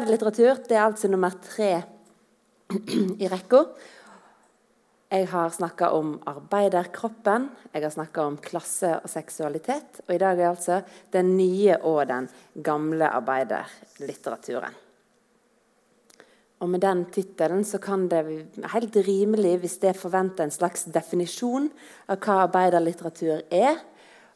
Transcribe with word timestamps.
Arbeiderlitteratur 0.00 0.62
det 0.64 0.76
er 0.78 0.86
altså 0.86 1.08
nummer 1.12 1.34
tre 1.44 1.74
i 3.20 3.26
rekka. 3.28 3.58
Jeg 5.12 5.26
har 5.28 5.50
snakka 5.52 5.90
om 5.92 6.14
arbeiderkroppen, 6.30 7.50
jeg 7.74 7.84
har 7.84 7.92
snakka 7.92 8.24
om 8.24 8.38
klasse 8.40 8.94
og 8.96 9.10
seksualitet. 9.12 10.00
Og 10.06 10.14
i 10.14 10.20
dag 10.22 10.40
er 10.40 10.48
altså 10.48 10.78
den 11.12 11.34
nye 11.36 11.76
og 11.84 12.06
den 12.08 12.30
gamle 12.64 13.10
arbeiderlitteraturen. 13.18 14.78
Og 16.64 16.72
med 16.72 16.80
den 16.80 17.04
tittelen 17.12 17.60
så 17.68 17.76
kan 17.82 18.08
det 18.08 18.24
helt 18.72 18.96
rimelig, 19.04 19.58
hvis 19.60 19.78
det 19.84 19.98
forventer 20.00 20.48
en 20.48 20.54
slags 20.54 20.88
definisjon 20.88 21.68
av 22.08 22.24
hva 22.24 22.46
arbeiderlitteratur 22.46 23.44
er. 23.52 23.76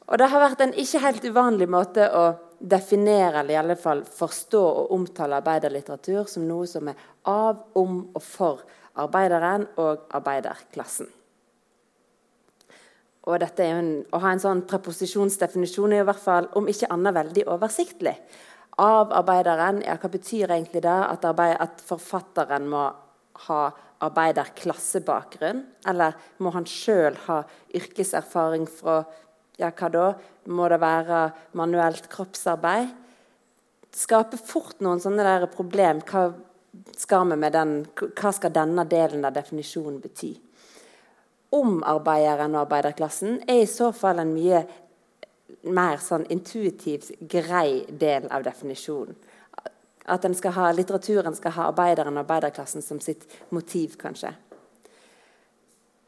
Og 0.04 0.20
det 0.20 0.28
har 0.28 0.42
vært 0.42 0.60
en 0.60 0.74
ikke 0.76 1.00
helt 1.00 1.24
uvanlig 1.24 1.68
måte 1.70 2.06
å 2.12 2.24
definere 2.60 3.40
eller 3.40 3.54
i 3.54 3.60
alle 3.60 3.76
fall 3.80 4.04
forstå 4.08 4.60
og 4.60 4.92
omtale 4.94 5.38
arbeiderlitteratur 5.40 6.28
som 6.28 6.46
noe 6.48 6.68
som 6.68 6.88
er 6.92 6.98
av, 7.28 7.64
om 7.76 8.02
og 8.12 8.22
for 8.22 8.64
arbeideren 9.00 9.66
og 9.80 10.04
arbeiderklassen. 10.14 11.08
Og 13.24 13.40
en, 13.40 13.88
Å 14.12 14.18
ha 14.20 14.32
en 14.34 14.42
sånn 14.42 14.66
preposisjonsdefinisjon 14.68 15.94
er 15.96 16.04
i 16.04 16.08
hvert 16.08 16.20
fall 16.20 16.50
om 16.60 16.68
ikke 16.68 16.90
annet 16.92 17.16
veldig 17.16 17.46
oversiktlig. 17.54 18.12
Av 18.84 19.14
arbeideren, 19.16 19.80
ja, 19.86 19.96
hva 19.96 20.10
betyr 20.12 20.50
egentlig 20.50 20.82
det? 20.84 20.92
At, 20.92 21.24
arbeid, 21.24 21.56
at 21.62 21.80
forfatteren 21.86 22.68
må 22.68 22.84
ha 23.46 23.60
arbeiderklassebakgrunn? 24.04 25.62
Eller 25.88 26.18
må 26.44 26.52
han 26.52 26.68
sjøl 26.68 27.16
ha 27.28 27.40
yrkeserfaring 27.72 28.66
fra 28.68 29.00
ja, 29.60 29.70
hva 29.70 29.90
da? 29.92 30.06
Må 30.50 30.68
det 30.68 30.80
være 30.82 31.20
manuelt 31.56 32.08
kroppsarbeid? 32.12 32.90
Skaper 33.94 34.40
fort 34.42 34.80
noen 34.82 35.02
sånne 35.02 35.24
der 35.26 35.46
problem. 35.52 36.02
Hva 36.08 36.32
skal 36.98 37.28
vi 37.30 37.38
med 37.38 37.54
den, 37.54 37.76
hva 37.94 38.32
skal 38.34 38.52
denne 38.54 38.86
delen 38.90 39.24
av 39.26 39.36
definisjonen 39.36 40.00
bety? 40.02 40.32
Om 41.54 41.84
arbeideren 41.86 42.56
og 42.56 42.64
arbeiderklassen 42.64 43.44
er 43.46 43.62
i 43.62 43.70
så 43.70 43.92
fall 43.94 44.18
en 44.22 44.34
mye 44.34 44.64
mer 45.70 46.00
sånn 46.02 46.26
intuitivt 46.32 47.12
grei 47.30 47.84
del 47.88 48.26
av 48.34 48.42
definisjonen. 48.46 49.14
At 50.10 50.26
skal 50.36 50.52
ha, 50.52 50.72
litteraturen 50.74 51.36
skal 51.36 51.54
ha 51.56 51.68
arbeideren 51.70 52.18
og 52.18 52.26
arbeiderklassen 52.26 52.82
som 52.84 52.98
sitt 53.00 53.24
motiv, 53.54 53.94
kanskje. 53.96 54.34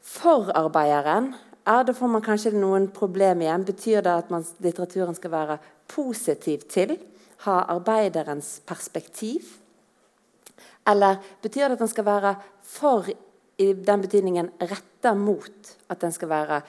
Forarbeideren 0.05 1.31
ja, 1.67 1.83
da 1.83 1.93
får 1.93 2.11
man 2.11 2.23
kanskje 2.23 2.53
noen 2.55 2.87
problemer 2.95 3.43
igjen. 3.43 3.65
Betyr 3.67 4.03
det 4.05 4.13
at 4.23 4.29
man, 4.31 4.45
litteraturen 4.63 5.17
skal 5.17 5.33
være 5.33 5.57
positiv 5.91 6.63
til? 6.71 6.95
Ha 7.43 7.57
arbeiderens 7.73 8.57
perspektiv? 8.67 9.57
Eller 10.87 11.19
betyr 11.43 11.67
det 11.67 11.75
at 11.75 11.83
den 11.83 11.91
skal 11.91 12.07
være 12.07 12.35
for 12.63 13.09
i 13.59 13.71
den 13.73 14.05
betydningen 14.05 14.53
retta 14.63 15.11
mot? 15.17 15.73
At 15.91 16.05
den 16.05 16.15
skal 16.15 16.31
være, 16.31 16.61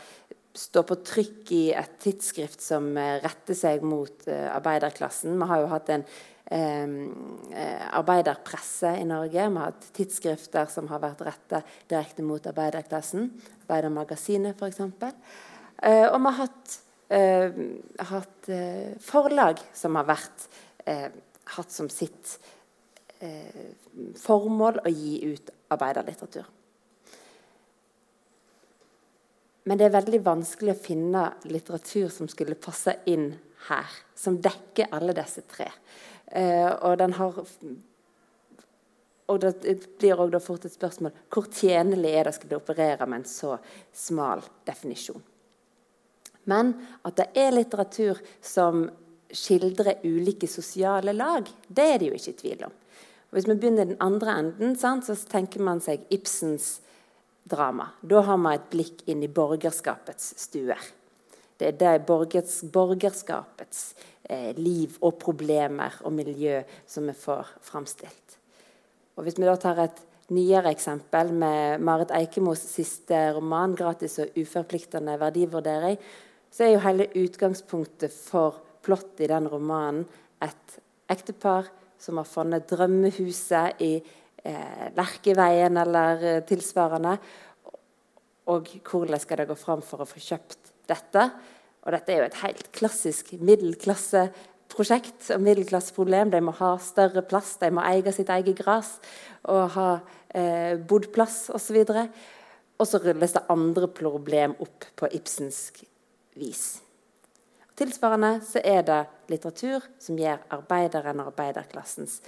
stå 0.58 0.82
på 0.82 0.98
trykk 1.06 1.52
i 1.54 1.64
et 1.78 1.94
tidsskrift 2.02 2.64
som 2.64 2.90
eh, 2.98 3.20
retter 3.22 3.54
seg 3.54 3.84
mot 3.86 4.26
uh, 4.26 4.48
arbeiderklassen? 4.56 5.38
Vi 5.38 5.46
har 5.52 5.62
jo 5.62 5.70
hatt 5.70 5.92
en 5.94 6.02
eh, 6.02 6.37
arbeiderpresse 6.48 8.94
i 8.96 9.04
Norge. 9.04 9.36
Vi 9.36 9.60
har 9.60 9.66
hatt 9.66 9.88
tidsskrifter 9.96 10.64
som 10.72 10.86
har 10.88 11.02
vært 11.02 11.20
retta 11.26 11.60
direkte 11.90 12.24
mot 12.24 12.46
arbeiderklassen. 12.48 13.26
Arbeidermagasinet, 13.66 14.56
f.eks. 14.56 14.80
Eh, 15.82 16.06
og 16.08 16.18
vi 16.18 16.26
har 16.26 16.38
hatt, 16.40 16.78
eh, 17.10 17.50
hatt 18.10 18.48
eh, 18.48 18.94
forlag 19.00 19.60
som 19.74 19.94
har 20.00 20.06
vært, 20.08 20.48
eh, 20.86 21.08
hatt 21.56 21.70
som 21.70 21.88
sitt 21.88 22.38
eh, 23.20 23.74
formål 24.16 24.80
å 24.84 24.90
gi 24.90 25.34
ut 25.34 25.50
arbeiderlitteratur. 25.70 26.44
Men 29.68 29.78
det 29.78 29.86
er 29.86 30.00
veldig 30.00 30.24
vanskelig 30.24 30.72
å 30.72 30.80
finne 30.80 31.32
litteratur 31.44 32.08
som 32.08 32.28
skulle 32.30 32.56
passe 32.56 32.94
inn 33.06 33.34
her. 33.68 33.98
Som 34.14 34.40
dekker 34.42 34.92
alle 34.94 35.14
disse 35.16 35.44
tre. 35.50 35.68
Eh, 36.26 36.70
og 36.70 36.98
den 37.00 37.16
har 37.18 37.44
og 39.28 39.40
Det 39.40 39.98
blir 40.00 40.16
også 40.16 40.40
fort 40.40 40.64
et 40.64 40.72
spørsmål 40.72 41.12
hvor 41.28 41.50
tjenlig 41.52 42.14
er 42.16 42.24
det 42.24 42.32
å 42.32 42.36
skulle 42.38 42.60
operere 42.62 43.06
med 43.06 43.20
en 43.20 43.28
så 43.28 43.58
smal 43.92 44.40
definisjon. 44.64 45.20
Men 46.48 46.72
at 47.04 47.18
det 47.18 47.26
er 47.36 47.52
litteratur 47.52 48.22
som 48.40 48.86
skildrer 49.28 50.00
ulike 50.08 50.48
sosiale 50.48 51.12
lag, 51.12 51.44
det 51.68 51.84
er 51.84 51.98
det 52.00 52.08
jo 52.08 52.16
ikke 52.16 52.38
tvil 52.40 52.64
om. 52.70 52.76
Og 53.28 53.36
hvis 53.36 53.48
vi 53.50 53.58
begynner 53.60 53.84
i 53.84 53.90
den 53.90 54.00
andre 54.00 54.38
enden, 54.40 54.76
sant, 54.80 55.04
så 55.04 55.12
tenker 55.28 55.60
man 55.60 55.82
seg 55.84 56.06
Ibsens 56.08 56.78
drama. 57.44 57.90
Da 58.00 58.22
har 58.24 58.40
man 58.40 58.56
et 58.56 58.70
blikk 58.72 59.04
inn 59.08 59.20
i 59.24 59.28
borgerskapets 59.28 60.32
stuer. 60.40 60.80
Det 61.58 61.72
er 61.72 61.78
det 61.78 62.06
borgers, 62.06 62.60
borgerskapets 62.72 63.94
eh, 64.30 64.52
liv 64.58 64.94
og 65.02 65.16
problemer 65.18 65.96
og 66.06 66.14
miljø 66.14 66.60
som 66.86 67.08
vi 67.10 67.16
får 67.18 67.50
framstilt. 67.66 68.38
Og 69.18 69.26
Hvis 69.26 69.38
vi 69.40 69.48
da 69.48 69.56
tar 69.58 69.80
et 69.82 70.04
nyere 70.30 70.70
eksempel 70.70 71.32
med 71.34 71.82
Marit 71.82 72.12
Eikemos 72.14 72.62
siste 72.62 73.32
roman, 73.34 73.74
'Gratis 73.74 74.18
og 74.22 74.38
uforpliktende 74.38 75.18
verdivurdering', 75.18 75.98
så 76.50 76.64
er 76.64 76.72
jo 76.72 76.84
hele 76.86 77.08
utgangspunktet 77.16 78.12
for 78.12 78.62
plottet 78.82 79.26
i 79.26 79.32
den 79.32 79.48
romanen 79.48 80.06
et 80.42 80.78
ektepar 81.10 81.66
som 81.98 82.20
har 82.20 82.28
funnet 82.28 82.68
drømmehuset 82.70 83.82
i 83.82 83.92
eh, 84.44 84.86
Lerkeveien 84.96 85.76
eller 85.76 86.22
eh, 86.22 86.42
tilsvarende. 86.46 87.18
Og 88.48 88.70
hvordan 88.86 89.20
skal 89.20 89.42
det 89.42 89.48
gå 89.50 89.56
fram 89.58 89.82
for 89.82 90.04
å 90.04 90.08
få 90.08 90.22
kjøpt 90.22 90.67
dette. 90.90 91.28
Og 91.84 91.94
dette 91.94 92.12
er 92.12 92.22
jo 92.22 92.28
et 92.28 92.40
helt 92.42 92.70
klassisk 92.76 93.32
middelklasseprosjekt 93.38 95.30
og 95.34 95.44
middelklasseproblem. 95.44 96.32
De 96.34 96.42
må 96.44 96.54
ha 96.58 96.74
større 96.82 97.22
plass, 97.26 97.56
de 97.62 97.70
må 97.74 97.84
eie 97.86 98.12
sitt 98.14 98.32
eget 98.34 98.58
gress 98.58 98.96
og 99.48 99.62
ha 99.76 99.88
eh, 100.34 100.74
bodplass 100.80 101.46
osv. 101.54 101.78
Og 102.78 102.86
så 102.86 103.00
rulles 103.02 103.34
det 103.34 103.46
andre 103.52 103.88
problem 103.90 104.56
opp 104.62 104.90
på 104.98 105.10
ibsensk 105.18 105.82
vis. 106.38 106.66
Tilsvarende 107.78 108.40
så 108.42 108.60
er 108.66 108.82
det 108.82 109.02
litteratur 109.30 109.84
som 110.02 110.18
gjør 110.18 110.42
arbeideren 110.56 111.20
og 111.22 111.30
arbeiderklassens 111.30 112.18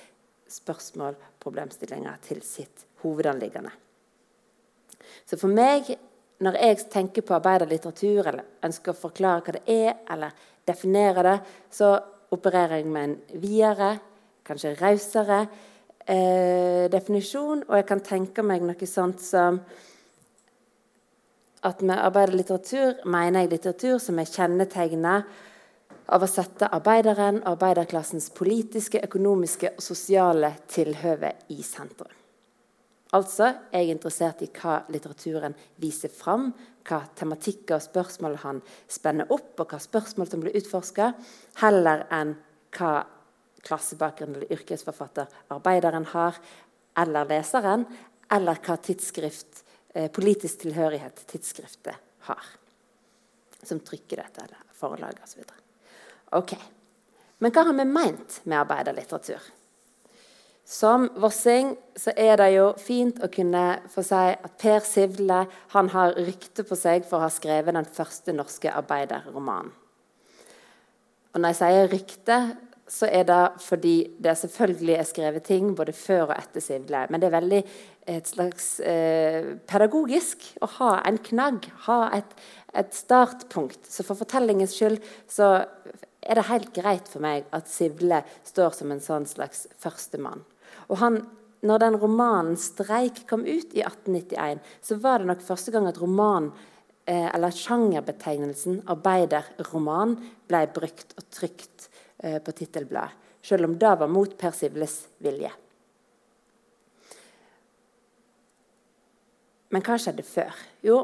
spørsmål, 0.50 1.16
problemstillinger, 1.42 2.18
til 2.22 2.42
sitt 2.46 2.86
hovedanliggende. 3.02 3.72
Så 5.26 5.38
for 5.40 5.50
meg 5.50 5.90
når 6.40 6.56
jeg 6.56 6.84
tenker 6.92 7.24
på 7.26 7.36
arbeiderlitteratur, 7.36 8.28
eller 8.30 8.46
ønsker 8.64 8.94
å 8.94 9.00
forklare 9.00 9.44
hva 9.44 9.56
det 9.58 9.64
er, 9.74 9.98
eller 10.12 10.36
definere 10.66 11.24
det, 11.26 11.36
så 11.72 11.92
opererer 12.32 12.80
jeg 12.80 12.88
med 12.88 13.08
en 13.08 13.42
videre, 13.42 13.90
kanskje 14.46 14.74
rausere 14.78 15.40
eh, 16.06 16.86
definisjon. 16.92 17.64
Og 17.68 17.76
jeg 17.76 17.86
kan 17.90 18.02
tenke 18.04 18.44
meg 18.46 18.64
noe 18.64 18.88
sånt 18.88 19.22
som 19.24 19.60
at 21.68 21.82
med 21.84 22.00
arbeiderlitteratur 22.00 23.02
mener 23.04 23.44
jeg 23.44 23.52
litteratur 23.52 23.98
som 24.00 24.20
er 24.20 24.30
kjennetegnet 24.30 25.40
av 26.10 26.24
å 26.24 26.30
sette 26.30 26.70
arbeideren 26.72 27.42
og 27.42 27.52
arbeiderklassens 27.52 28.30
politiske, 28.34 29.02
økonomiske 29.04 29.74
og 29.76 29.84
sosiale 29.84 30.54
tilhøve 30.72 31.34
i 31.52 31.60
sentrum. 31.66 32.19
Altså 33.16 33.48
jeg 33.72 33.88
er 33.88 33.90
interessert 33.90 34.42
i 34.44 34.50
hva 34.54 34.80
litteraturen 34.92 35.56
viser 35.82 36.12
fram, 36.14 36.52
hva 36.86 37.00
tematikker 37.18 37.76
og 37.76 37.84
spørsmål 37.84 38.36
han 38.44 38.60
spenner 38.90 39.30
opp, 39.34 39.58
og 39.58 39.72
hva 39.72 39.80
spørsmål 39.82 40.30
som 40.30 40.44
blir 40.44 40.56
utforska, 40.60 41.10
heller 41.62 42.06
enn 42.14 42.36
hva 42.76 42.92
klassebakgrunn 43.66 44.36
eller 44.36 44.54
yrkesforfatter 44.54 45.28
arbeideren 45.52 46.06
har, 46.14 46.38
eller 47.02 47.28
leseren, 47.28 47.84
eller 48.30 48.62
hva 48.62 48.78
tidsskrift, 48.78 49.64
eh, 49.94 50.10
politisk 50.10 50.62
tilhørighet 50.62 51.26
tidsskriftet 51.26 51.98
har. 52.30 52.44
Som 53.62 53.82
trykker 53.84 54.22
dette, 54.22 54.46
eller 54.46 54.62
forlaget 54.72 55.24
osv. 55.26 55.42
Ok. 56.38 56.54
Men 57.38 57.52
hva 57.52 57.64
har 57.66 57.74
vi 57.74 57.84
meint 57.84 58.40
med 58.44 58.60
arbeiderlitteratur? 58.62 59.40
Som 60.70 61.08
vossing 61.18 61.72
så 61.98 62.12
er 62.14 62.36
det 62.38 62.52
jo 62.54 62.68
fint 62.78 63.18
å 63.24 63.28
kunne 63.32 63.80
få 63.90 64.04
si 64.06 64.18
at 64.30 64.52
Per 64.60 64.84
Sivle 64.86 65.40
han 65.72 65.88
har 65.90 66.14
rykte 66.14 66.62
på 66.66 66.78
seg 66.78 67.08
for 67.08 67.18
å 67.18 67.24
ha 67.24 67.30
skrevet 67.34 67.74
den 67.74 67.88
første 67.90 68.34
norske 68.36 68.70
arbeiderromanen. 68.70 69.72
Og 71.30 71.42
når 71.42 71.52
jeg 71.52 71.58
sier 71.60 71.90
rykte, 71.90 72.36
så 72.90 73.06
er 73.06 73.26
det 73.26 73.42
fordi 73.62 73.94
det 74.18 74.36
selvfølgelig 74.38 74.94
er 74.98 75.06
skrevet 75.06 75.44
ting 75.46 75.72
både 75.78 75.94
før 75.94 76.28
og 76.28 76.36
etter 76.36 76.62
Sivle. 76.62 77.02
Men 77.10 77.22
det 77.22 77.28
er 77.28 77.36
veldig 77.36 77.60
et 78.10 78.30
slags 78.30 78.68
eh, 78.82 79.52
pedagogisk 79.70 80.46
å 80.62 80.70
ha 80.78 80.92
en 81.06 81.18
knagg, 81.30 81.66
ha 81.86 82.00
et, 82.18 82.38
et 82.74 82.94
startpunkt. 82.94 83.90
Så 83.90 84.06
for 84.06 84.18
fortellingens 84.18 84.74
skyld 84.78 85.02
så 85.30 85.52
er 86.20 86.38
det 86.38 86.48
helt 86.50 86.72
greit 86.74 87.10
for 87.10 87.22
meg 87.22 87.46
at 87.54 87.70
Sivle 87.70 88.22
står 88.46 88.74
som 88.78 88.90
en 88.94 89.02
sånn 89.02 89.26
slags 89.30 89.66
førstemann. 89.82 90.42
Og 90.90 90.98
han, 90.98 91.20
når 91.62 91.78
den 91.84 91.96
romanen 92.02 92.56
'Streik' 92.56 93.26
kom 93.30 93.46
ut 93.46 93.74
i 93.76 93.84
1891, 93.86 94.60
så 94.82 94.98
var 94.98 95.18
det 95.18 95.30
nok 95.30 95.46
første 95.46 95.70
gang 95.70 95.86
at 95.86 96.00
roman, 96.02 96.50
eh, 97.06 97.34
eller 97.34 97.54
sjangerbetegnelsen 97.54 98.82
arbeiderroman 98.86 100.16
ble 100.48 100.66
brukt 100.74 101.14
og 101.16 101.30
trykt 101.30 101.88
eh, 102.22 102.38
på 102.42 102.52
tittelbladet. 102.52 103.16
Selv 103.42 103.64
om 103.64 103.78
det 103.78 103.98
var 103.98 104.08
mot 104.08 104.36
Per 104.36 104.52
Sivles 104.52 105.06
vilje. 105.18 105.50
Men 109.70 109.82
hva 109.86 109.96
skjedde 109.96 110.26
før? 110.26 110.52
Jo, 110.82 110.98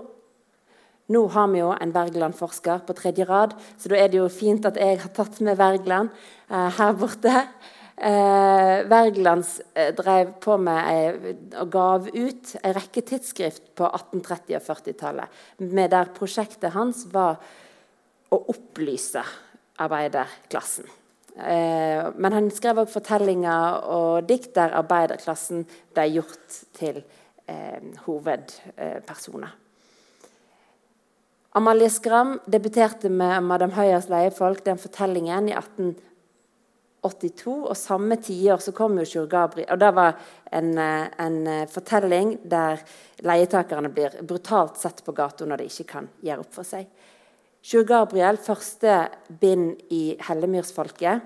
nå 1.14 1.22
har 1.30 1.46
vi 1.52 1.60
jo 1.60 1.70
en 1.70 1.92
Wergeland-forsker 1.94 2.82
på 2.86 2.96
tredje 2.98 3.24
rad, 3.28 3.54
så 3.78 3.92
da 3.92 3.98
er 4.00 4.10
det 4.10 4.18
jo 4.18 4.26
fint 4.28 4.66
at 4.66 4.76
jeg 4.80 4.98
har 4.98 5.12
tatt 5.14 5.38
med 5.40 5.58
Wergeland 5.60 6.10
eh, 6.50 6.70
her 6.78 6.96
borte. 6.98 7.46
Eh, 7.96 8.82
Wergelands 8.90 9.62
eh, 9.72 9.94
drev 9.96 10.34
på 10.44 10.58
med 10.60 10.88
ei, 10.90 11.36
og 11.56 11.70
gav 11.72 12.10
ut 12.12 12.50
en 12.60 12.74
rekke 12.76 13.00
tidsskrift 13.08 13.70
på 13.78 13.88
1830- 13.88 14.58
og 14.58 14.66
40-tallet, 14.66 15.40
der 15.96 16.12
prosjektet 16.16 16.74
hans 16.76 17.06
var 17.14 17.40
å 18.28 18.42
opplyse 18.52 19.22
arbeiderklassen. 19.80 20.84
Eh, 21.36 22.04
men 22.16 22.36
han 22.36 22.50
skrev 22.52 22.82
òg 22.84 22.92
fortellinger 22.92 23.84
og 23.92 24.28
dikt 24.28 24.54
der 24.56 24.76
arbeiderklassen 24.76 25.64
ble 25.96 26.06
gjort 26.18 26.60
til 26.76 27.00
eh, 27.48 27.80
hovedpersoner. 28.04 29.62
Amalie 31.56 31.88
Skram 31.88 32.34
debuterte 32.44 33.08
med 33.08 33.40
'Madam 33.40 33.72
Høyers 33.72 34.10
leiefolk', 34.12 34.64
den 34.64 34.76
fortellingen, 34.76 35.48
i 35.48 35.56
1882. 37.08 37.54
Og 37.70 37.76
samme 37.76 38.18
tiår 38.22 38.62
så 38.62 38.74
kom 38.76 38.98
jo 39.00 39.06
Sjur 39.08 39.28
Gabriel. 39.30 39.68
Og 39.72 39.80
det 39.80 39.92
var 39.94 40.16
en, 40.52 40.78
eh, 40.78 41.08
en, 41.18 41.46
eh, 41.46 41.68
fortelling 41.68 42.38
der 42.44 42.82
leietakerne 43.22 43.88
blir 43.88 44.22
brutalt 44.22 44.76
sett 44.76 45.04
på 45.04 45.12
gata 45.12 45.44
når 45.44 45.56
de 45.58 45.64
ikke 45.64 45.86
kan 45.86 46.08
gjøre 46.22 46.40
opp 46.40 46.52
for 46.52 46.64
seg. 46.64 46.86
Sjur 47.62 47.84
Gabriel, 47.84 48.36
første 48.36 49.08
bind 49.40 49.80
i 49.90 50.16
Hellemyrsfolket, 50.20 51.22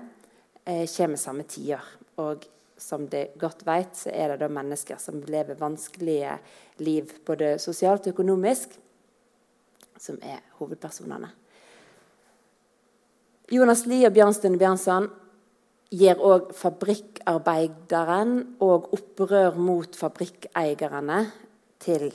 eh, 0.65 0.87
kommer 0.87 1.17
samme 1.17 1.43
tiår. 1.43 1.83
Og 2.17 2.45
som 2.77 3.07
de 3.07 3.27
godt 3.37 3.65
vet, 3.65 3.93
så 3.93 4.09
er 4.13 4.29
det 4.29 4.39
da 4.39 4.47
mennesker 4.47 4.99
som 4.99 5.21
lever 5.21 5.55
vanskelige 5.55 6.39
liv 6.79 7.11
både 7.25 7.59
sosialt 7.59 8.07
og 8.07 8.13
økonomisk 8.15 8.77
som 10.01 10.17
er 10.25 10.41
hovedpersonene. 10.57 11.29
Jonas 13.51 13.85
Lie 13.85 14.07
og 14.07 14.15
Bjørnstuen 14.15 14.57
Bjørnson 14.57 15.09
gir 15.91 16.21
òg 16.23 16.53
fabrikkarbeideren 16.55 18.37
og 18.63 18.93
opprør 18.95 19.57
mot 19.59 19.97
fabrikkeierne 19.99 21.19
til 21.81 22.07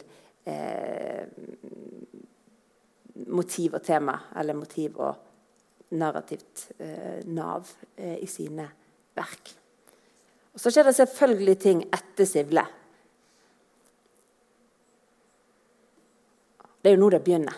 eh, 0.49 1.26
motiv 3.26 3.76
og 3.76 3.84
tema, 3.84 4.17
eller 4.37 4.56
motiv 4.56 4.96
og 5.05 5.93
narrativt 5.96 6.70
eh, 6.78 7.20
nav 7.26 7.69
eh, 7.96 8.17
i 8.23 8.26
sine 8.31 8.67
verk. 9.17 9.52
Og 10.55 10.61
Så 10.61 10.73
skjer 10.73 10.88
det 10.88 10.96
selvfølgelig 10.96 11.58
ting 11.61 11.84
etter 11.93 12.25
Sivle. 12.25 12.64
Det 16.81 16.93
er 16.93 16.96
jo 16.96 17.02
nå 17.02 17.11
det 17.12 17.25
begynner. 17.26 17.56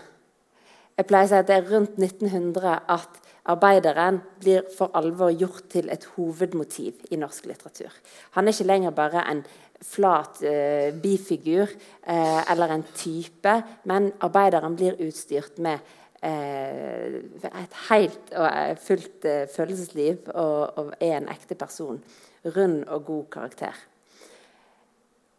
Jeg 0.98 1.06
pleier 1.06 1.28
å 1.28 1.30
si 1.30 1.38
at 1.38 1.46
det 1.46 1.56
er 1.60 1.68
rundt 1.70 1.98
1900 2.00 2.78
at 2.90 3.27
arbeideren 3.48 4.20
blir 4.40 4.66
for 4.76 4.92
alvor 4.98 5.32
gjort 5.32 5.68
til 5.72 5.88
et 5.92 6.04
hovedmotiv 6.16 7.06
i 7.10 7.18
norsk 7.20 7.48
litteratur. 7.48 7.94
Han 8.36 8.48
er 8.48 8.54
ikke 8.54 8.68
lenger 8.68 8.96
bare 8.96 9.24
en 9.30 9.44
flat 9.82 10.42
uh, 10.42 10.90
bifigur 11.02 11.70
uh, 11.70 12.42
eller 12.50 12.74
en 12.74 12.86
type, 12.94 13.54
men 13.88 14.12
arbeideren 14.20 14.76
blir 14.76 14.98
utstyrt 15.06 15.60
med 15.62 15.84
uh, 16.22 17.20
et 17.48 17.76
helt 17.90 18.32
og 18.36 18.80
fullt 18.84 19.28
følelsesliv 19.54 20.32
og, 20.34 20.78
og 20.78 20.96
er 21.00 21.20
en 21.20 21.30
ekte 21.32 21.56
person. 21.58 22.02
Rund 22.44 22.84
og 22.86 23.04
god 23.04 23.24
karakter. 23.32 23.78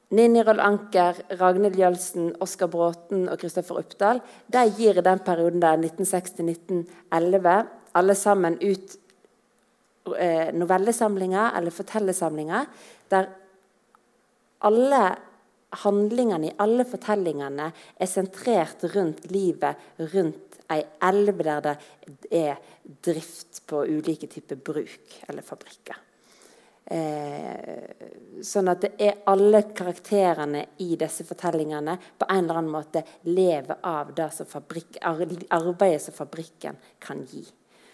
Ninni 0.10 0.42
Roll 0.42 0.60
Anker, 0.60 1.20
Ragnhild 1.38 1.78
Jølsen, 1.78 2.32
Oskar 2.42 2.68
Bråten 2.74 3.28
og 3.30 3.38
Kristoffer 3.38 3.78
Oppdal 3.78 4.24
de 4.50 4.64
gir 4.74 4.98
i 4.98 5.04
den 5.06 5.20
perioden 5.22 5.62
der 5.62 5.78
1960-1911 5.78 7.79
alle 7.98 8.16
sammen 8.16 8.58
ut 8.62 8.98
eh, 10.18 10.52
novellesamlinger 10.54 11.58
eller 11.58 11.74
fortellersamlinger 11.76 12.66
der 13.10 13.30
alle 14.68 15.04
handlingene 15.84 16.50
i 16.50 16.56
alle 16.58 16.86
fortellingene 16.90 17.70
er 17.72 18.10
sentrert 18.10 18.84
rundt 18.96 19.30
livet 19.32 20.06
rundt 20.14 20.60
ei 20.70 20.84
elv 21.06 21.42
der 21.46 21.62
det 21.66 21.78
er 22.30 22.60
drift 23.06 23.64
på 23.70 23.84
ulike 23.86 24.28
typer 24.30 24.56
bruk 24.56 25.18
eller 25.28 25.46
fabrikker. 25.46 25.98
Eh, 26.90 28.42
sånn 28.42 28.70
at 28.72 28.82
det 28.82 28.92
er 28.98 29.20
alle 29.30 29.62
karakterene 29.78 30.64
i 30.82 30.96
disse 30.98 31.26
fortellingene 31.28 31.94
på 32.18 32.26
en 32.26 32.44
eller 32.44 32.62
annen 32.64 32.74
måte 32.74 33.04
lever 33.30 33.78
av 33.86 34.10
det 34.18 34.32
som 34.34 34.50
fabrikk, 34.50 34.98
arbeidet 35.06 36.02
som 36.02 36.18
fabrikken 36.18 36.80
kan 37.00 37.22
gi. 37.30 37.44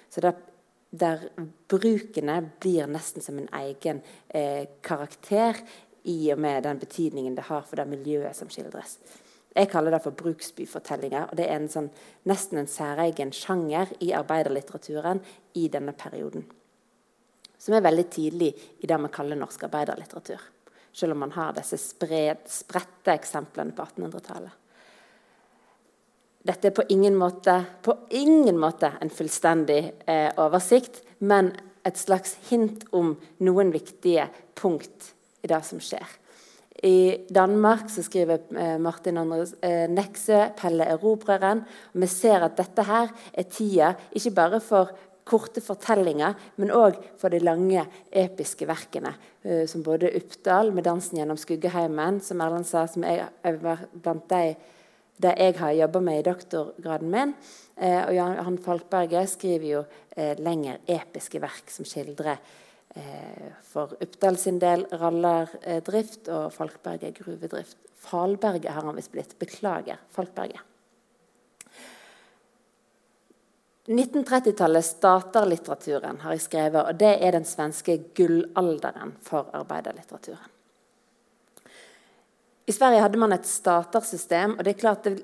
Så 0.09 0.23
der, 0.23 0.39
der 0.91 1.27
brukene 1.71 2.39
blir 2.61 2.89
nesten 2.91 3.23
som 3.25 3.39
en 3.41 3.51
egen 3.61 4.01
eh, 4.29 4.67
karakter 4.81 5.61
i 6.03 6.17
og 6.33 6.39
med 6.39 6.63
den 6.63 6.81
betydningen 6.81 7.35
det 7.35 7.47
har 7.49 7.63
for 7.65 7.81
det 7.81 7.87
miljøet 7.89 8.37
som 8.37 8.49
skildres. 8.49 8.99
Jeg 9.55 9.71
kaller 9.71 9.95
det 9.95 10.03
for 10.03 10.11
bruksbyfortellinger. 10.11 11.29
og 11.31 11.37
Det 11.39 11.47
er 11.47 11.55
en 11.55 11.71
sånn, 11.71 11.87
nesten 12.27 12.59
en 12.59 12.69
særegen 12.69 13.31
sjanger 13.33 13.95
i 14.03 14.11
arbeiderlitteraturen 14.13 15.23
i 15.55 15.69
denne 15.71 15.95
perioden 15.95 16.45
som 17.65 17.73
er 17.73 17.81
veldig 17.81 18.05
tidlig 18.13 18.51
i 18.83 18.87
det 18.87 18.97
vi 19.01 19.09
kaller 19.13 19.39
norsk 19.39 19.63
arbeiderlitteratur. 19.65 20.41
Selv 20.95 21.15
om 21.15 21.23
man 21.25 21.33
har 21.33 21.55
disse 21.57 21.79
spred, 21.81 22.45
spredte 22.47 23.15
eksemplene 23.15 23.73
på 23.75 23.87
1800-tallet. 23.87 24.53
Dette 26.45 26.69
er 26.69 26.75
på 26.77 26.85
ingen 26.93 27.15
måte, 27.17 27.57
på 27.81 27.95
ingen 28.13 28.59
måte 28.61 28.91
en 29.01 29.09
fullstendig 29.09 29.79
eh, 30.05 30.29
oversikt, 30.41 31.01
men 31.25 31.49
et 31.85 31.97
slags 31.97 32.35
hint 32.49 32.85
om 32.93 33.15
noen 33.45 33.71
viktige 33.73 34.27
punkt 34.57 35.09
i 35.41 35.49
det 35.49 35.61
som 35.65 35.81
skjer. 35.81 36.05
I 36.85 37.25
Danmark 37.33 37.89
så 37.89 38.03
skriver 38.05 38.43
eh, 38.53 38.75
Martin 38.81 39.17
Andres 39.17 39.55
eh, 39.63 39.87
Neksø 39.89 40.51
'Pelle 40.57 40.85
Erobreren'. 40.93 41.63
og 41.93 42.01
Vi 42.01 42.07
ser 42.07 42.45
at 42.45 42.57
dette 42.57 42.83
her 42.83 43.09
er 43.33 43.49
tida 43.49 43.95
ikke 44.13 44.35
bare 44.35 44.59
for 44.61 44.91
korte 45.25 45.61
fortellinger, 45.65 46.35
men 46.57 46.69
òg 46.69 46.99
for 47.17 47.33
de 47.33 47.39
lange, 47.41 47.81
episke 48.11 48.67
verkene. 48.69 49.15
Uh, 49.45 49.65
som 49.65 49.81
både 49.83 50.13
Uppdal 50.13 50.71
med 50.73 50.85
'Dansen 50.85 51.17
gjennom 51.17 51.37
skuggeheimen', 51.37 52.21
som 52.21 52.41
Erlend 52.41 52.65
sa, 52.65 52.85
som 52.85 53.03
jeg 53.03 53.25
blant 54.03 54.29
de 54.29 54.55
det 55.21 55.33
jeg 55.39 55.55
har 55.59 55.77
jobba 55.77 56.01
med 56.03 56.19
i 56.19 56.25
doktorgraden 56.27 57.11
min. 57.11 57.33
Uh, 57.75 58.01
og 58.07 58.13
Jan 58.15 58.59
Falkberget 58.65 59.31
skriver 59.31 59.67
jo 59.67 59.81
lenger 60.15 60.39
lengre 60.43 60.77
episke 60.95 61.41
verk 61.43 61.71
som 61.73 61.87
skildrer 61.87 62.37
for 63.67 63.97
Uppdal 63.99 64.37
sin 64.39 64.55
del 64.61 64.85
rallerdrift 64.95 66.29
og 66.31 66.53
Falkberget 66.55 67.17
gruvedrift. 67.17 67.75
Falberget 67.99 68.71
har 68.71 68.87
han 68.87 68.95
visst 68.95 69.11
blitt. 69.11 69.35
Beklager, 69.39 69.99
Falkberget. 70.15 70.61
1930-tallet 73.85 74.85
starter 74.85 75.45
litteraturen, 75.45 76.17
har 76.23 76.33
jeg 76.33 76.41
skrevet, 76.41 76.81
og 76.81 76.97
det 76.97 77.11
er 77.21 77.35
den 77.35 77.45
svenske 77.45 77.99
gullalderen 78.17 79.13
for 79.21 79.51
arbeiderlitteraturen. 79.53 80.49
I 82.65 82.73
Sverige 82.73 83.01
hadde 83.01 83.21
man 83.21 83.35
et 83.35 83.45
statersystem, 83.45 84.57
og 84.57 84.65
det 84.65 84.73
er 84.73 84.81
klart 84.81 85.05
det 85.05 85.15
er 85.19 85.23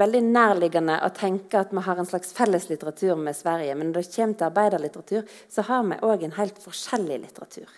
veldig 0.00 0.22
nærliggende 0.26 0.96
å 1.06 1.10
tenke 1.14 1.60
at 1.60 1.74
vi 1.74 1.82
har 1.86 2.00
en 2.00 2.08
slags 2.08 2.34
felles 2.34 2.66
litteratur 2.66 3.14
med 3.20 3.36
Sverige. 3.38 3.76
Men 3.78 3.92
når 3.92 4.00
det 4.00 4.14
kommer 4.16 4.38
til 4.40 4.48
arbeiderlitteratur, 4.48 5.36
så 5.48 5.66
har 5.68 5.84
vi 5.86 6.00
òg 6.02 6.24
en 6.26 6.34
helt 6.40 6.58
forskjellig 6.62 7.20
litteratur. 7.28 7.70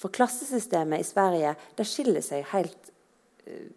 For 0.00 0.10
klassesystemet 0.14 1.04
i 1.04 1.06
Sverige 1.06 1.54
det 1.78 1.86
skiller 1.86 2.26
seg 2.26 2.48
helt 2.50 2.90
uh, 3.46 3.70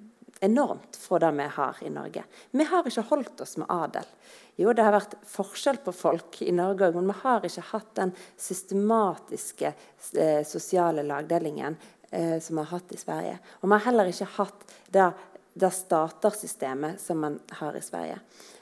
enormt 0.43 0.97
fra 0.97 1.21
det 1.21 1.31
vi 1.37 1.47
har 1.55 1.85
i 1.85 1.93
Norge. 1.93 2.25
Vi 2.51 2.65
har 2.71 2.89
ikke 2.89 3.05
holdt 3.13 3.45
oss 3.45 3.55
med 3.61 3.69
adel. 3.71 4.09
Jo, 4.57 4.73
det 4.73 4.83
har 4.85 4.93
vært 4.97 5.15
forskjell 5.29 5.79
på 5.85 5.93
folk 5.95 6.41
i 6.41 6.51
Norge 6.53 6.89
òg, 6.89 6.97
men 6.97 7.13
vi 7.13 7.19
har 7.21 7.45
ikke 7.45 7.69
hatt 7.69 7.93
den 8.01 8.11
systematiske 8.41 9.69
eh, 9.69 10.41
sosiale 10.45 11.05
lagdelingen 11.07 11.77
eh, 12.13 12.39
som 12.39 12.57
vi 12.57 12.63
har 12.63 12.71
hatt 12.71 12.93
i 12.93 12.99
Sverige. 13.01 13.37
Og 13.61 13.69
vi 13.69 13.75
har 13.75 13.85
heller 13.89 14.09
ikke 14.11 14.31
hatt 14.37 14.65
det, 14.93 15.11
det 15.57 15.71
statersystemet 15.73 17.01
som 17.01 17.23
man 17.25 17.39
har 17.59 17.77
i 17.77 17.83
Sverige. 17.83 18.19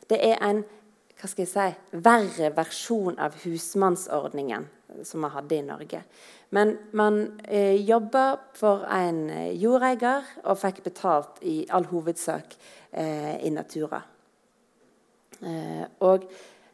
Det 0.10 0.20
er 0.32 0.40
en 0.48 0.64
hva 1.22 1.30
skal 1.30 1.46
jeg 1.46 1.52
si, 1.52 1.98
verre 2.02 2.48
versjon 2.58 3.20
av 3.22 3.36
husmannsordningen 3.44 4.64
som 5.06 5.22
man 5.22 5.34
hadde 5.36 5.60
i 5.60 5.66
Norge. 5.68 6.00
Men 6.50 6.74
man 6.98 7.20
eh, 7.46 7.78
jobba 7.86 8.24
for 8.58 8.88
en 8.90 9.28
jordeier 9.54 10.26
og 10.42 10.58
fikk 10.64 10.82
betalt 10.88 11.38
i 11.46 11.60
all 11.70 11.86
hovedsak 11.92 12.58
eh, 12.90 13.38
i 13.46 13.54
natura. 13.54 14.02
Eh, 15.46 15.86
og 16.06 16.26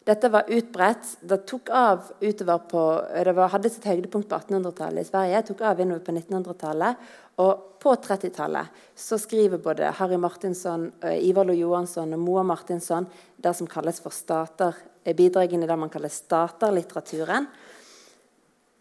dette 0.08 0.30
var 0.32 0.48
utbredt. 0.48 1.18
Det 1.28 1.42
tok 1.50 1.70
av 1.76 2.12
utover 2.22 2.66
på, 2.72 2.84
det 3.28 3.34
var, 3.36 3.52
hadde 3.52 3.72
sitt 3.72 3.88
høydepunkt 3.90 4.30
på 4.32 4.40
1800-tallet 4.40 5.04
i 5.04 5.10
Sverige. 5.10 5.42
tok 5.50 5.64
av 5.68 5.82
innover 5.84 6.06
på 6.06 6.16
1900-tallet. 6.16 7.08
Og 7.44 7.66
på 7.84 7.94
30-tallet 8.02 8.80
så 8.98 9.20
skriver 9.22 9.62
både 9.62 9.92
Harry 10.00 10.18
Martinsson, 10.18 10.88
Ivar 11.22 11.46
Lo 11.46 11.54
Johansson 11.54 12.16
og 12.16 12.24
Moa 12.24 12.46
Martinsson 12.48 13.06
det 13.38 13.54
som 13.54 13.70
kalles 13.70 14.00
for 14.02 14.16
stater, 14.16 14.80
bidragene 15.18 15.68
i 15.68 15.70
det 15.70 15.78
man 15.80 15.92
kaller 15.92 16.12
staterlitteraturen. 16.12 17.46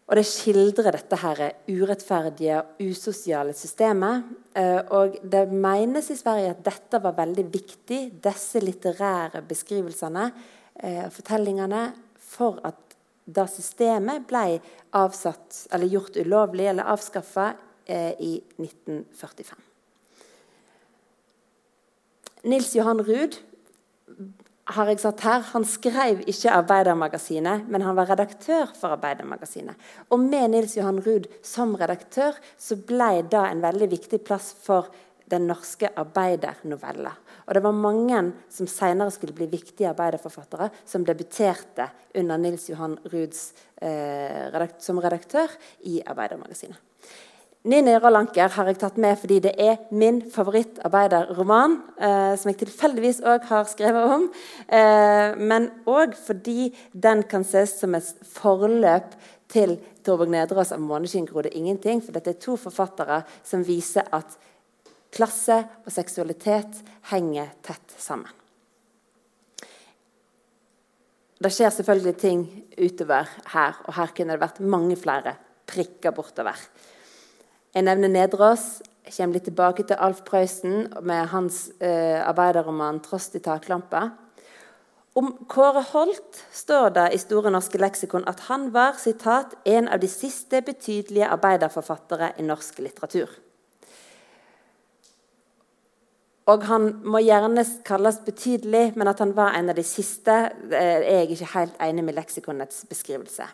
Og 0.07 0.15
det 0.15 0.23
skildrer 0.23 0.95
dette 0.95 1.19
her 1.19 1.41
urettferdige 1.67 2.61
usosiale 2.79 3.51
systemet. 3.51 4.29
Og 4.95 5.17
det 5.19 5.43
menes 5.51 6.07
i 6.13 6.15
Sverige 6.15 6.53
at 6.55 6.61
dette 6.63 7.01
var 7.03 7.17
veldig 7.17 7.43
viktig, 7.51 7.99
disse 8.23 8.63
litterære 8.63 9.43
beskrivelsene 9.49 10.29
eh, 10.79 11.07
fortellingene 11.13 11.91
for 12.21 12.59
at 12.67 12.97
da 13.27 13.43
systemet 13.51 14.27
ble 14.29 14.59
avsatt, 14.95 15.67
eller 15.75 15.91
gjort 15.91 16.17
ulovlig 16.17 16.69
eller 16.71 16.87
avskaffa 16.93 17.51
eh, 17.85 18.13
i 18.23 18.33
1945. 18.57 19.63
Nils 22.47 22.75
Johan 22.75 23.03
Ruud 23.03 23.35
har 24.75 24.89
jeg 24.91 24.99
satt 24.99 25.23
her, 25.23 25.43
han 25.53 25.63
skrev 25.67 26.21
ikke 26.27 26.51
Arbeidermagasinet, 26.51 27.67
men 27.71 27.83
han 27.85 27.95
var 27.95 28.09
redaktør 28.11 28.71
for 28.75 28.95
Arbeidermagasinet. 28.97 29.75
Og 30.11 30.19
med 30.19 30.51
Nils 30.51 30.75
Johan 30.77 30.99
Ruud 31.03 31.27
som 31.45 31.75
redaktør 31.79 32.35
så 32.59 32.75
ble 32.87 33.23
det 33.31 33.43
en 33.47 33.63
veldig 33.63 33.89
viktig 33.95 34.19
plass 34.27 34.53
for 34.63 34.91
den 35.29 35.47
norske 35.49 35.89
arbeidernovella. 35.99 37.13
Og 37.47 37.55
det 37.55 37.63
var 37.63 37.75
mange 37.75 38.21
som 38.51 38.67
senere 38.67 39.11
skulle 39.11 39.35
bli 39.35 39.49
viktige 39.51 39.91
arbeiderforfattere, 39.91 40.69
som 40.85 41.05
debuterte 41.07 41.89
under 42.15 42.39
Nils 42.41 42.69
Johan 42.69 42.97
Ruuds 43.11 43.53
eh, 43.81 44.47
redakt 44.51 44.83
som 44.83 44.99
redaktør 45.03 45.51
i 45.87 46.01
Arbeidermagasinet. 46.05 46.83
Nini 47.67 47.97
Rollanker 47.99 48.51
har 48.53 48.67
jeg 48.69 48.77
tatt 48.79 48.99
med 49.01 49.17
fordi 49.19 49.41
det 49.43 49.51
er 49.59 49.81
min 49.91 50.21
favorittarbeiderroman, 50.31 51.73
eh, 51.99 52.35
som 52.39 52.51
jeg 52.51 52.61
tilfeldigvis 52.61 53.19
òg 53.27 53.47
har 53.49 53.65
skrevet 53.67 54.13
om. 54.13 54.27
Eh, 54.67 55.35
men 55.35 55.71
òg 55.83 56.15
fordi 56.15 56.69
den 56.93 57.25
kan 57.27 57.43
ses 57.43 57.75
som 57.81 57.97
et 57.97 58.13
forløp 58.37 59.17
til 59.51 59.77
Torborg 60.03 60.31
Nedreås 60.31 60.71
av 60.71 60.79
'Måneskinn 60.79 61.27
gror 61.27 61.49
ingenting'. 61.51 62.05
For 62.05 62.11
dette 62.11 62.29
er 62.29 62.39
to 62.39 62.55
forfattere 62.55 63.23
som 63.43 63.63
viser 63.63 64.03
at 64.13 64.37
Klasse 65.17 65.63
og 65.81 65.93
seksualitet 65.93 66.83
henger 67.09 67.49
tett 67.65 67.95
sammen. 67.97 68.29
Det 71.37 71.51
skjer 71.53 71.69
selvfølgelig 71.73 72.13
ting 72.17 72.43
utover 72.77 73.29
her, 73.53 73.77
og 73.85 73.93
her 73.93 74.13
kunne 74.13 74.33
det 74.33 74.41
vært 74.41 74.61
mange 74.61 74.97
flere 74.97 75.35
prikker 75.69 76.13
bortover. 76.17 76.57
Jeg 77.73 77.85
nevner 77.85 78.09
Nedreås. 78.09 78.79
Jeg 79.05 79.13
kommer 79.15 79.37
litt 79.37 79.45
tilbake 79.47 79.85
til 79.87 80.01
Alf 80.03 80.23
Prøysen 80.27 80.87
med 81.05 81.29
hans 81.31 81.67
eh, 81.79 82.19
arbeiderroman 82.25 82.99
'Trost 82.99 83.37
i 83.37 83.43
taklampa'. 83.43 84.09
Om 85.17 85.31
Kåre 85.49 85.81
Holt 85.93 86.41
står 86.53 86.89
det 86.97 87.07
i 87.13 87.21
Store 87.21 87.53
norske 87.53 87.79
leksikon 87.79 88.27
at 88.27 88.45
han 88.49 88.69
var 88.73 88.97
citat, 88.99 89.55
'en 89.65 89.87
av 89.87 89.99
de 89.99 90.07
siste 90.07 90.61
betydelige 90.61 91.29
arbeiderforfattere 91.29 92.33
i 92.37 92.43
norsk 92.43 92.79
litteratur'. 92.79 93.46
Og 96.47 96.63
han 96.69 96.89
må 97.03 97.19
gjerne 97.25 97.63
kalles 97.87 98.21
betydelig, 98.23 98.93
men 98.95 99.09
at 99.11 99.19
han 99.19 99.33
var 99.35 99.57
en 99.57 99.71
av 99.73 99.75
de 99.75 99.83
siste, 99.83 100.35
er 100.71 101.03
jeg 101.03 101.31
ikke 101.35 101.53
helt 101.57 101.81
enig 101.83 102.05
med 102.07 102.15
leksikonets 102.15 102.85
beskrivelse. 102.87 103.47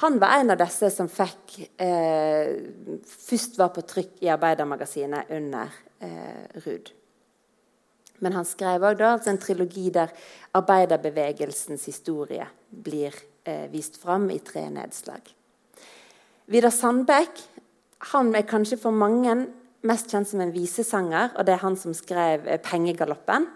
Han 0.00 0.16
var 0.22 0.38
en 0.40 0.54
av 0.54 0.60
disse 0.62 0.88
som 0.94 1.10
fikk 1.12 1.58
eh, 1.76 2.54
først 3.04 3.58
var 3.60 3.74
på 3.74 3.84
trykk 3.84 4.22
i 4.24 4.30
Arbeidermagasinet 4.32 5.28
under 5.36 5.74
eh, 6.00 6.48
Ruud. 6.64 6.88
Men 8.24 8.38
han 8.38 8.48
skrev 8.48 8.86
òg 8.88 9.02
en 9.04 9.40
trilogi 9.42 9.90
der 9.92 10.14
arbeiderbevegelsens 10.56 11.84
historie 11.90 12.46
blir 12.70 13.12
eh, 13.44 13.68
vist 13.68 14.00
fram 14.00 14.30
i 14.32 14.40
tre 14.40 14.64
nedslag. 14.72 15.28
Vidar 16.48 16.72
Sandbekk 16.72 17.44
han 18.12 18.32
er 18.34 18.48
kanskje 18.48 18.80
for 18.80 18.96
mange 18.96 19.36
mest 19.88 20.10
kjent 20.12 20.28
som 20.28 20.40
en 20.42 20.54
visesanger, 20.54 21.34
og 21.36 21.46
det 21.46 21.56
er 21.56 21.64
han 21.64 21.76
som 21.76 21.94
skrev 21.94 22.46
eh, 22.46 22.60
'Pengegaloppen'. 22.60 23.46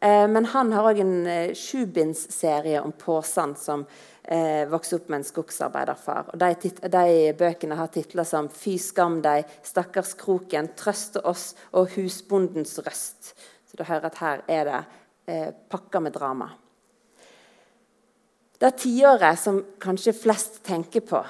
Eh, 0.00 0.26
men 0.28 0.44
han 0.44 0.72
har 0.72 0.90
òg 0.90 1.00
en 1.00 1.26
eh, 1.26 1.54
sjubindsserie 1.54 2.82
om 2.82 2.92
Påsan 2.92 3.54
som 3.56 3.86
eh, 4.22 4.66
vokste 4.68 4.98
opp 4.98 5.08
med 5.08 5.22
en 5.22 5.28
skogsarbeiderfar. 5.30 6.32
Og 6.34 6.42
de, 6.42 6.70
de 6.92 7.32
bøkene 7.38 7.78
har 7.78 7.88
titler 7.94 8.24
som 8.24 8.48
'Fy 8.48 8.76
skam 8.78 9.22
deg', 9.22 9.48
'Stakkars 9.62 10.14
kroken', 10.14 10.74
'Trøste 10.76 11.22
oss' 11.24 11.54
og 11.72 11.88
'Husbondens 11.94 12.78
røst'. 12.78 13.34
Så 13.66 13.76
du 13.78 13.84
hører 13.84 14.06
at 14.06 14.18
her 14.18 14.44
er 14.48 14.64
det 14.64 14.84
eh, 15.26 15.50
pakka 15.70 16.00
med 16.00 16.12
drama. 16.12 16.50
Det 18.58 18.76
tiåret 18.80 19.38
som 19.38 19.64
kanskje 19.80 20.16
flest 20.16 20.62
tenker 20.64 21.00
på 21.04 21.20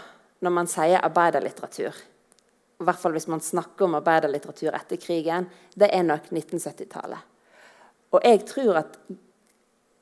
når 0.45 0.53
man 0.53 0.69
sier 0.71 1.03
arbeiderlitteratur, 1.03 1.95
i 2.81 2.85
hvert 2.85 3.01
fall 3.01 3.15
hvis 3.17 3.29
man 3.33 3.41
snakker 3.41 3.87
om 3.87 3.97
arbeiderlitteratur 3.99 4.75
etter 4.77 5.01
krigen, 5.01 5.49
det 5.75 5.89
er 5.93 6.05
nok 6.05 6.29
1970-tallet. 6.33 7.33
Og 8.15 8.25
jeg 8.25 8.43
tror 8.49 8.81
at 8.83 8.99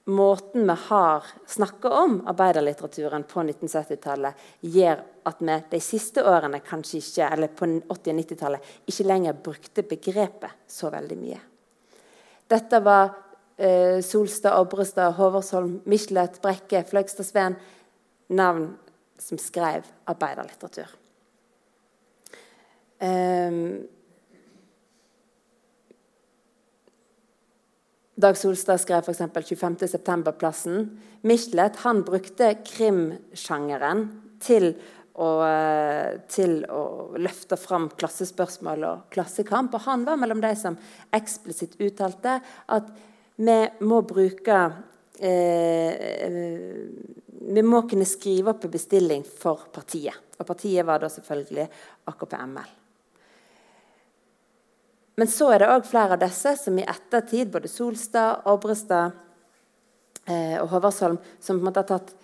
måten 0.04 0.66
vi 0.69 0.76
har 0.88 1.26
snakka 1.47 1.88
om 1.88 2.16
arbeiderlitteraturen 2.28 3.25
på 3.31 3.40
1970-tallet, 3.40 4.35
gjør 4.61 5.02
at 5.31 5.40
vi 5.40 5.59
de 5.71 5.81
siste 5.81 6.25
årene 6.28 6.61
kanskje 6.66 7.00
ikke, 7.00 7.28
eller 7.31 7.52
på 7.54 7.69
80- 7.71 7.87
og 7.88 8.19
90-tallet 8.21 8.73
ikke 8.90 9.09
lenger 9.09 9.45
brukte 9.47 9.87
begrepet 9.88 10.59
så 10.69 10.90
veldig 10.93 11.21
mye. 11.21 11.40
Dette 12.50 12.81
var 12.85 13.14
eh, 13.57 14.02
Solstad, 14.04 14.59
Obrestad, 14.61 15.14
Håvardsholm, 15.16 15.78
Michelet, 15.88 16.43
Brekke, 16.43 16.85
Fløgstad 16.90 17.31
Sveen 17.31 17.57
navn 18.28 18.75
som 19.19 19.40
skrev 19.40 19.87
arbeiderlitteratur. 20.11 20.90
Um, 23.04 23.58
Dag 28.14 28.37
Solstad 28.38 28.78
skrev 28.78 29.02
f.eks. 29.02 29.20
25.9.-plassen. 29.20 30.84
Michelet 31.26 31.80
han 31.82 32.04
brukte 32.06 32.52
krimsjangeren 32.62 34.04
til 34.44 34.70
å, 35.18 35.30
til 36.30 36.61
å, 36.70 36.82
løfte 37.18 37.58
fram 37.58 37.88
klassespørsmål 37.99 38.87
og 38.87 39.02
klassekamp. 39.14 39.75
Og 39.75 39.87
han 39.88 40.06
var 40.06 40.20
mellom 40.23 40.40
de 40.44 40.52
som 40.58 40.78
eksplisitt 41.14 41.75
uttalte 41.82 42.38
at 42.76 42.94
vi 43.34 43.58
må 43.82 43.99
bruke 44.06 44.61
eh, 45.18 46.30
Vi 47.44 47.62
må 47.66 47.82
kunne 47.90 48.06
skrive 48.06 48.54
opp 48.54 48.64
en 48.64 48.73
bestilling 48.73 49.26
for 49.26 49.66
partiet. 49.75 50.38
Og 50.38 50.46
partiet 50.46 50.87
var 50.87 51.02
da 51.02 51.11
selvfølgelig 51.11 51.66
AKP-ML. 52.14 52.83
Men 55.14 55.30
så 55.30 55.52
er 55.54 55.62
det 55.62 55.71
òg 55.71 55.87
flere 55.87 56.16
av 56.16 56.23
disse 56.23 56.56
som 56.59 56.78
i 56.78 56.87
ettertid, 56.90 57.52
både 57.52 57.71
Solstad, 57.71 58.42
Obrestad 58.50 59.14
eh, 60.26 60.59
og 60.59 60.68
Håvardsholm, 60.73 61.18
som 61.38 61.59
på 61.59 61.62
en 61.62 61.68
måte 61.68 61.85
har 61.85 61.90
tatt 61.92 62.14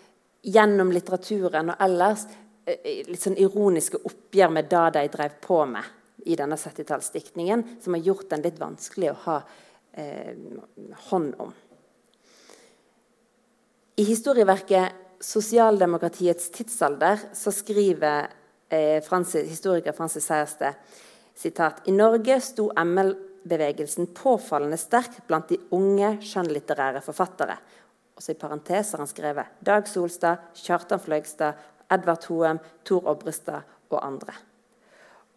gjennom 0.42 0.90
litteraturen 0.94 1.70
og 1.70 1.84
ellers 1.86 2.26
eh, 2.66 3.06
litt 3.06 3.22
sånn 3.22 3.38
ironiske 3.38 4.00
oppgjør 4.10 4.54
med 4.56 4.70
det 4.72 4.86
de 4.96 5.04
drev 5.12 5.36
på 5.44 5.62
med 5.70 5.96
i 6.26 6.36
denne 6.36 6.58
70-tallsdiktningen, 6.58 7.62
som 7.80 7.94
har 7.96 8.02
gjort 8.04 8.28
den 8.32 8.42
litt 8.44 8.58
vanskelig 8.60 9.12
å 9.12 9.20
ha 9.28 9.36
eh, 9.96 10.34
hånd 11.10 11.36
om. 11.40 11.54
I 14.00 14.04
historieverket 14.08 15.06
'Sosialdemokratiets 15.20 16.48
tidsalder' 16.50 17.26
så 17.36 17.52
skriver 17.52 18.30
eh, 18.72 19.02
historiker 19.44 19.92
Francis 19.92 20.24
Sejersted 20.24 20.74
Sitat, 21.40 21.80
I 21.88 21.92
Norge 21.96 22.36
sto 22.44 22.66
ML-bevegelsen 22.76 24.10
påfallende 24.16 24.76
sterk 24.76 25.22
blant 25.28 25.48
de 25.48 25.56
unge 25.72 26.18
skjønnlitterære 26.20 27.00
forfattere. 27.04 27.56
Også 28.20 28.34
i 28.34 28.40
parentes 28.40 28.92
har 28.92 29.00
han 29.00 29.08
skrevet 29.08 29.54
Dag 29.64 29.88
Solstad, 29.88 30.50
Kjartan 30.60 31.00
Fløgstad, 31.00 31.56
Edvard 31.90 32.28
Hoem, 32.28 32.60
Tor 32.84 33.08
Obrestad 33.08 33.64
og 33.88 34.04
andre. 34.04 34.36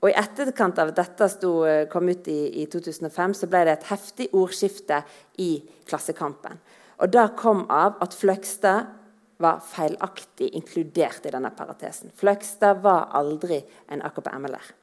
Og 0.04 0.10
I 0.12 0.18
etterkant 0.20 0.82
av 0.84 0.92
at 0.92 1.00
dette 1.00 1.30
stod, 1.32 1.88
kom 1.94 2.12
ut 2.12 2.28
i, 2.28 2.40
i, 2.60 2.68
2005, 2.68 3.38
så 3.40 3.48
ble 3.48 3.64
det 3.64 3.78
et 3.78 3.90
heftig 3.94 4.28
ordskifte 4.36 5.00
i 5.40 5.54
Klassekampen. 5.88 6.60
Og 7.00 7.16
det 7.16 7.30
kom 7.40 7.64
av 7.72 7.96
at 8.04 8.20
Fløgstad 8.20 8.92
var 9.40 9.64
feilaktig 9.64 10.52
inkludert 10.60 11.24
i 11.24 11.32
denne 11.32 11.56
paratesen. 11.56 12.12
Fløgstad 12.20 12.84
var 12.84 13.14
aldri 13.16 13.64
en 13.88 14.04
AKP-MLR. 14.04 14.83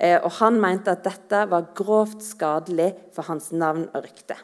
Eh, 0.00 0.18
og 0.18 0.32
han 0.40 0.58
mente 0.60 0.90
at 0.90 1.04
dette 1.06 1.44
var 1.50 1.70
grovt 1.76 2.22
skadelig 2.26 2.90
for 3.14 3.28
hans 3.30 3.52
navn 3.54 3.86
og 3.92 4.02
rykte. 4.02 4.36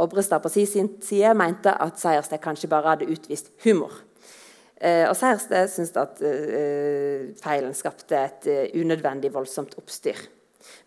Obrestad 0.00 0.42
på 0.44 0.52
sin 0.52 0.94
side 1.04 1.32
mente 1.36 1.72
at 1.72 2.00
Sejersted 2.00 2.40
kanskje 2.40 2.68
bare 2.72 2.94
hadde 2.94 3.08
utvist 3.12 3.52
humor. 3.64 3.92
Eh, 4.80 5.06
og 5.08 5.16
Sejersted 5.16 5.68
syntes 5.68 5.96
at 6.00 6.20
uh, 6.24 7.26
feilen 7.40 7.74
skapte 7.76 8.16
et 8.16 8.48
unødvendig 8.80 9.32
voldsomt 9.32 9.76
oppstyr. 9.80 10.16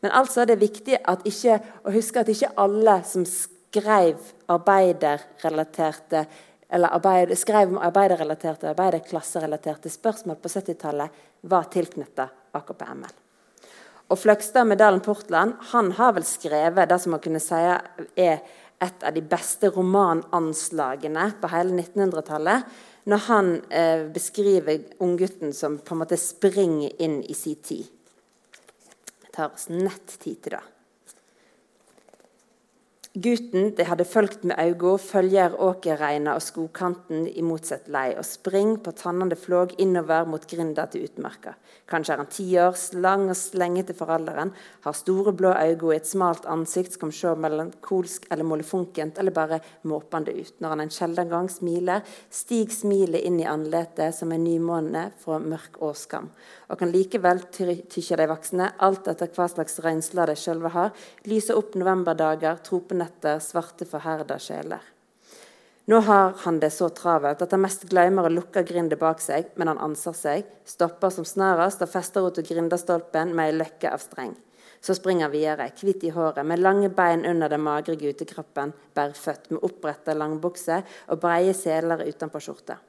Men 0.01 0.13
altså 0.17 0.45
det 0.45 0.55
er 0.57 0.65
viktig 0.65 0.97
ikke, 1.29 1.59
å 1.85 1.93
huske 1.93 2.21
at 2.21 2.29
ikke 2.29 2.53
alle 2.61 2.99
som 3.05 3.25
skrev 3.25 4.21
arbeiderrelaterte 4.53 6.25
arbeid, 6.73 7.33
skrev 7.37 7.73
om 7.73 7.81
arbeiderrelaterte 7.81 8.65
og 8.65 8.73
arbeiderklasserelaterte 8.73 9.93
spørsmål 9.93 10.41
på 10.41 10.53
70-tallet, 10.57 11.21
var 11.49 11.69
tilknytta 11.73 12.29
AKP-ML. 12.57 13.22
Og 14.11 14.19
Fløgstad 14.19 14.67
med 14.67 14.81
Dalen 14.81 15.01
Portland 15.01 15.55
han 15.71 15.91
har 15.97 16.13
vel 16.17 16.25
skrevet 16.27 16.89
det 16.89 16.99
som 17.01 17.15
man 17.15 17.23
kunne 17.23 17.41
si 17.43 17.59
er 17.59 18.43
et 18.83 19.05
av 19.05 19.13
de 19.15 19.23
beste 19.23 19.69
romananslagene 19.71 21.29
på 21.39 21.51
hele 21.53 21.77
1900-tallet, 21.77 22.65
når 23.07 23.23
han 23.29 23.51
eh, 23.71 24.03
beskriver 24.11 24.83
unggutten 25.03 25.53
som 25.55 25.77
på 25.79 25.95
en 25.95 26.03
måte 26.03 26.19
springer 26.19 26.91
inn 27.03 27.21
i 27.23 27.35
sin 27.37 27.59
tid. 27.63 27.87
Det 29.23 29.31
tar 29.35 29.53
oss 29.53 29.69
nett 29.71 30.17
tid 30.19 30.39
til 30.43 30.57
det. 30.57 30.63
Gutten 33.13 33.75
de 33.77 33.85
hadde 33.85 34.07
følgt 34.09 34.41
med 34.41 34.57
auga, 34.57 34.95
følger 34.97 35.53
åkerreina 35.61 36.33
og 36.33 36.41
skogkanten 36.41 37.27
i 37.29 37.43
sitt 37.61 37.85
lei, 37.93 38.15
og 38.17 38.25
spring 38.25 38.79
på 38.81 38.89
tannende 38.89 39.35
flåg 39.37 39.75
innover 39.77 40.25
mot 40.25 40.47
grinda 40.49 40.87
til 40.89 41.03
utmarka. 41.05 41.53
Kanskje 41.85 42.13
er 42.13 42.17
han 42.17 42.31
ti 42.33 42.45
år, 42.57 42.73
lang 42.97 43.29
og 43.29 43.37
slengete 43.37 43.93
for 43.93 44.09
alderen, 44.09 44.49
har 44.81 44.93
store 44.97 45.31
blå 45.31 45.51
øyne 45.53 45.83
og 45.83 45.93
et 45.93 46.09
smalt 46.09 46.47
ansikt 46.49 46.93
som 46.93 47.03
kan 47.03 47.13
se 47.13 47.35
melankolsk 47.37 48.25
eller 48.31 48.43
molefonkent 48.49 49.19
eller 49.19 49.31
bare 49.31 49.61
måpende 49.83 50.33
ut. 50.33 50.57
Når 50.57 50.69
han 50.69 50.81
en 50.81 50.89
sjelden 50.89 51.29
gang 51.29 51.51
smiler, 51.51 52.01
stiger 52.31 52.73
smilet 52.73 53.21
inn 53.21 53.37
i 53.39 53.45
andletet 53.45 54.17
som 54.17 54.33
en 54.33 54.43
ny 54.43 54.57
måne 54.57 55.11
fra 55.21 55.37
mørk 55.37 55.77
årskam, 55.85 56.31
og 56.65 56.81
kan 56.81 56.89
likevel, 56.89 57.45
tykkja 57.53 58.17
de 58.17 58.29
voksne, 58.33 58.71
alt 58.81 59.05
etter 59.13 59.29
hva 59.37 59.45
slags 59.53 59.77
rensler 59.85 60.33
de 60.33 60.39
sjølve 60.39 60.73
har, 60.73 60.89
lyse 61.29 61.53
opp 61.53 61.77
novemberdager, 61.77 62.57
tropenetter, 63.03 63.39
svarte 63.39 63.85
forherda 63.85 64.39
sjeler. 64.39 64.81
Nå 65.85 65.99
har 65.99 66.33
han 66.45 66.59
det 66.59 66.71
så 66.71 66.89
travelt 66.89 67.41
at 67.41 67.51
han 67.51 67.61
mest 67.61 67.89
glemmer 67.89 68.25
å 68.25 68.31
lukke 68.31 68.63
grinda 68.63 68.95
bak 68.95 69.19
seg, 69.19 69.51
men 69.55 69.67
han 69.67 69.79
anser 69.79 70.13
seg, 70.13 70.45
stopper 70.65 71.09
som 71.11 71.25
snarest 71.25 71.81
og 71.81 71.89
fester 71.91 72.21
henne 72.23 72.33
til 72.35 72.47
grindastolpen 72.47 73.35
med 73.35 73.51
ei 73.51 73.57
løkke 73.57 73.91
av 73.91 73.99
streng. 73.99 74.33
Så 74.79 74.95
springer 74.95 75.27
han 75.27 75.33
videre, 75.33 75.71
hvit 75.79 76.03
i 76.03 76.11
håret, 76.11 76.45
med 76.45 76.59
lange 76.59 76.89
bein 76.89 77.25
under 77.25 77.49
den 77.49 77.63
magre 77.63 77.95
gutekroppen, 77.95 78.73
bærføtt, 78.95 79.51
med 79.51 79.63
oppretta 79.63 80.13
langbukse 80.15 80.81
og 81.09 81.19
breie 81.19 81.53
seler 81.53 82.03
utenpå 82.07 82.39
skjorta. 82.39 82.79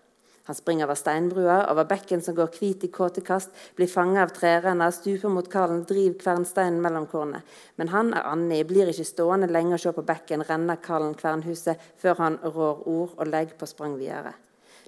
Han 0.44 0.56
springer 0.56 0.84
over 0.84 0.98
steinbrua, 1.00 1.58
over 1.72 1.86
bekken 1.88 2.20
som 2.22 2.36
går 2.36 2.50
hvit 2.58 2.84
i 2.84 2.90
kåte 2.92 3.22
kast, 3.24 3.54
blir 3.78 3.88
fanga 3.88 4.26
av 4.26 4.34
trerenner, 4.36 4.92
stuper 4.92 5.32
mot 5.32 5.48
kallen, 5.48 5.86
driver 5.88 6.18
kvernsteinen 6.20 6.82
mellom 6.84 7.06
kornene. 7.08 7.40
Men 7.80 7.92
han 7.94 8.12
er 8.12 8.28
Anni, 8.28 8.60
blir 8.68 8.92
ikke 8.92 9.08
stående 9.08 9.48
lenge 9.48 9.78
og 9.78 9.80
se 9.80 9.94
på 9.96 10.04
bekken, 10.04 10.44
renner 10.44 10.80
kallen 10.84 11.16
kvernhuset, 11.16 11.80
før 11.96 12.20
han 12.20 12.38
rår 12.44 12.84
ord 12.84 13.16
og 13.16 13.30
legger 13.32 13.56
på 13.56 13.70
sprang 13.72 13.96
videre. 13.96 14.34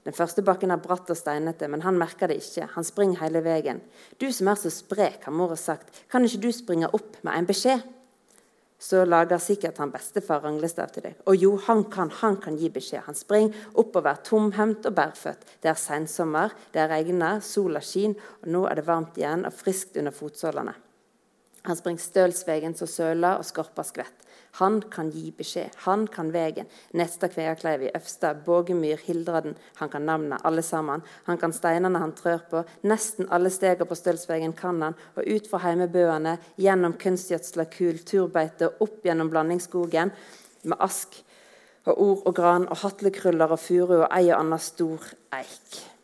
Den 0.06 0.14
første 0.14 0.44
bakken 0.44 0.70
er 0.70 0.78
bratt 0.78 1.08
og 1.10 1.18
steinete, 1.18 1.66
men 1.72 1.82
han 1.82 1.96
merker 1.98 2.30
det 2.30 2.36
ikke. 2.38 2.68
Han 2.76 2.84
springer 2.86 3.24
hele 3.24 3.40
veien. 3.42 3.80
Du 4.20 4.28
som 4.30 4.52
er 4.52 4.60
så 4.60 4.70
sprek, 4.70 5.24
har 5.24 5.34
mora 5.34 5.56
sagt, 5.58 6.04
kan 6.12 6.22
ikke 6.22 6.44
du 6.44 6.52
springe 6.54 6.92
opp 6.94 7.16
med 7.26 7.32
en 7.32 7.48
beskjed? 7.48 7.82
Så 8.78 9.04
lager 9.08 9.40
sikkert 9.40 9.78
han 9.80 9.92
bestefar 9.92 10.42
ranglestav 10.44 10.90
til 10.92 11.06
deg. 11.08 11.20
Og 11.30 11.36
jo, 11.40 11.54
han 11.66 11.84
kan, 11.92 12.10
han 12.20 12.36
kan 12.42 12.58
gi 12.60 12.68
beskjed. 12.72 13.06
Han 13.06 13.16
springer 13.16 13.68
oppover 13.80 14.20
tomhendt 14.26 14.88
og 14.88 14.96
bærføtt. 14.98 15.46
Det 15.62 15.70
er 15.72 15.80
sensommer, 15.80 16.52
det 16.74 16.82
er 16.84 16.92
regner, 16.92 17.40
sola 17.40 17.80
skinner, 17.80 18.20
og 18.42 18.52
nå 18.52 18.66
er 18.68 18.80
det 18.80 18.86
varmt 18.88 19.16
igjen 19.16 19.46
og 19.48 19.56
friskt 19.56 19.96
under 19.96 20.14
fotsålene. 20.14 20.76
Han 21.66 21.78
springer 21.78 22.04
stølsvegen 22.04 22.76
så 22.78 22.86
søler 22.86 23.40
og 23.40 23.48
skorpa 23.48 23.82
skvett. 23.86 24.25
Han 24.58 24.78
kan 24.92 25.10
gi 25.12 25.30
beskjed. 25.36 25.74
Han 25.84 26.06
kan 26.08 26.30
vegen. 26.32 26.68
Nesta 26.96 27.28
Kveakleivi, 27.28 27.90
Øfstad, 27.96 28.42
Bågemyr, 28.46 29.00
Hildraden. 29.04 29.56
Han 29.80 29.88
kan 29.92 30.06
navnet, 30.06 30.40
alle 30.44 30.62
sammen. 30.62 31.02
Han 31.24 31.38
kan 31.38 31.52
steinene 31.52 32.00
han 32.00 32.14
trør 32.16 32.44
på. 32.50 32.62
Nesten 32.88 33.28
alle 33.30 33.52
stega 33.52 33.84
på 33.84 33.98
Stølsvegen 33.98 34.56
kan 34.56 34.80
han. 34.82 34.96
Og 35.16 35.28
ut 35.28 35.50
fra 35.50 35.60
heimebøene, 35.66 36.38
gjennom 36.60 36.96
kunstgjødsla 37.00 37.68
kul, 37.72 38.00
turbeite 38.08 38.72
opp 38.80 39.04
gjennom 39.04 39.32
blandingsskogen 39.32 40.14
med 40.66 40.80
ask 40.80 41.20
og 41.86 42.00
ord 42.02 42.24
og 42.26 42.34
gran 42.34 42.64
og 42.70 42.80
hatlekruller 42.82 43.52
og 43.54 43.60
furu 43.62 44.00
og 44.00 44.08
ei 44.10 44.30
og 44.30 44.40
anna 44.40 44.58
stor 44.62 45.04
eik. 45.36 45.95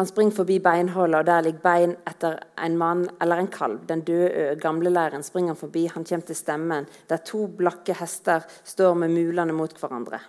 Han 0.00 0.08
springer 0.08 0.32
forbi 0.32 0.54
beinhullet, 0.64 1.18
og 1.18 1.26
der 1.28 1.42
ligger 1.44 1.60
bein 1.60 1.90
etter 2.08 2.38
en 2.64 2.78
mann 2.80 3.02
eller 3.20 3.42
en 3.42 3.50
kalv. 3.52 3.82
Den 3.88 4.00
døde 4.00 4.54
gamlelæren 4.56 5.22
springer 5.22 5.52
han 5.52 5.60
forbi. 5.60 5.82
Han 5.92 6.06
kommer 6.08 6.24
til 6.24 6.38
stemmen, 6.38 6.86
der 7.10 7.20
to 7.20 7.46
blakke 7.58 7.92
hester 7.98 8.46
står 8.64 8.94
med 8.94 9.12
mulene 9.12 9.52
mot 9.52 9.76
hverandre. 9.76 10.22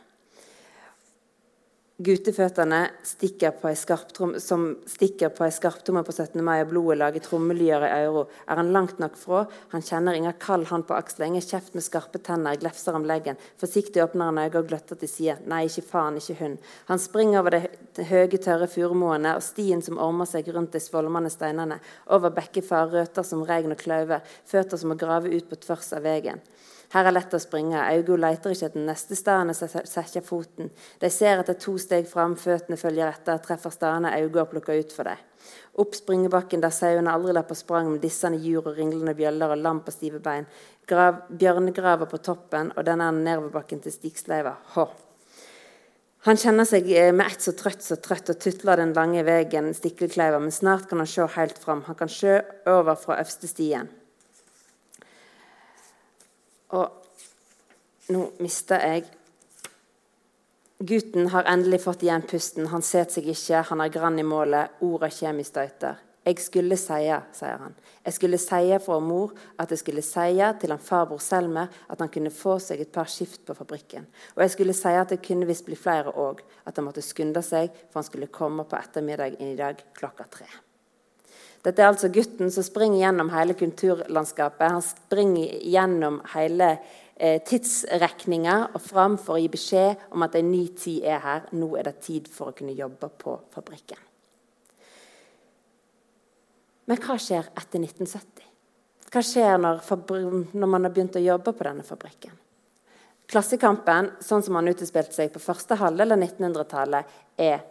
Guteføttene 2.01 2.79
stikker 3.05 3.51
på 3.61 3.69
som 4.41 4.61
stikker 4.89 5.29
på 5.37 5.43
ei 5.45 5.53
skarptromme 5.53 6.01
på 6.07 6.13
17. 6.15 6.41
mai, 6.41 6.63
og 6.63 6.71
blodet 6.71 6.95
lager 6.97 7.21
trommelyder 7.21 7.85
i 7.85 8.07
øra. 8.07 8.23
Er 8.49 8.57
han 8.57 8.71
langt 8.73 8.97
nok 9.03 9.19
fra? 9.19 9.43
Han 9.73 9.85
kjenner 9.85 10.17
ingen 10.17 10.33
kald 10.41 10.65
hand 10.71 10.87
på 10.89 10.95
aksla, 10.97 11.27
ingen 11.29 11.45
kjeft 11.45 11.75
med 11.77 11.85
skarpe 11.85 12.17
tenner, 12.25 12.57
glefser 12.57 12.97
om 12.97 13.05
leggen. 13.05 13.37
Forsiktig 13.61 14.01
åpner 14.01 14.31
han 14.31 14.39
øynene 14.41 14.63
og 14.63 14.71
gløtter 14.71 14.97
til 14.97 15.11
side. 15.11 15.37
Nei, 15.51 15.67
ikke 15.69 15.85
faen, 15.91 16.17
ikke 16.17 16.39
hun. 16.39 16.57
Han 16.89 17.03
springer 17.05 17.43
over 17.43 17.57
de 17.59 18.07
høye, 18.09 18.41
tørre 18.41 18.71
furumoene 18.71 19.35
og 19.37 19.45
stien 19.45 19.85
som 19.85 20.01
ormer 20.01 20.29
seg 20.31 20.49
rundt 20.55 20.73
de 20.73 20.81
svolmende 20.81 21.29
steinene, 21.29 21.77
over 22.09 22.33
bekkefar, 22.33 22.89
røter 22.95 23.27
som 23.27 23.45
regn 23.45 23.75
og 23.75 23.83
kløver, 23.83 24.25
føtter 24.49 24.81
som 24.81 24.89
må 24.89 24.97
grave 24.97 25.29
ut 25.29 25.51
på 25.51 25.61
tvers 25.67 25.93
av 25.93 26.07
veien. 26.07 26.41
Her 26.91 27.07
er 27.07 27.15
lett 27.15 27.33
å 27.33 27.39
springe. 27.39 27.79
Augo 27.79 28.17
leiter 28.19 28.51
ikke 28.51 28.67
etter 28.67 28.83
neste 28.83 29.15
stedene 29.15 29.53
og 29.55 29.87
setter 29.87 30.23
foten. 30.27 30.71
De 30.99 31.09
ser 31.13 31.39
etter 31.39 31.55
to 31.55 31.77
steg 31.79 32.09
fram, 32.09 32.35
føttene 32.35 32.79
følger 32.79 33.07
etter, 33.07 33.39
treffer 33.43 33.71
stedene 33.71 34.11
Augo 34.17 34.41
har 34.41 34.49
plukka 34.51 34.75
ut 34.75 34.91
for 34.91 35.07
dem. 35.07 35.21
Opp 35.81 35.95
springebakken 35.95 36.61
der 36.61 36.73
sauene 36.75 37.13
aldri 37.15 37.41
på 37.47 37.55
sprang 37.57 37.87
med 37.93 38.03
dissende 38.03 38.41
jur 38.43 38.65
og 38.65 38.75
ringlende 38.75 39.15
bjøller 39.17 39.55
og 39.55 39.63
lam 39.63 39.79
på 39.85 39.93
stive 39.95 40.19
bein. 40.23 40.49
Grav, 40.87 41.23
bjørnegraver 41.31 42.11
på 42.11 42.19
toppen 42.19 42.73
og 42.75 42.83
den 42.85 43.01
er 43.01 43.15
nedoverbakken 43.15 43.79
til 43.85 43.95
Stigsleiva. 43.95 44.57
Hå. 44.75 44.89
Han 46.27 46.37
kjenner 46.37 46.67
seg 46.69 46.85
eh, 46.93 47.09
med 47.15 47.31
ett 47.31 47.41
så 47.41 47.55
trøtt 47.57 47.81
så 47.81 47.95
trøtt 47.97 48.29
og 48.29 48.37
tutler 48.43 48.77
den 48.77 48.91
lange 48.93 49.23
veien 49.25 49.71
Stiklekleiva, 49.73 50.37
men 50.43 50.53
snart 50.53 50.85
kan 50.89 51.01
han 51.01 51.09
se 51.09 51.25
helt 51.39 51.57
fram. 51.57 51.81
Han 51.87 51.97
kan 51.97 52.11
se 52.11 52.35
over 52.69 52.99
fra 52.99 53.17
øverste 53.17 53.49
stien. 53.49 53.89
Og 56.77 58.11
nå 58.11 58.27
mister 58.39 58.83
jeg 58.85 59.09
Gutten 60.81 61.27
har 61.29 61.45
endelig 61.45 61.83
fått 61.83 62.01
igjen 62.01 62.23
pusten. 62.25 62.65
Han 62.71 62.81
setter 62.81 63.19
seg 63.19 63.27
ikke, 63.29 63.59
han 63.69 63.83
er 63.83 63.91
grann 63.93 64.15
i 64.17 64.23
målet. 64.25 64.79
Orda 64.81 65.11
kommer 65.13 65.43
i 65.43 65.45
støyter. 65.45 65.99
Jeg 66.25 66.37
skulle 66.41 66.77
seie, 66.77 67.19
sier 67.33 67.61
han. 67.61 67.75
Jeg 68.05 68.13
skulle 68.13 68.37
seie 68.41 68.77
for 68.81 69.01
mor 69.01 69.35
at 69.61 69.69
jeg 69.73 69.81
skulle 69.81 70.03
seie 70.05 70.47
til 70.61 70.73
han 70.73 70.81
farbror 70.81 71.21
Selmer 71.21 71.69
at 71.89 72.01
han 72.01 72.09
kunne 72.13 72.33
få 72.33 72.59
seg 72.61 72.81
et 72.81 72.91
par 72.93 73.09
skift 73.09 73.45
på 73.45 73.57
fabrikken. 73.57 74.05
Og 74.33 74.43
jeg 74.45 74.55
skulle 74.55 74.77
seie 74.77 75.01
at 75.01 75.13
det 75.13 75.21
kunne 75.25 75.49
visst 75.49 75.65
bli 75.69 75.77
flere 75.77 76.13
òg, 76.13 76.41
at 76.65 76.77
han 76.77 76.85
måtte 76.85 77.05
skunde 77.05 77.41
seg, 77.45 77.69
for 77.89 78.01
han 78.01 78.09
skulle 78.09 78.33
komme 78.33 78.65
på 78.69 78.77
ettermiddagen 78.77 79.53
i 79.53 79.57
dag 79.57 79.81
klokka 79.97 80.29
tre. 80.29 80.49
Dette 81.61 81.83
er 81.83 81.91
altså 81.91 82.09
gutten 82.09 82.49
som 82.53 82.65
springer 82.65 83.03
gjennom 83.03 83.29
hele 83.33 83.53
kulturlandskapet. 83.57 84.73
Han 84.73 84.85
springer 84.85 85.59
gjennom 85.61 86.19
hele 86.33 86.71
eh, 87.15 87.37
tidsrekninga 87.45 88.55
og 88.71 88.81
fram 88.81 89.17
for 89.21 89.37
å 89.37 89.41
gi 89.43 89.49
beskjed 89.53 90.07
om 90.15 90.25
at 90.25 90.37
en 90.39 90.49
ny 90.49 90.63
tid 90.73 91.05
er 91.05 91.21
her. 91.21 91.49
Nå 91.53 91.69
er 91.77 91.91
det 91.91 91.99
tid 92.07 92.29
for 92.31 92.49
å 92.49 92.55
kunne 92.57 92.73
jobbe 92.77 93.11
på 93.21 93.35
fabrikken. 93.53 94.07
Men 96.89 96.99
hva 96.99 97.17
skjer 97.21 97.45
etter 97.53 97.77
1970? 97.77 98.47
Hva 99.11 99.21
skjer 99.23 99.59
når, 99.61 99.83
når 100.55 100.71
man 100.71 100.87
har 100.87 100.93
begynt 100.95 101.19
å 101.19 101.21
jobbe 101.21 101.53
på 101.53 101.67
denne 101.67 101.85
fabrikken? 101.85 102.33
Klassekampen 103.31 104.09
sånn 104.23 104.43
som 104.43 104.57
han 104.57 104.67
utspilte 104.71 105.15
seg 105.15 105.29
på 105.31 105.39
første 105.39 105.77
halvdel 105.79 106.17
av 106.17 106.19
1900-tallet, 106.19 107.13
er 107.39 107.61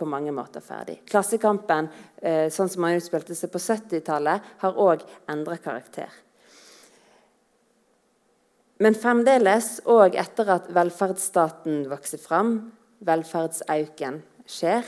på 0.00 0.08
mange 0.08 0.32
måter 0.34 0.64
ferdig. 0.64 1.00
Klassekampen, 1.10 1.90
eh, 2.22 2.48
sånn 2.52 2.68
som 2.72 2.82
man 2.84 2.96
utspilte 2.96 3.36
seg 3.36 3.52
på 3.52 3.60
70-tallet, 3.60 4.50
har 4.64 4.80
òg 4.80 5.04
endret 5.28 5.62
karakter. 5.64 6.08
Men 8.80 8.96
fremdeles, 8.96 9.82
og 9.84 10.16
etter 10.16 10.48
at 10.54 10.70
velferdsstaten 10.72 11.82
vokser 11.90 12.20
fram, 12.22 12.54
velferdsauken 13.04 14.22
skjer, 14.48 14.86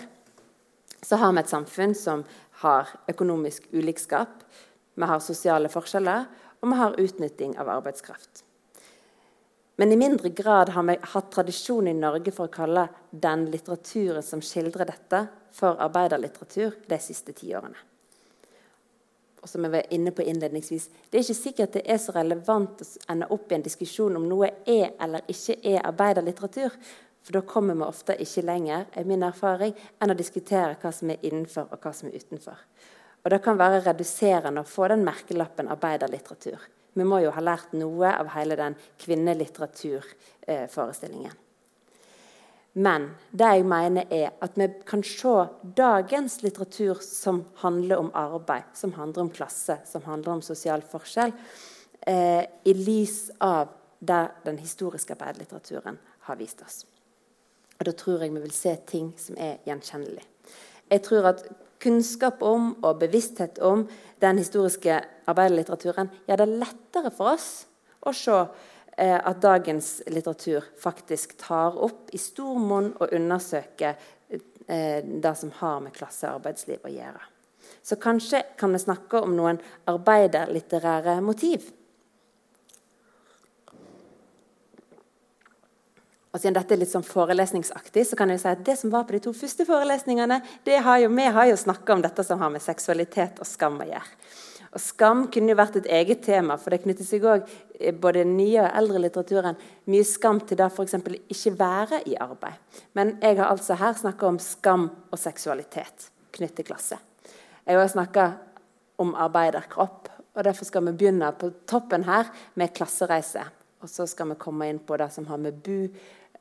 så 1.03 1.18
har 1.20 1.35
vi 1.35 1.42
et 1.42 1.53
samfunn 1.53 1.92
som 1.98 2.22
har 2.62 2.88
økonomisk 3.11 3.66
ulikskap, 3.75 4.46
vi 4.94 5.09
har 5.09 5.20
sosiale 5.25 5.68
forskjeller, 5.72 6.25
og 6.62 6.70
vi 6.70 6.79
har 6.79 6.98
utnytting 7.01 7.59
av 7.61 7.68
arbeidskraft. 7.68 8.44
Men 9.83 9.92
i 9.92 9.97
mindre 9.97 10.29
grad 10.29 10.68
har 10.68 10.83
vi 10.83 10.95
hatt 11.03 11.31
tradisjon 11.33 11.88
i 11.88 11.92
Norge 11.95 12.31
for 12.31 12.47
å 12.47 12.55
kalle 12.55 12.85
den 13.11 13.49
litteraturen 13.51 14.23
som 14.23 14.38
skildrer 14.38 14.87
dette, 14.87 15.25
for 15.51 15.81
arbeiderlitteratur 15.83 16.77
de 16.87 16.99
siste 17.03 17.33
ti 17.35 17.49
årene. 17.51 17.81
Og 19.42 19.51
som 19.51 19.66
jeg 19.66 19.73
var 19.73 19.88
inne 19.90 20.12
på 20.14 20.23
innledningsvis, 20.23 20.87
Det 21.11 21.18
er 21.18 21.25
ikke 21.25 21.35
sikkert 21.35 21.73
det 21.73 21.83
er 21.90 21.99
så 21.99 22.14
relevant 22.14 22.81
å 22.81 22.87
ende 23.11 23.27
opp 23.27 23.51
i 23.51 23.57
en 23.57 23.64
diskusjon 23.64 24.16
om 24.16 24.29
noe 24.29 24.53
er 24.64 24.92
eller 25.01 25.27
ikke 25.27 25.57
er 25.64 25.83
arbeiderlitteratur. 25.83 26.71
For 27.25 27.33
da 27.33 27.40
kommer 27.40 27.75
vi 27.75 27.83
ofte 27.83 28.14
ikke 28.23 28.47
lenger 28.47 28.87
er 28.95 29.05
min 29.05 29.23
erfaring, 29.23 29.75
enn 30.01 30.14
å 30.14 30.14
diskutere 30.14 30.77
hva 30.79 30.92
som 30.92 31.11
er 31.11 31.18
innenfor 31.23 31.66
og 31.73 31.83
hva 31.83 31.92
som 31.92 32.09
er 32.09 32.23
utenfor. 32.23 32.55
Og 33.25 33.31
Det 33.31 33.42
kan 33.42 33.59
være 33.59 33.83
reduserende 33.83 34.61
å 34.61 34.64
få 34.77 34.88
den 34.88 35.03
merkelappen 35.05 35.68
arbeiderlitteratur. 35.68 36.62
Vi 36.92 37.05
må 37.09 37.18
jo 37.22 37.31
ha 37.33 37.40
lært 37.40 37.72
noe 37.76 38.09
av 38.12 38.28
hele 38.35 38.57
den 38.59 38.74
kvinnelitteraturforestillingen. 39.00 41.33
Men 42.72 43.11
det 43.37 43.48
jeg 43.52 43.66
mener 43.68 44.09
er 44.12 44.31
at 44.40 44.55
vi 44.57 44.66
kan 44.88 45.02
se 45.05 45.35
dagens 45.76 46.38
litteratur 46.44 47.00
som 47.05 47.42
handler 47.61 48.00
om 48.00 48.11
arbeid, 48.16 48.62
som 48.74 48.94
handler 48.96 49.22
om 49.26 49.35
klasse, 49.35 49.76
som 49.85 50.02
handler 50.09 50.38
om 50.38 50.42
sosial 50.42 50.83
forskjell, 50.83 51.33
eh, 52.00 52.44
i 52.64 52.74
lys 52.74 53.31
av 53.40 53.68
det 54.00 54.28
den 54.44 54.59
historiske 54.59 55.12
arbeiderlitteraturen 55.12 55.98
har 56.20 56.37
vist 56.37 56.62
oss. 56.62 56.87
Og 57.78 57.85
Da 57.85 57.92
tror 57.92 58.22
jeg 58.22 58.33
vi 58.33 58.40
vil 58.40 58.50
se 58.50 58.76
ting 58.87 59.14
som 59.18 59.37
er 59.38 59.59
gjenkjennelig. 59.66 60.24
Jeg 60.90 61.02
tror 61.02 61.26
at 61.26 61.48
kunnskap 61.83 62.42
om 62.47 62.73
og 62.81 63.01
bevissthet 63.03 63.59
om 63.64 63.85
den 64.23 64.38
historiske 64.38 65.01
arbeiderlitteraturen 65.31 66.11
gjør 66.29 66.42
det 66.42 66.53
lettere 66.62 67.12
for 67.14 67.35
oss 67.35 67.49
å 68.07 68.14
se 68.16 68.38
eh, 68.38 69.18
at 69.18 69.42
dagens 69.42 69.90
litteratur 70.11 70.66
faktisk 70.81 71.37
tar 71.42 71.79
opp 71.83 72.12
i 72.14 72.21
stor 72.23 72.59
monn 72.59 72.92
og 72.99 73.14
undersøker 73.14 73.99
eh, 74.31 75.03
det 75.03 75.35
som 75.38 75.53
har 75.61 75.83
med 75.85 75.95
klasse 75.97 76.29
og 76.29 76.40
arbeidsliv 76.40 76.87
å 76.87 76.92
gjøre. 76.92 77.29
Så 77.83 77.99
kanskje 78.03 78.42
kan 78.59 78.75
vi 78.75 78.83
snakke 78.83 79.23
om 79.23 79.35
noen 79.37 79.59
arbeiderlitterære 79.90 81.21
motiv. 81.25 81.71
Og 86.33 86.40
siden 86.40 86.57
dette 86.57 86.73
er 86.73 86.81
litt 86.81 86.92
sånn 86.92 87.05
forelesningsaktig, 87.05 88.07
så 88.09 88.16
kan 88.16 88.31
jeg 88.33 88.40
si 88.40 88.49
at 88.49 88.62
det 88.64 88.79
som 88.81 88.92
var 88.92 89.05
på 89.05 89.12
de 89.12 89.21
to 89.27 89.35
første 89.37 89.66
forelesningene, 89.68 90.40
det 90.64 90.79
har 90.81 91.03
jo, 91.03 91.11
Vi 91.12 91.27
har 91.37 91.47
jo 91.51 91.57
snakka 91.61 91.92
om 91.92 92.03
dette 92.03 92.25
som 92.25 92.40
har 92.40 92.51
med 92.51 92.62
seksualitet 92.62 93.40
og 93.40 93.47
skam 93.47 93.81
å 93.81 93.88
gjøre. 93.90 94.16
Og 94.73 94.81
Skam 94.81 95.27
kunne 95.29 95.53
jo 95.53 95.59
vært 95.59 95.77
et 95.83 95.88
eget 95.92 96.23
tema, 96.25 96.57
for 96.57 96.73
det 96.73 96.81
knytter 96.87 97.05
seg 97.05 97.27
òg 97.29 97.51
både 98.01 98.23
den 98.23 98.38
nye 98.38 98.62
og 98.62 98.79
eldre 98.81 99.03
litteraturen 99.03 99.59
mye 99.92 100.07
skam 100.09 100.40
til 100.40 100.57
det 100.57 100.71
f.eks. 100.73 100.97
ikke 101.29 101.53
være 101.59 102.01
i 102.09 102.16
arbeid. 102.16 102.57
Men 102.97 103.18
jeg 103.21 103.37
har 103.37 103.53
altså 103.53 103.77
her 103.77 103.92
snakka 103.92 104.31
om 104.31 104.38
skam 104.40 104.88
og 105.11 105.21
seksualitet 105.21 106.09
knyttet 106.33 106.62
til 106.62 106.71
klasse. 106.71 106.97
Jeg 107.66 107.77
har 107.77 107.92
snakka 107.92 108.31
om 109.05 109.12
arbeiderkropp, 109.12 110.09
og 110.33 110.45
derfor 110.45 110.64
skal 110.64 110.87
vi 110.88 110.97
begynne 110.97 111.29
på 111.37 111.53
toppen 111.68 112.09
her 112.09 112.33
med 112.57 112.73
klassereise. 112.73 113.45
Og 113.83 113.90
så 113.90 114.07
skal 114.09 114.33
vi 114.33 114.40
komme 114.40 114.71
inn 114.71 114.81
på 114.81 114.97
det 114.97 115.11
som 115.12 115.27
har 115.29 115.40
med 115.42 115.61
bu 115.61 115.90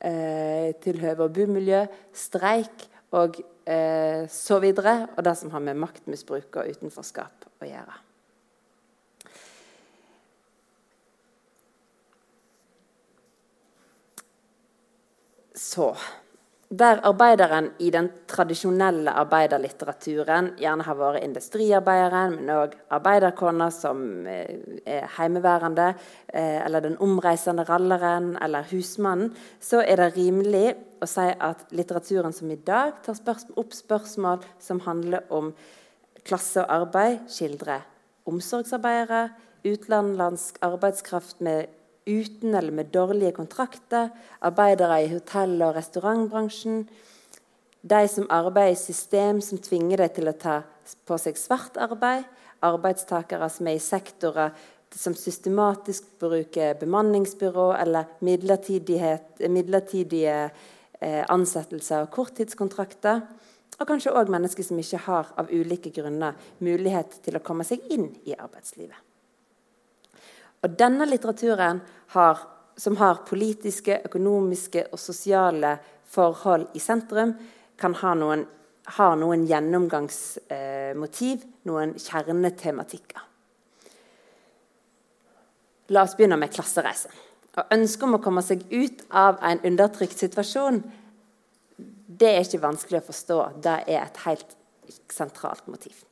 eh, 0.04 0.72
tilhøve 0.82 1.28
og 1.28 1.34
bomiljø, 1.36 1.84
streik 2.14 2.86
og 3.14 3.38
eh, 3.66 4.28
så 4.30 4.58
videre. 4.62 5.08
Og 5.16 5.24
det 5.24 5.36
som 5.38 5.52
har 5.54 5.64
med 5.64 5.78
maktmisbruk 5.80 6.58
og 6.60 6.72
utenforskap 6.72 7.46
å 7.62 7.68
gjøre. 7.68 8.00
Så 15.62 15.92
der 16.72 17.02
arbeideren 17.04 17.66
i 17.84 17.90
den 17.92 18.08
tradisjonelle 18.30 19.12
arbeiderlitteraturen 19.20 20.54
gjerne 20.60 20.86
har 20.86 20.96
vært 20.96 21.24
industriarbeideren, 21.26 22.38
men 22.38 22.52
òg 22.54 22.76
arbeiderkona 22.96 23.68
som 23.74 24.00
eh, 24.26 24.80
er 24.88 25.04
heimeværende, 25.18 25.90
eh, 26.32 26.64
eller 26.64 26.86
den 26.86 26.96
omreisende 27.04 27.66
ralleren 27.68 28.32
eller 28.40 28.64
husmannen, 28.70 29.34
så 29.60 29.82
er 29.84 30.00
det 30.00 30.14
rimelig 30.16 30.72
å 31.02 31.10
si 31.10 31.28
at 31.28 31.66
litteraturen 31.76 32.32
som 32.32 32.50
i 32.50 32.56
dag 32.56 33.02
tar 33.04 33.20
opp 33.60 33.76
spørsmål 33.76 34.40
som 34.62 34.80
handler 34.86 35.28
om 35.28 35.52
klasse 36.24 36.64
og 36.64 36.72
arbeid, 36.72 37.26
skildrer 37.28 37.84
omsorgsarbeidere, 38.24 39.26
utenlandsk 39.66 40.56
arbeidskraft 40.64 41.40
med 41.44 41.68
uten 42.06 42.54
eller 42.54 42.72
med 42.72 42.92
dårlige 42.94 43.34
kontrakter, 43.36 44.10
arbeidere 44.40 45.02
i 45.04 45.12
hotell- 45.12 45.62
og 45.62 45.76
restaurantbransjen, 45.76 46.86
de 47.82 48.08
som 48.08 48.28
arbeider 48.30 48.76
i 48.76 48.78
system 48.78 49.40
som 49.40 49.58
tvinger 49.58 50.04
deg 50.04 50.14
til 50.14 50.30
å 50.30 50.38
ta 50.38 50.60
på 51.06 51.18
seg 51.18 51.38
svart 51.38 51.76
arbeid, 51.76 52.24
arbeidstakere 52.62 53.48
som 53.50 53.66
er 53.66 53.78
i 53.78 53.82
sektorer 53.82 54.54
som 54.98 55.14
systematisk 55.16 56.04
bruker 56.20 56.74
bemanningsbyrå 56.80 57.72
eller 57.80 58.04
midlertidige 58.20 60.50
eh, 61.00 61.24
ansettelser 61.28 62.04
og 62.04 62.10
korttidskontrakter. 62.12 63.22
Og 63.80 63.88
kanskje 63.88 64.14
òg 64.14 64.30
mennesker 64.30 64.66
som 64.66 64.78
ikke 64.78 65.04
har 65.06 65.32
av 65.40 65.50
ulike 65.50 65.90
grunner 65.94 66.36
mulighet 66.62 67.10
til 67.24 67.38
å 67.38 67.44
komme 67.44 67.64
seg 67.66 67.78
inn 67.90 68.10
i 68.28 68.36
arbeidslivet. 68.36 69.11
Og 70.62 70.76
denne 70.78 71.06
litteraturen 71.08 71.80
har, 72.14 72.38
som 72.78 72.96
har 73.00 73.24
politiske, 73.28 74.00
økonomiske 74.06 74.86
og 74.92 75.00
sosiale 75.00 75.76
forhold 76.12 76.68
i 76.76 76.82
sentrum, 76.82 77.34
kan 77.78 77.96
ha 77.98 78.14
noen, 78.14 78.46
ha 78.96 79.08
noen 79.18 79.46
gjennomgangsmotiv, 79.48 81.44
noen 81.66 81.96
kjernetematikker. 81.98 83.28
La 85.92 86.06
oss 86.06 86.16
begynne 86.16 86.38
med 86.38 86.52
klassereise. 86.54 87.10
Og 87.58 87.74
Ønsket 87.74 88.06
om 88.06 88.16
å 88.16 88.22
komme 88.22 88.42
seg 88.44 88.62
ut 88.70 89.02
av 89.10 89.42
en 89.44 89.60
undertrykt 89.66 90.16
situasjon 90.22 90.80
det 92.22 92.30
er 92.30 92.44
ikke 92.44 92.62
vanskelig 92.62 93.00
å 93.00 93.06
forstå. 93.08 93.38
Det 93.64 93.76
er 93.90 94.02
et 94.02 94.22
helt 94.26 94.56
sentralt 95.12 95.66
motiv. 95.70 96.04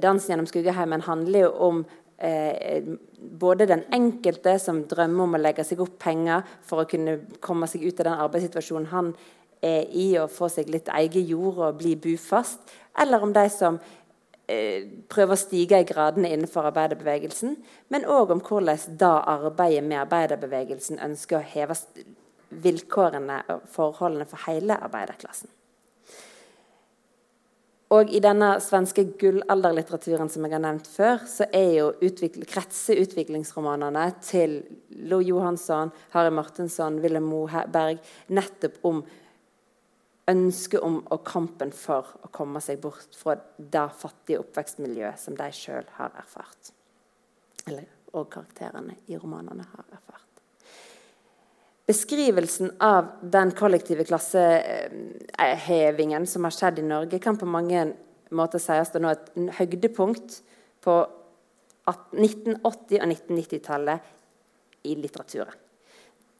Dansen 0.00 0.32
gjennom 0.32 0.48
Skuggeheimen 0.48 1.04
handler 1.04 1.46
jo 1.46 1.50
om 1.66 1.82
eh, 2.18 2.84
både 3.18 3.66
den 3.66 3.84
enkelte 3.92 4.56
som 4.62 4.84
drømmer 4.90 5.24
om 5.24 5.36
å 5.38 5.42
legge 5.42 5.64
seg 5.66 5.82
opp 5.84 5.98
penger 6.02 6.44
for 6.66 6.82
å 6.82 6.88
kunne 6.90 7.20
komme 7.44 7.68
seg 7.70 7.86
ut 7.86 8.00
av 8.00 8.10
den 8.10 8.22
arbeidssituasjonen 8.26 8.90
han 8.92 9.12
er 9.64 9.88
i, 9.90 10.12
og 10.20 10.32
få 10.32 10.50
seg 10.52 10.70
litt 10.72 10.90
egen 10.92 11.26
jord 11.28 11.60
og 11.64 11.78
bli 11.80 11.94
bufast, 11.96 12.60
eller 13.00 13.22
om 13.24 13.32
de 13.34 13.46
som 13.52 13.78
eh, 14.46 14.84
prøver 15.08 15.34
å 15.34 15.40
stige 15.40 15.80
i 15.80 15.88
gradene 15.88 16.30
innenfor 16.34 16.68
arbeiderbevegelsen, 16.68 17.56
men 17.94 18.06
òg 18.10 18.34
om 18.34 18.44
hvordan 18.44 18.98
da 19.00 19.16
arbeidet 19.36 19.86
med 19.86 20.02
arbeiderbevegelsen 20.04 21.00
ønsker 21.04 21.40
å 21.40 21.48
heve 21.54 21.78
vilkårene 22.64 23.42
og 23.50 23.68
forholdene 23.72 24.28
for 24.30 24.44
hele 24.46 24.76
arbeiderklassen. 24.76 25.50
Og 27.92 28.10
i 28.10 28.20
denne 28.24 28.54
svenske 28.64 29.04
gullalderlitteraturen 29.20 30.30
som 30.32 30.46
jeg 30.46 30.54
har 30.56 30.62
nevnt 30.64 30.88
før, 30.88 31.26
så 31.28 31.46
er 31.52 31.68
jo 31.76 31.90
utvikl 32.02 32.46
kretser 32.48 33.02
utviklingsromanene 33.02 34.06
til 34.24 34.62
Lo 35.10 35.20
Johansson, 35.20 35.92
Harry 36.14 36.32
Martensson, 36.34 36.96
Wilhelm 37.04 37.28
Moberg 37.28 38.00
nettopp 38.32 38.80
om 38.88 39.04
ønsket 40.32 40.80
om 40.80 41.02
og 41.12 41.20
kampen 41.28 41.74
for 41.76 42.14
å 42.24 42.32
komme 42.32 42.62
seg 42.64 42.80
bort 42.80 43.18
fra 43.18 43.36
det 43.58 43.88
fattige 44.00 44.40
oppvekstmiljøet 44.40 45.20
som 45.20 45.36
de 45.36 45.50
sjøl 45.52 45.84
har 45.98 46.16
erfart. 46.16 46.72
Eller 47.68 47.90
og 48.14 48.30
karakterene 48.32 48.96
i 49.10 49.18
romanene 49.18 49.66
har 49.74 49.84
erfart. 49.90 50.23
Beskrivelsen 51.86 52.72
av 52.80 53.06
den 53.20 53.50
kollektive 53.52 54.04
klassehevingen 54.08 56.26
som 56.26 56.44
har 56.48 56.54
skjedd 56.56 56.78
i 56.80 56.82
Norge, 56.86 57.18
kan 57.20 57.36
på 57.36 57.46
mange 57.46 57.92
måter 58.32 58.58
sies 58.62 58.94
å 58.96 59.00
nå 59.04 59.10
et 59.12 59.26
høydepunkt 59.58 60.42
på 60.84 60.94
1980- 61.84 62.64
og 62.64 62.74
1990-tallet 62.88 64.00
i 64.88 64.96
litteraturen. 64.96 65.58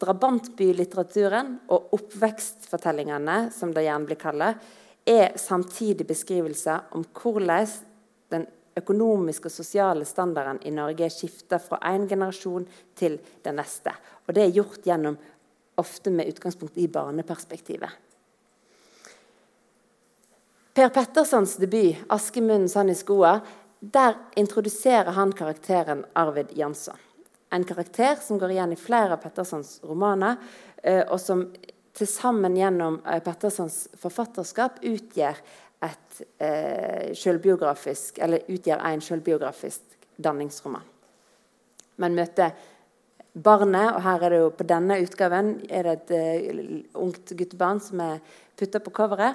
Drabantbylitteraturen 0.00 1.60
og 1.72 1.80
oppvekstfortellingene, 1.98 3.36
som 3.52 3.72
det 3.76 3.84
gjerne 3.84 4.06
blir 4.08 4.20
kalt, 4.20 4.56
er 5.04 5.36
samtidig 5.36 6.06
beskrivelser 6.08 6.78
om 6.96 7.04
hvordan 7.12 7.68
den 8.32 8.46
økonomiske 8.80 9.46
og 9.50 9.54
sosiale 9.54 10.04
standarden 10.08 10.58
i 10.66 10.72
Norge 10.74 11.06
skifter 11.12 11.58
fra 11.62 11.76
en 11.92 12.08
generasjon 12.08 12.64
til 12.96 13.18
den 13.44 13.56
neste. 13.60 13.92
Og 14.26 14.34
det 14.34 14.42
er 14.46 14.56
gjort 14.56 14.86
gjennom 14.88 15.16
ofte 15.80 16.10
med 16.10 16.28
utgangspunkt 16.28 16.78
i 16.78 16.88
barneperspektivet. 16.88 17.90
Per 20.74 20.88
Pettersons 20.88 21.56
debut 21.56 21.96
'Askemunnen 22.08 22.68
sann 22.68 22.90
i 22.90 22.94
skoa' 22.94 23.40
der 23.80 24.14
introduserer 24.36 25.10
han 25.12 25.32
karakteren 25.32 26.04
Arvid 26.12 26.46
Jansson. 26.52 26.96
En 27.50 27.64
karakter 27.64 28.16
som 28.16 28.38
går 28.38 28.50
igjen 28.50 28.72
i 28.72 28.76
flere 28.76 29.12
av 29.12 29.16
Pettersons 29.22 29.80
romaner, 29.84 30.36
eh, 30.82 31.04
og 31.08 31.20
som 31.20 31.44
til 31.94 32.06
sammen 32.06 32.56
gjennom 32.56 32.98
eh, 33.06 33.20
Pettersons 33.22 33.88
forfatterskap 34.00 34.80
utgjør 34.82 35.38
et 35.84 36.22
eh, 36.42 37.12
utgjør 38.48 38.80
en 38.80 39.04
selvbiografisk 39.04 39.82
danningsroman. 40.16 40.82
Men 41.96 42.16
møter 42.16 42.56
barnet, 43.34 43.96
og 43.96 44.02
her 44.02 44.22
er 44.22 44.30
det 44.30 44.40
jo 44.42 44.50
på 44.54 44.66
denne 44.68 45.00
utgaven 45.02 45.56
er 45.68 45.88
det 45.88 45.94
et 45.98 46.10
uh, 46.14 47.00
ungt 47.02 47.34
guttebarn 47.34 47.80
som 47.82 48.00
er 48.00 48.22
putta 48.58 48.80
på 48.80 48.94
coveret. 48.94 49.34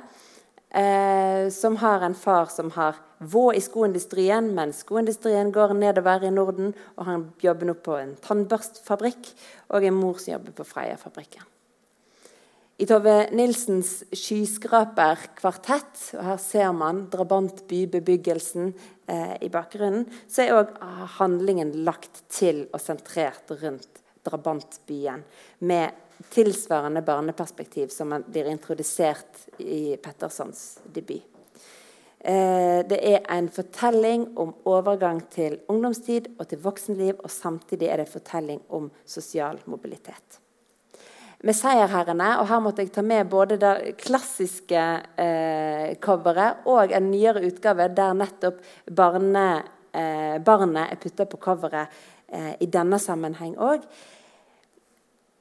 uh, 0.70 1.50
som 1.50 1.76
har 1.76 2.06
en 2.06 2.16
far 2.16 2.46
som 2.46 2.72
har 2.72 2.96
vå 3.20 3.54
i 3.54 3.62
skoindustrien, 3.62 4.54
men 4.56 4.74
skoindustrien 4.74 5.52
går 5.52 5.74
nedover 5.74 6.24
i 6.24 6.32
Norden. 6.32 6.74
Og 6.98 7.06
han 7.06 7.34
jobber 7.42 7.66
nå 7.66 7.74
på 7.74 7.98
en 8.00 8.16
tannbørstfabrikk, 8.16 9.34
og 9.70 9.84
en 9.84 9.98
mor 9.98 10.20
som 10.20 10.34
jobber 10.38 10.56
på 10.56 10.64
Freia-fabrikken. 10.64 11.44
I 12.80 12.86
Tove 12.88 13.28
Nilsens 13.36 14.06
'Skyskraperkvartett', 14.16 16.16
og 16.16 16.24
her 16.24 16.38
ser 16.38 16.72
man 16.72 17.10
drabantbybebyggelsen 17.12 18.74
eh, 19.10 19.36
i 19.46 19.50
bakgrunnen, 19.52 20.06
så 20.30 20.46
er 20.46 20.58
òg 20.60 20.76
handlingen 21.18 21.74
lagt 21.88 22.24
til 22.32 22.68
og 22.70 22.80
sentrert 22.84 23.52
rundt 23.62 24.04
drabantbyen. 24.28 25.26
Med 25.66 26.06
tilsvarende 26.30 27.02
barneperspektiv 27.08 27.94
som 27.96 28.12
blir 28.28 28.50
introdusert 28.52 29.46
i 29.64 29.96
Pettersons 30.02 30.80
debut. 30.94 31.24
Eh, 32.20 32.82
det 32.84 33.00
er 33.00 33.24
en 33.32 33.48
fortelling 33.48 34.28
om 34.38 34.52
overgang 34.68 35.22
til 35.32 35.62
ungdomstid 35.72 36.28
og 36.36 36.50
til 36.52 36.60
voksenliv, 36.66 37.16
og 37.24 37.32
samtidig 37.32 37.88
er 37.88 38.02
det 38.02 38.10
en 38.10 38.14
fortelling 38.18 38.62
om 38.76 38.92
sosial 39.08 39.62
mobilitet 39.72 40.42
med 41.46 41.56
seierherrene. 41.56 42.30
Og 42.42 42.50
her 42.50 42.62
måtte 42.64 42.84
jeg 42.84 42.94
ta 42.96 43.04
med 43.06 43.30
både 43.32 43.58
det 43.62 43.96
klassiske 44.02 44.86
eh, 45.20 45.96
coveret 46.04 46.68
og 46.70 46.94
en 46.96 47.10
nyere 47.12 47.46
utgave 47.48 47.90
der 47.96 48.18
nettopp 48.18 48.62
barne, 48.96 49.48
eh, 49.94 50.38
barnet 50.44 50.86
er 50.90 51.02
putta 51.02 51.28
på 51.30 51.42
coveret 51.42 52.00
eh, 52.28 52.56
i 52.60 52.70
denne 52.72 53.00
sammenheng 53.02 53.56
òg. 53.58 53.88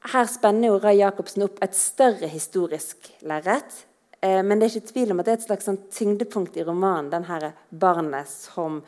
Her 0.09 0.31
spenner 0.31 0.71
jo 0.71 0.79
Ray 0.79 1.01
Jacobsen 1.01 1.45
opp 1.49 1.59
et 1.65 1.75
større 1.77 2.31
historisk 2.31 3.11
lerret. 3.27 3.85
Eh, 4.23 4.41
men 4.43 4.59
det 4.59 4.69
er 4.69 4.79
ikke 4.79 4.93
tvil 4.93 5.13
om 5.13 5.21
at 5.21 5.29
det 5.29 5.35
er 5.35 5.41
et 5.43 5.49
slags 5.49 5.69
sånn 5.69 5.83
tyngdepunkt 5.95 6.57
i 6.59 6.65
romanen, 6.67 7.11
den 7.13 7.27
her 7.29 7.51
barnet 7.71 8.31
som 8.31 8.81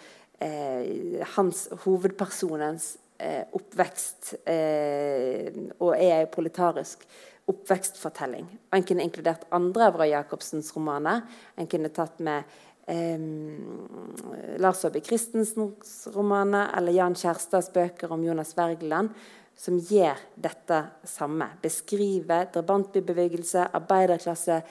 eh, 0.42 1.20
hans 1.36 1.66
hovedpersonens 1.84 2.94
oppvekst 3.56 4.34
eh, 4.48 5.50
og 5.78 5.92
er 5.96 6.22
ei 6.22 6.30
proletarisk 6.30 7.04
oppvekstfortelling. 7.50 8.46
En 8.74 8.84
kunne 8.86 9.04
inkludert 9.04 9.46
andre 9.54 9.88
av 9.90 9.98
Roy 9.98 10.12
Jacobsens 10.12 10.70
romaner. 10.76 11.24
En 11.58 11.68
kunne 11.70 11.90
tatt 11.94 12.20
med 12.22 12.46
eh, 12.90 13.20
Lars 14.62 14.84
Aabye 14.86 15.04
Christensens 15.06 16.08
romaner 16.14 16.70
eller 16.78 16.96
Jan 16.96 17.18
Kjærstads 17.18 17.72
bøker 17.74 18.12
om 18.14 18.24
Jonas 18.26 18.54
Wergeland, 18.58 19.12
som 19.58 19.76
gjør 19.76 20.20
dette 20.40 20.84
samme. 21.08 21.50
Beskriver 21.62 22.48
drabantbybevegelse, 22.54 23.66
arbeiderklasse, 23.76 24.62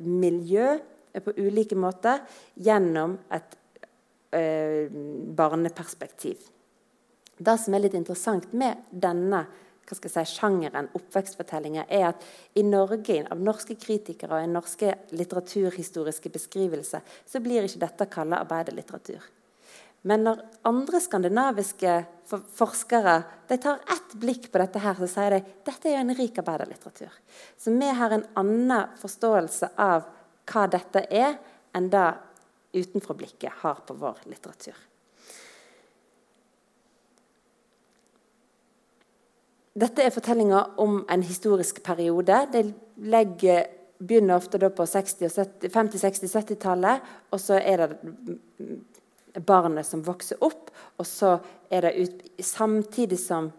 miljø 0.00 0.78
på 1.20 1.34
ulike 1.36 1.76
måter 1.76 2.22
gjennom 2.56 3.18
et 3.36 3.58
eh, 4.32 4.88
barneperspektiv. 5.36 6.40
Det 7.42 7.58
som 7.58 7.74
er 7.74 7.84
litt 7.84 7.98
interessant 7.98 8.52
med 8.54 8.86
denne 8.90 9.44
hva 9.82 9.96
skal 9.98 10.08
jeg 10.08 10.28
si, 10.28 10.38
sjangeren, 10.38 10.88
oppvekstfortellinger, 10.96 11.88
er 11.90 12.12
at 12.12 12.24
i 12.56 12.62
Norge, 12.64 13.18
av 13.26 13.40
norske 13.42 13.74
kritikere 13.76 14.38
og 14.38 14.46
i 14.46 14.50
norske 14.50 14.94
litteraturhistoriske 15.12 16.30
beskrivelser, 16.32 17.02
så 17.26 17.42
blir 17.42 17.66
ikke 17.66 17.82
dette 17.82 18.06
kalt 18.12 18.36
arbeiderlitteratur. 18.38 19.26
Men 20.08 20.24
når 20.26 20.40
andre 20.66 20.98
skandinaviske 21.02 21.96
forskere 22.56 23.18
de 23.50 23.58
tar 23.62 23.82
ett 23.92 24.14
blikk 24.18 24.48
på 24.50 24.62
dette, 24.62 24.80
her, 24.82 24.96
så 24.98 25.10
sier 25.10 25.36
de 25.36 25.42
dette 25.66 25.90
er 25.90 25.98
jo 25.98 26.04
en 26.06 26.16
rik 26.18 26.40
arbeiderlitteratur. 26.42 27.18
Så 27.58 27.74
vi 27.76 27.90
har 28.00 28.14
en 28.16 28.24
annen 28.38 28.96
forståelse 29.02 29.74
av 29.82 30.08
hva 30.50 30.64
dette 30.70 31.04
er, 31.10 31.36
enn 31.74 31.90
det 31.92 32.08
utenfra-blikket 32.72 33.62
har 33.62 33.84
på 33.86 33.94
vår 34.00 34.24
litteratur. 34.32 34.74
Dette 39.72 40.04
er 40.04 40.12
fortellinger 40.12 40.74
om 40.82 40.98
en 41.08 41.22
historisk 41.24 41.78
periode. 41.84 42.46
Det 42.52 42.74
legger, 43.08 43.66
begynner 43.98 44.36
ofte 44.36 44.58
på 44.68 44.84
50-60-70-tallet, 44.84 47.00
og 47.32 47.40
så 47.40 47.54
er 47.56 47.76
det 47.80 47.96
barnet 49.48 49.86
som 49.88 50.04
vokser 50.04 50.36
opp. 50.44 50.70
Og 51.00 51.06
så 51.08 51.40
er 51.72 51.80
det 51.86 51.96
ut, 51.96 52.20
samtidig 52.44 53.16
som 53.20 53.52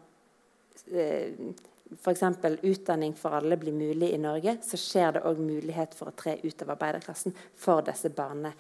eh, 0.93 1.33
f.eks. 1.97 2.23
utdanning 2.61 3.13
for 3.17 3.33
alle 3.37 3.57
blir 3.57 3.73
mulig 3.73 4.13
i 4.13 4.17
Norge, 4.21 4.57
så 4.61 4.77
skjer 4.77 5.11
det 5.17 5.25
òg 5.25 5.37
mulighet 5.41 5.93
for 5.97 6.07
å 6.09 6.17
tre 6.17 6.37
ut 6.43 6.61
av 6.61 6.69
arbeiderklassen 6.75 7.33
for, 7.55 7.81
barne, 8.15 8.53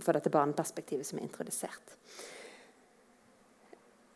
for 0.00 0.12
dette 0.16 0.30
barneperspektivet 0.32 1.06
som 1.06 1.18
er 1.20 1.24
introdusert. 1.28 1.86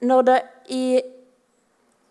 Når 0.01 0.23
det 0.25 0.43
i 0.73 1.20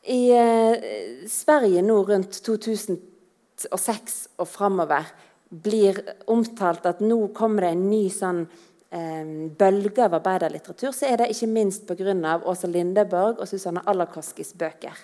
i 0.09 0.31
eh, 0.33 1.27
Sverige 1.29 1.83
nå 1.85 1.99
rundt 2.07 2.39
2006 2.45 4.17
og 4.39 4.47
framover 4.49 5.05
blir 5.49 6.01
omtalt 6.29 6.85
at 6.89 7.01
nå 7.01 7.27
kommer 7.37 7.67
det 7.67 7.71
en 7.75 7.85
ny 7.89 8.01
sånn 8.13 8.43
eh, 8.45 9.31
bølge 9.57 10.05
av 10.05 10.17
arbeiderlitteratur, 10.19 10.91
så 10.93 11.09
er 11.09 11.21
det 11.21 11.29
ikke 11.33 11.49
minst 11.53 11.85
pga. 11.89 12.37
Åsa 12.41 12.69
Lindeborg 12.69 13.41
og 13.41 13.49
Susanne 13.49 13.85
Alakoskis 13.85 14.53
bøker. 14.57 14.97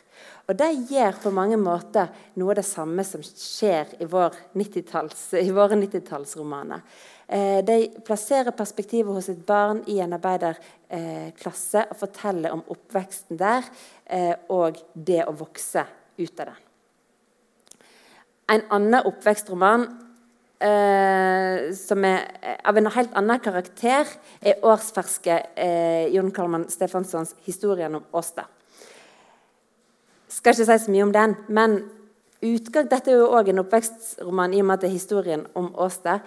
Og 0.49 0.57
De 0.57 0.69
gjør 0.89 1.21
på 1.23 1.33
mange 1.33 1.57
måter 1.61 2.09
noe 2.37 2.53
av 2.53 2.61
det 2.61 2.67
samme 2.67 3.05
som 3.05 3.21
skjer 3.25 3.97
i, 3.99 4.09
vår 4.09 4.37
90 4.57 5.41
i 5.41 5.51
våre 5.53 5.77
90-tallsromaner. 5.81 6.85
Eh, 7.27 7.61
de 7.65 7.89
plasserer 8.05 8.53
perspektivet 8.53 9.13
hos 9.13 9.29
et 9.29 9.41
barn 9.47 9.81
i 9.89 9.97
en 10.03 10.13
arbeiderklasse 10.13 11.87
og 11.89 11.97
forteller 11.97 12.53
om 12.53 12.61
oppveksten 12.69 13.39
der 13.39 13.65
eh, 14.05 14.35
og 14.53 14.77
det 14.93 15.23
å 15.25 15.33
vokse 15.33 15.87
ut 16.19 16.39
av 16.43 16.51
den. 16.51 16.61
En 18.53 18.61
annen 18.77 19.07
oppvekstroman 19.09 19.87
eh, 20.61 21.73
som 21.73 22.05
er 22.05 22.59
av 22.61 22.77
en 22.77 22.91
helt 22.93 23.17
annen 23.17 23.41
karakter, 23.41 24.05
er 24.41 24.61
årsferske 24.61 25.39
eh, 25.57 26.13
Jon 26.13 26.31
Kalman 26.31 26.69
Stefanssons 26.69 27.35
'Historien 27.45 27.95
om 27.95 28.05
Åsta'. 28.13 28.45
Skal 30.29 30.53
ikke 30.53 30.65
si 30.65 30.85
så 30.85 30.91
mye 30.91 31.03
om 31.03 31.13
den, 31.13 31.35
men 31.47 31.77
utgang, 32.43 32.89
dette 32.89 33.11
er 33.11 33.17
jo 33.17 33.33
òg 33.33 33.49
en 33.49 33.63
oppvekstroman 33.63 34.53
i 34.53 34.61
og 34.61 34.65
med 34.67 34.77
at 34.77 34.81
det 34.81 34.89
er 34.89 34.99
historien 34.99 35.45
om 35.55 35.71
Åsta. 35.73 36.19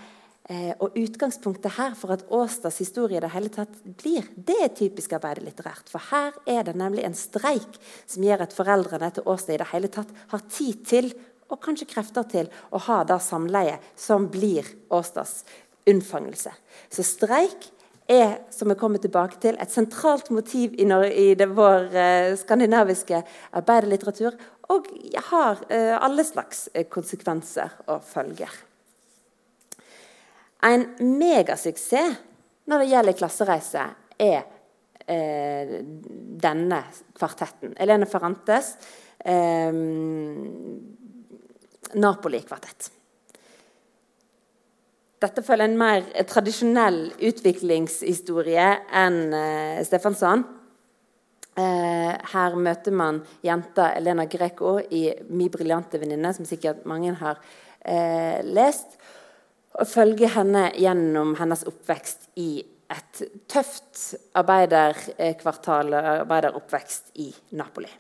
Eh, 0.49 0.73
og 0.81 0.97
Utgangspunktet 0.97 1.75
her 1.77 1.93
for 1.99 2.15
at 2.15 2.23
Åstads 2.33 2.79
historie 2.81 3.19
i 3.19 3.21
det 3.21 3.29
hele 3.35 3.51
tatt 3.53 3.75
blir, 4.01 4.25
det 4.33 4.57
er 4.65 4.71
typisk 4.73 5.13
arbeiderlitterært. 5.19 5.91
For 5.93 6.01
her 6.09 6.37
er 6.49 6.63
det 6.65 6.77
nemlig 6.81 7.05
en 7.05 7.17
streik 7.17 7.77
som 8.09 8.25
gjør 8.25 8.47
at 8.47 8.55
foreldrene 8.57 9.11
til 9.13 9.29
Åsta 9.29 9.53
i 9.53 9.59
det 9.61 9.69
hele 9.75 9.91
tatt 9.93 10.15
har 10.33 10.47
tid 10.49 10.87
til, 10.89 11.11
og 11.53 11.61
kanskje 11.65 11.89
krefter 11.91 12.25
til, 12.29 12.49
å 12.73 12.81
ha 12.89 13.03
det 13.09 13.19
samleiet 13.25 13.85
som 13.97 14.31
blir 14.33 14.65
Åstads 14.89 15.43
unnfangelse. 15.89 16.55
Så 16.89 17.05
streik 17.05 17.69
er 18.09 18.39
som 18.53 18.73
jeg 18.73 18.81
kommer 18.81 19.03
tilbake 19.05 19.37
til, 19.43 19.59
et 19.61 19.73
sentralt 19.73 20.31
motiv 20.33 20.73
i, 20.81 20.87
i 21.13 21.27
det, 21.37 21.51
vår 21.53 21.93
eh, 21.93 22.31
skandinaviske 22.41 23.21
arbeiderlitteratur, 23.61 24.39
og 24.73 24.89
har 25.29 25.61
eh, 25.69 25.93
alle 25.97 26.25
slags 26.25 26.71
eh, 26.73 26.89
konsekvenser 26.89 27.77
og 27.87 28.01
følger. 28.09 28.65
En 30.67 30.85
megasuksess 30.99 32.25
når 32.69 32.83
det 32.83 32.89
gjelder 32.91 33.17
klassereise, 33.17 33.85
er 34.19 34.43
eh, 35.09 35.79
denne 36.43 36.83
kvartetten. 37.17 37.73
Elene 37.81 38.09
Ferrantes 38.11 38.75
eh, 39.25 39.73
Napoli-kvartett. 41.97 42.91
dette 45.19 45.43
følger 45.43 45.67
en 45.67 45.79
mer 45.81 46.05
tradisjonell 46.31 47.01
utviklingshistorie 47.27 48.69
enn 49.01 49.19
eh, 49.35 49.81
Stefansson. 49.87 50.45
Eh, 51.59 52.13
her 52.35 52.55
møter 52.55 52.95
man 52.95 53.19
jenta 53.43 53.89
Elena 53.99 54.29
Greco 54.31 54.77
i 54.79 55.09
'Mi 55.31 55.49
briljante 55.49 55.99
venninne', 55.99 56.35
som 56.35 56.47
sikkert 56.47 56.85
mange 56.87 57.17
har 57.19 57.41
eh, 57.83 58.45
lest. 58.45 58.95
Og 59.79 59.87
følge 59.87 60.31
henne 60.35 60.69
gjennom 60.75 61.37
hennes 61.39 61.63
oppvekst 61.69 62.33
i 62.43 62.51
et 62.89 63.23
tøft 63.51 64.01
arbeiderkvartal, 64.39 65.95
arbeideroppvekst 65.95 67.13
i 67.23 67.29
Napoli. 67.59 67.91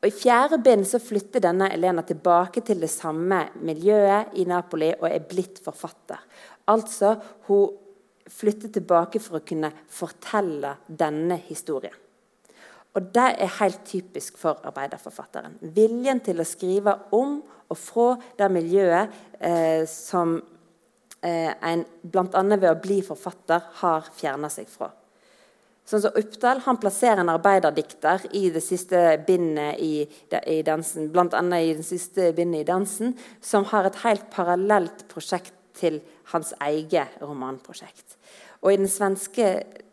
Og 0.00 0.08
I 0.08 0.16
fjerde 0.16 0.58
bind 0.64 0.86
så 0.88 1.00
flytter 1.02 1.44
denne 1.44 1.68
Elena 1.74 2.02
tilbake 2.08 2.62
til 2.64 2.80
det 2.80 2.88
samme 2.92 3.42
miljøet 3.60 4.32
i 4.40 4.46
Napoli 4.48 4.88
og 4.96 5.08
er 5.10 5.26
blitt 5.28 5.60
forfatter. 5.64 6.20
Altså, 6.72 7.14
hun 7.48 7.76
flytter 8.30 8.72
tilbake 8.72 9.20
for 9.20 9.40
å 9.40 9.44
kunne 9.44 9.72
fortelle 9.92 10.76
denne 10.86 11.36
historien. 11.48 11.96
Og 12.96 13.12
Det 13.14 13.26
er 13.38 13.58
helt 13.60 13.84
typisk 13.86 14.38
for 14.40 14.58
arbeiderforfatteren. 14.66 15.58
Viljen 15.60 16.20
til 16.26 16.40
å 16.40 16.48
skrive 16.48 16.96
om 17.14 17.38
og 17.70 17.78
fra 17.78 18.06
det 18.38 18.48
miljøet 18.50 19.12
eh, 19.38 19.84
som 19.86 20.40
eh, 21.22 21.52
en 21.52 21.84
bl.a. 22.02 22.42
ved 22.56 22.70
å 22.70 22.78
bli 22.80 23.00
forfatter 23.04 23.62
har 23.82 24.08
fjerna 24.16 24.50
seg 24.52 24.68
fra. 24.70 24.90
Sånn 25.90 26.04
som 26.04 26.18
Oppdal 26.20 26.60
han 26.66 26.78
plasserer 26.78 27.22
en 27.22 27.32
arbeiderdikter 27.32 28.28
i 28.38 28.44
det 28.54 28.62
siste 28.62 29.00
bindet 29.26 29.80
i, 29.82 30.04
i 30.46 30.60
dansen, 30.66 31.08
bl.a. 31.10 31.42
i 31.58 31.72
den 31.74 31.86
siste 31.86 32.30
bindet 32.36 32.62
i 32.62 32.68
dansen, 32.68 33.16
som 33.42 33.66
har 33.72 33.88
et 33.88 33.98
helt 34.04 34.28
parallelt 34.30 35.08
prosjekt 35.10 35.56
til 35.80 35.98
hans 36.30 36.52
eget 36.62 37.18
romanprosjekt. 37.24 38.18
Og 38.62 38.74
i 38.74 38.78
den 38.78 38.90
svenske 38.92 39.48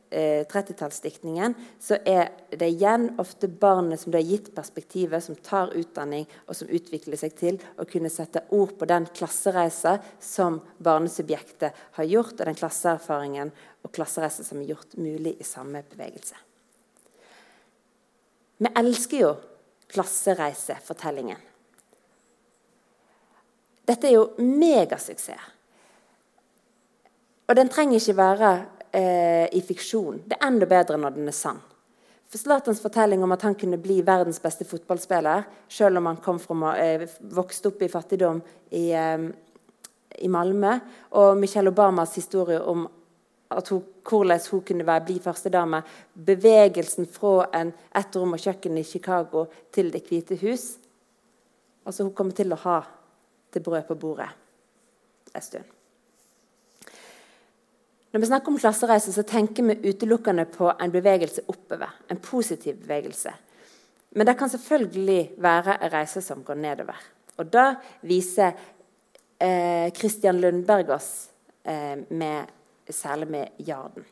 eh, 0.10 0.46
30-tallsdiktningen 0.48 1.56
så 1.80 1.98
er 2.06 2.30
det 2.52 2.70
igjen 2.74 3.10
ofte 3.22 3.48
barnet 3.48 4.02
som 4.02 4.13
det 4.13 4.22
er 4.22 4.32
gitt 4.32 4.52
perspektivet, 4.56 5.24
som 5.24 5.36
tar 5.36 5.74
utdanning 5.78 6.28
og 6.46 6.56
som 6.58 6.72
utvikler 6.72 7.20
seg 7.20 7.36
til 7.39 7.60
å 7.78 7.88
kunne 7.89 8.12
sette 8.13 8.46
ord 8.56 8.76
på 8.80 8.88
den 8.89 9.08
klassereisa 9.17 9.98
som 10.20 10.62
barnesubjektet 10.84 11.84
har 11.98 12.10
gjort, 12.10 12.38
og 12.39 12.46
den 12.46 12.60
klasseerfaringen 12.60 13.52
og 13.84 13.93
klassereisa 13.96 14.46
som 14.48 14.62
er 14.62 14.72
gjort 14.74 14.98
mulig 15.00 15.38
i 15.39 15.48
samme 15.48 15.84
bevegelse. 15.91 16.39
Vi 18.58 18.72
elsker 18.74 19.22
jo 19.22 19.36
klassereisefortellingen. 19.93 21.43
Dette 23.88 24.10
er 24.10 24.17
jo 24.17 24.26
megasuksess. 24.41 25.54
Og 27.48 27.56
den 27.56 27.70
trenger 27.72 27.96
ikke 27.96 28.17
være 28.17 28.50
eh, 28.97 29.47
i 29.53 29.62
fiksjon. 29.62 30.21
Det 30.25 30.38
er 30.38 30.47
enda 30.47 30.67
bedre 30.69 30.97
når 30.99 31.17
den 31.17 31.29
er 31.29 31.36
sann. 31.36 31.60
For 32.27 32.41
Zlatans 32.41 32.81
fortelling 32.83 33.23
om 33.23 33.31
at 33.31 33.45
han 33.47 33.55
kunne 33.55 33.79
bli 33.79 34.01
verdens 34.05 34.41
beste 34.43 34.65
fotballspiller, 34.67 35.45
selv 35.71 36.01
om 36.01 36.10
han 36.10 36.17
kom 36.23 36.39
fra, 36.43 36.75
eh, 36.77 37.07
vokste 37.19 37.71
opp 37.71 37.81
i 37.81 37.91
fattigdom 37.91 38.41
i, 38.71 38.91
eh, 38.91 39.29
i 40.19 40.27
Malmö, 40.27 40.79
og 41.12 41.38
Michelle 41.38 41.71
Obamas 41.71 42.15
historie 42.15 42.60
om 42.60 42.88
hun, 43.69 43.83
hvordan 44.03 44.39
hun 44.51 44.62
kunne 44.62 44.86
være, 44.86 45.05
bli 45.05 45.19
førstedame, 45.19 45.83
bevegelsen 46.13 47.07
fra 47.07 47.47
en 47.53 47.73
ett 47.95 48.15
rom 48.15 48.33
og 48.33 48.39
kjøkken 48.39 48.77
i 48.77 48.83
Chicago 48.83 49.45
til 49.71 49.91
Det 49.91 50.03
hvite 50.03 50.36
hus 50.41 50.77
Altså, 51.88 52.03
hun 52.03 52.13
kommer 52.13 52.33
til 52.33 52.51
å 52.51 52.55
ha 52.55 52.81
det 53.53 53.63
brød 53.63 53.88
på 53.88 53.95
bordet 53.95 54.27
en 55.33 55.41
stund. 55.41 55.76
Når 58.12 58.20
vi 58.20 58.30
snakker 58.30 58.52
om 58.52 58.60
klassereise, 58.60 59.12
så 59.13 59.24
tenker 59.28 59.63
vi 59.67 59.91
utelukkende 59.91 60.46
på 60.46 60.72
en 60.72 60.91
bevegelse 60.91 61.43
oppover. 61.48 61.91
En 62.10 62.20
positiv 62.24 62.80
bevegelse. 62.82 63.34
Men 64.15 64.28
det 64.28 64.38
kan 64.39 64.50
selvfølgelig 64.50 65.32
være 65.38 65.76
en 65.84 65.93
reise 65.93 66.22
som 66.22 66.43
går 66.43 66.56
nedover. 66.56 67.02
Og 67.38 67.52
da 67.54 67.65
viser 68.08 68.56
eh, 69.39 69.91
Christian 69.93 70.39
Lundberg 70.41 70.89
oss, 70.96 71.30
eh, 71.63 72.00
med, 72.10 72.46
særlig 72.89 73.28
med 73.28 73.48
'Jarden', 73.60 74.06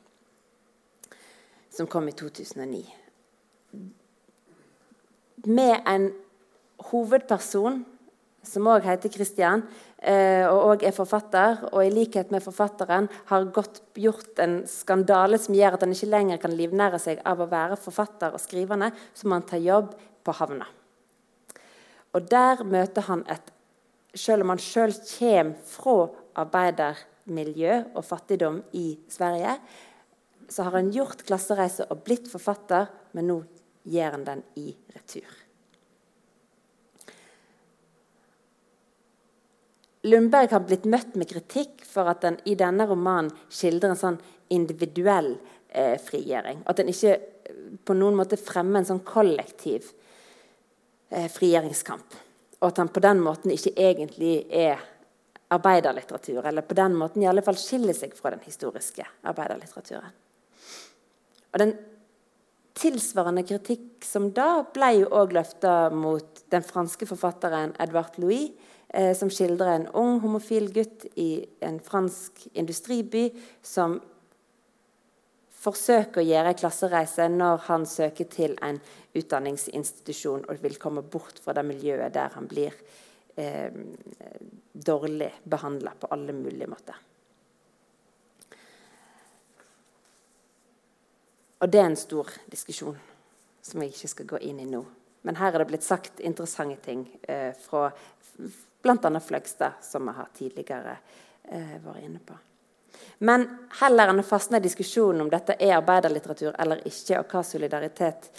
som 1.72 1.88
kom 1.88 2.08
i 2.08 2.12
2009. 2.12 2.96
Med 5.46 5.76
en 5.88 6.12
hovedperson 6.80 7.86
som 8.48 8.68
òg 8.70 8.86
heter 8.86 9.12
Christian, 9.14 9.64
eh, 10.00 10.46
og 10.48 10.76
òg 10.76 10.86
er 10.88 10.96
forfatter, 10.96 11.64
og 11.72 11.82
i 11.84 11.92
likhet 11.94 12.32
med 12.32 12.44
forfatteren 12.44 13.10
har 13.32 13.50
godt 13.54 13.82
gjort 13.98 14.40
en 14.44 14.62
skandale 14.70 15.40
som 15.42 15.56
gjør 15.56 15.78
at 15.78 15.86
han 15.86 15.96
ikke 15.96 16.12
lenger 16.12 16.42
kan 16.42 16.56
livnære 16.56 17.00
seg 17.02 17.22
av 17.26 17.42
å 17.42 17.50
være 17.52 17.80
forfatter 17.80 18.34
og 18.34 18.44
skrivende, 18.44 18.92
så 19.14 19.28
må 19.28 19.40
han 19.40 19.48
ta 19.50 19.58
jobb 19.62 19.96
på 20.26 20.38
havna. 20.40 20.68
Og 22.16 22.30
der 22.32 22.64
møter 22.64 23.10
han 23.10 23.26
et 23.28 23.52
Selv 24.16 24.46
om 24.46 24.54
han 24.54 24.62
sjøl 24.64 24.94
kommer 24.96 25.58
fra 25.68 25.96
arbeidermiljø 26.40 27.82
og 28.00 28.06
fattigdom 28.08 28.62
i 28.80 28.86
Sverige, 29.12 29.58
så 30.48 30.64
har 30.64 30.78
han 30.78 30.94
gjort 30.96 31.26
klassereise 31.28 31.84
og 31.92 32.06
blitt 32.08 32.32
forfatter, 32.32 32.88
men 33.12 33.28
nå 33.28 33.42
gjør 33.84 34.16
han 34.16 34.24
den 34.30 34.46
i 34.56 34.70
retur. 34.96 35.45
Lundberg 40.06 40.52
har 40.54 40.64
blitt 40.68 40.86
møtt 40.86 41.16
med 41.18 41.30
kritikk 41.32 41.84
for 41.88 42.10
at 42.12 42.22
den 42.26 42.38
i 42.46 42.54
denne 42.60 42.86
romanen 42.90 43.32
skildrer 43.50 43.94
en 43.94 44.00
sånn 44.00 44.20
individuell 44.54 45.32
eh, 45.70 45.96
frigjøring. 46.02 46.62
At 46.70 46.82
den 46.82 46.92
ikke 46.92 47.16
eh, 47.16 47.56
på 47.86 47.96
noen 47.98 48.18
måte 48.20 48.38
fremmer 48.38 48.82
en 48.82 48.90
sånn 48.92 49.02
kollektiv 49.08 49.88
eh, 51.10 51.26
frigjøringskamp. 51.32 52.20
Og 52.62 52.68
at 52.70 52.84
han 52.84 52.92
på 52.94 53.02
den 53.04 53.24
måten 53.24 53.54
ikke 53.56 53.74
egentlig 53.82 54.36
er 54.54 54.84
arbeiderlitteratur. 55.56 56.44
Eller 56.46 56.66
på 56.66 56.78
den 56.78 56.96
måten 56.98 57.24
i 57.24 57.30
alle 57.30 57.44
fall 57.46 57.58
skiller 57.60 57.98
seg 57.98 58.14
fra 58.18 58.34
den 58.36 58.46
historiske 58.46 59.06
arbeiderlitteraturen. 59.26 60.14
Og 61.54 61.62
den 61.62 61.76
tilsvarende 62.76 63.46
kritikk 63.48 64.04
som 64.06 64.30
da 64.36 64.66
ble 64.76 64.92
jo 65.00 65.12
òg 65.16 65.34
løfta 65.38 65.90
mot 65.96 66.44
den 66.52 66.66
franske 66.66 67.08
forfatteren 67.08 67.74
Edvard 67.82 68.20
Louis 68.20 68.52
eh, 68.96 69.14
som 69.18 69.30
skildrer 69.30 69.74
en 69.76 69.88
ung 70.00 70.20
homofil 70.24 70.72
gutt 70.74 71.06
i 71.20 71.46
en 71.60 71.80
fransk 71.84 72.48
industriby 72.54 73.28
som 73.62 74.00
forsøker 75.66 76.22
å 76.22 76.26
gjøre 76.26 76.52
en 76.54 76.60
klassereise 76.60 77.28
når 77.32 77.66
han 77.70 77.88
søker 77.90 78.30
til 78.32 78.54
en 78.66 78.80
utdanningsinstitusjon 79.16 80.46
og 80.50 80.62
vil 80.64 80.78
komme 80.82 81.04
bort 81.04 81.42
fra 81.42 81.56
det 81.58 81.66
miljøet 81.66 82.14
der 82.16 82.36
han 82.36 82.48
blir 82.52 82.76
eh, 83.36 83.74
dårlig 84.74 85.32
behandla 85.44 85.96
på 86.00 86.12
alle 86.14 86.36
mulige 86.36 86.70
måter. 86.70 87.02
Og 91.64 91.72
det 91.72 91.82
er 91.82 91.90
en 91.90 91.98
stor 91.98 92.30
diskusjon 92.52 92.98
som 93.66 93.82
jeg 93.82 93.96
ikke 93.96 94.12
skal 94.12 94.30
gå 94.36 94.42
inn 94.46 94.60
i 94.62 94.70
nå. 94.70 94.84
Men 95.26 95.40
her 95.40 95.56
er 95.56 95.64
det 95.64 95.72
blitt 95.72 95.86
sagt 95.86 96.20
interessante 96.22 96.78
ting 96.86 97.08
eh, 97.26 97.56
fra 97.58 97.88
bl.a. 98.86 99.20
Fløgstad, 99.20 99.82
som 99.82 100.06
vi 100.08 100.16
har 100.16 100.34
tidligere 100.38 100.98
eh, 101.50 101.78
vært 101.84 102.04
inne 102.06 102.22
på. 102.24 102.38
Men 103.26 103.46
heller 103.82 104.12
enn 104.12 104.22
å 104.22 104.28
fastne 104.28 104.60
i 104.60 104.66
diskusjonen 104.66 105.26
om 105.26 105.32
dette 105.32 105.56
er 105.60 105.78
arbeiderlitteratur 105.78 106.56
eller 106.60 106.84
ikke, 106.88 107.20
og 107.20 107.32
hva 107.32 107.44
solidaritet 107.46 108.30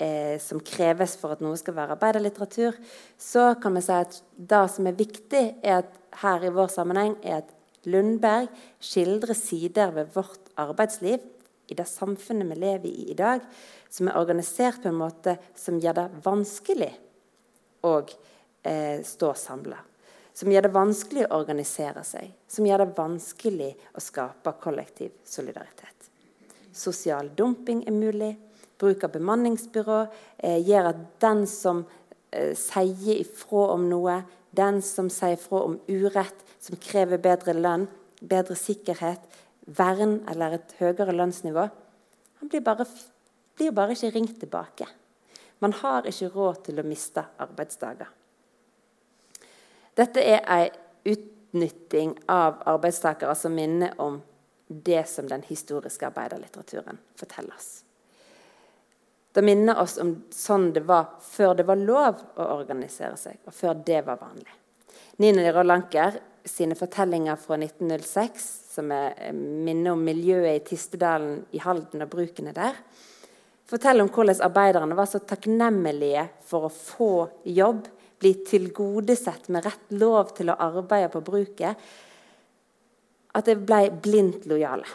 eh, 0.00 0.36
som 0.42 0.60
kreves 0.64 1.16
for 1.20 1.34
at 1.34 1.42
noe 1.44 1.58
skal 1.60 1.76
være 1.76 1.96
arbeiderlitteratur, 1.96 2.76
så 3.18 3.54
kan 3.60 3.76
vi 3.76 3.84
si 3.84 3.96
at 3.96 4.20
det 4.36 4.62
som 4.74 4.88
er 4.88 4.98
viktig 4.98 5.44
er 5.60 5.82
at 5.82 5.96
her 6.22 6.46
i 6.46 6.52
vår 6.54 6.72
sammenheng, 6.72 7.16
er 7.22 7.42
at 7.42 7.56
Lundberg 7.88 8.50
skildrer 8.82 9.36
sider 9.36 9.92
ved 9.94 10.10
vårt 10.12 10.50
arbeidsliv 10.60 11.22
i 11.70 11.76
det 11.78 11.86
samfunnet 11.88 12.50
vi 12.50 12.58
lever 12.58 12.90
i 12.90 13.06
i 13.12 13.16
dag, 13.16 13.40
som 13.90 14.10
er 14.10 14.18
organisert 14.20 14.82
på 14.82 14.90
en 14.90 15.00
måte 15.00 15.38
som 15.56 15.78
gjør 15.80 15.96
det 15.96 16.08
vanskelig 16.26 16.90
å 17.86 17.94
eh, 18.62 19.02
stå 19.04 19.34
samla. 19.34 19.78
Som 20.34 20.52
gjør 20.52 20.68
det 20.68 20.74
vanskelig 20.74 21.26
å 21.26 21.40
organisere 21.40 22.04
seg, 22.06 22.30
som 22.48 22.66
gjør 22.66 22.84
det 22.84 22.94
vanskelig 22.96 23.70
å 23.96 24.02
skape 24.02 24.54
kollektiv 24.62 25.18
solidaritet. 25.26 26.10
Sosial 26.72 27.32
dumping 27.36 27.82
er 27.88 27.96
mulig. 27.96 28.30
Bruk 28.80 29.04
av 29.04 29.12
bemanningsbyrå 29.12 29.98
eh, 30.38 30.60
gjør 30.64 30.92
at 30.92 31.00
den 31.20 31.44
som 31.50 31.82
eh, 32.30 32.54
sier 32.56 33.20
ifra 33.20 33.66
om 33.74 33.88
noe, 33.90 34.20
den 34.56 34.80
som 34.84 35.10
sier 35.12 35.36
ifra 35.36 35.64
om 35.66 35.76
urett, 35.90 36.46
som 36.62 36.78
krever 36.80 37.20
bedre 37.20 37.56
lønn, 37.58 37.88
bedre 38.20 38.56
sikkerhet, 38.56 39.26
vern 39.66 40.20
eller 40.30 40.56
et 40.56 40.72
høyere 40.80 41.12
lønnsnivå, 41.14 41.66
han 42.40 42.48
blir 42.48 42.64
bare, 42.64 42.86
blir 43.58 43.74
bare 43.76 43.92
ikke 43.92 44.14
ringt 44.14 44.38
tilbake. 44.40 44.88
Man 45.60 45.76
har 45.82 46.08
ikke 46.08 46.30
råd 46.32 46.64
til 46.70 46.80
å 46.80 46.86
miste 46.88 47.26
arbeidsdager. 47.44 48.08
Dette 49.98 50.22
er 50.22 50.44
ei 50.46 50.70
utnytting 51.12 52.14
av 52.30 52.62
arbeidstakere 52.70 53.34
som 53.34 53.54
minner 53.54 53.94
om 54.00 54.20
det 54.68 55.04
som 55.10 55.28
den 55.28 55.42
historiske 55.48 56.06
arbeiderlitteraturen 56.06 56.98
forteller 57.18 57.54
oss. 57.56 57.70
Det 59.32 59.42
minner 59.46 59.78
oss 59.78 59.98
om 60.02 60.14
sånn 60.34 60.72
det 60.74 60.82
var 60.86 61.16
før 61.22 61.54
det 61.58 61.66
var 61.66 61.78
lov 61.78 62.22
å 62.34 62.48
organisere 62.56 63.16
seg, 63.18 63.38
og 63.46 63.54
før 63.54 63.78
det 63.86 64.00
var 64.06 64.18
vanlig. 64.22 64.50
Nina 65.22 65.50
Rolanker 65.52 66.18
sine 66.44 66.74
fortellinger 66.74 67.36
fra 67.36 67.58
1906, 67.60 68.46
som 68.74 68.90
er 68.94 69.14
eh, 69.18 69.34
minner 69.34 69.94
om 69.94 70.02
miljøet 70.04 70.56
i 70.56 70.64
Tistedalen 70.70 71.42
i 71.54 71.62
Halden 71.62 72.04
og 72.04 72.12
brukene 72.12 72.54
der, 72.56 72.78
forteller 73.70 74.04
om 74.04 74.10
hvordan 74.10 74.42
arbeiderne 74.42 74.98
var 74.98 75.06
så 75.10 75.20
takknemlige 75.22 76.26
for 76.46 76.66
å 76.66 76.74
få 76.74 77.12
jobb, 77.46 77.84
bli 78.20 78.34
tilgodesett 78.44 79.48
med 79.48 79.64
rett 79.64 79.92
lov 79.96 80.34
til 80.36 80.52
å 80.52 80.58
arbeide 80.60 81.10
på 81.12 81.22
bruket, 81.24 81.78
at 83.30 83.46
de 83.46 83.54
ble 83.56 83.86
blindt 84.02 84.46
lojale. 84.50 84.88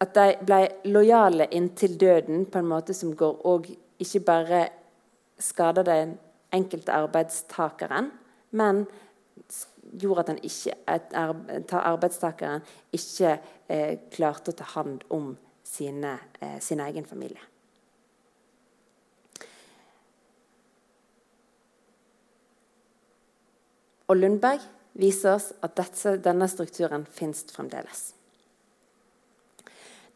At 0.00 0.14
de 0.16 0.32
ble 0.46 0.62
lojale 0.88 1.46
inntil 1.54 1.98
døden 2.00 2.46
på 2.48 2.60
en 2.60 2.70
måte 2.70 2.96
som 2.96 3.12
går 3.16 3.44
og 3.46 3.68
ikke 4.00 4.22
bare 4.24 4.62
skader 5.40 5.84
den 5.86 6.16
enkelte 6.56 6.96
arbeidstakeren, 6.96 8.10
men 8.56 8.86
gjorde 10.00 10.24
at, 10.32 10.42
ikke, 10.44 10.74
at 10.86 11.14
arbeidstakeren 11.76 12.64
ikke 12.96 13.36
eh, 13.68 13.94
klarte 14.12 14.52
å 14.52 14.58
ta 14.58 14.66
hånd 14.74 15.04
om 15.14 15.32
sine, 15.66 16.16
eh, 16.40 16.58
sin 16.60 16.80
egen 16.80 17.06
familie. 17.06 17.49
Og 24.10 24.18
Lundberg 24.18 24.64
viser 24.98 25.36
oss 25.36 25.52
at 25.62 25.76
dette, 25.78 26.16
denne 26.24 26.48
strukturen 26.50 27.06
fins 27.06 27.44
fremdeles. 27.54 28.10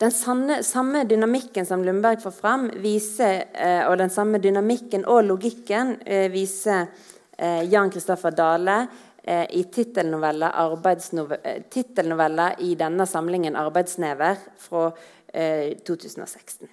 Den 0.02 0.10
sanne, 0.10 0.58
samme 0.66 1.04
dynamikken 1.06 1.66
som 1.68 1.84
Lundberg 1.86 2.18
får 2.24 2.34
fram, 2.34 2.66
viser, 2.82 3.44
eh, 3.54 3.86
og 3.86 3.96
den 4.02 4.10
samme 4.10 4.40
dynamikken 4.42 5.06
og 5.06 5.22
logikken 5.28 5.94
eh, 6.02 6.26
viser 6.34 6.88
eh, 7.38 7.62
Jan 7.70 7.92
Kristoffer 7.94 8.34
Dale 8.34 8.80
i 9.24 9.62
tittelnovella 9.72 10.50
eh, 12.52 12.66
i 12.66 12.74
denne 12.74 13.06
samlingen 13.06 13.56
'Arbeidsnever' 13.56 14.36
fra 14.58 14.90
2016. 15.86 16.68
Eh, 16.68 16.70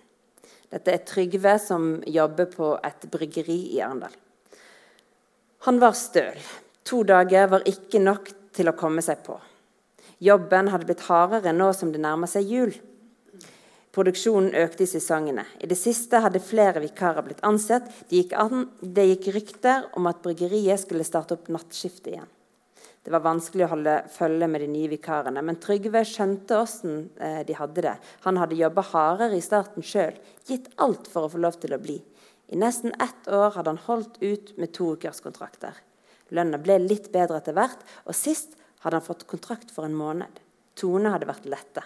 Dette 0.71 0.91
er 0.91 1.05
Trygve 1.07 1.59
som 1.59 2.03
jobber 2.07 2.45
på 2.45 2.79
et 2.83 3.07
bryggeri 3.11 3.75
i 3.75 3.81
Arendal. 3.83 4.13
Han 5.67 5.79
var 5.79 5.91
støl. 5.91 6.37
To 6.89 7.03
dager 7.07 7.49
var 7.51 7.67
ikke 7.69 8.01
nok 8.01 8.31
til 8.55 8.69
å 8.69 8.77
komme 8.77 9.03
seg 9.05 9.21
på. 9.25 9.37
Jobben 10.21 10.69
hadde 10.69 10.85
blitt 10.89 11.05
hardere 11.07 11.53
nå 11.53 11.71
som 11.73 11.91
det 11.93 12.01
nærmer 12.01 12.29
seg 12.29 12.49
jul. 12.49 12.73
Produksjonen 13.91 14.53
økte 14.55 14.85
i 14.85 14.89
sesongene. 14.89 15.43
I 15.59 15.67
det 15.67 15.75
siste 15.75 16.21
hadde 16.23 16.39
flere 16.43 16.79
vikarer 16.83 17.25
blitt 17.25 17.41
ansett. 17.43 17.89
Det 18.07 18.21
gikk, 18.21 18.35
an, 18.39 18.69
det 18.79 19.07
gikk 19.09 19.31
rykter 19.35 19.89
om 19.99 20.07
at 20.07 20.21
bryggeriet 20.23 20.79
skulle 20.79 21.07
starte 21.07 21.35
opp 21.35 21.49
nattskiftet 21.51 22.13
igjen. 22.13 22.29
Det 23.01 23.09
var 23.09 23.23
vanskelig 23.25 23.65
å 23.65 23.71
holde 23.71 23.95
følge 24.13 24.47
med 24.47 24.61
de 24.61 24.69
nye 24.69 24.89
vikarene, 24.91 25.41
men 25.41 25.57
Trygve 25.59 26.03
skjønte 26.05 26.59
åssen 26.61 27.07
eh, 27.17 27.41
de 27.47 27.57
hadde 27.57 27.81
det. 27.81 27.95
Han 28.27 28.37
hadde 28.37 28.59
jobba 28.59 28.85
hardere 28.91 29.39
i 29.39 29.43
starten 29.43 29.81
sjøl, 29.81 30.19
gitt 30.45 30.69
alt 30.77 31.09
for 31.09 31.25
å 31.25 31.31
få 31.33 31.41
lov 31.41 31.57
til 31.63 31.73
å 31.73 31.81
bli. 31.81 31.97
I 32.53 32.59
nesten 32.61 32.93
ett 33.01 33.31
år 33.31 33.55
hadde 33.57 33.73
han 33.73 33.85
holdt 33.87 34.21
ut 34.21 34.53
med 34.61 34.75
to 34.77 34.93
ukerskontrakter. 34.93 35.73
Lønna 36.31 36.59
ble 36.63 36.77
litt 36.79 37.09
bedre 37.11 37.41
etter 37.41 37.55
hvert, 37.55 37.81
og 38.07 38.15
sist 38.15 38.55
hadde 38.83 38.97
han 38.97 39.05
fått 39.05 39.27
kontrakt 39.29 39.71
for 39.73 39.87
en 39.87 39.97
måned. 39.97 40.39
Tone 40.79 41.11
hadde 41.13 41.29
vært 41.29 41.49
letta. 41.51 41.83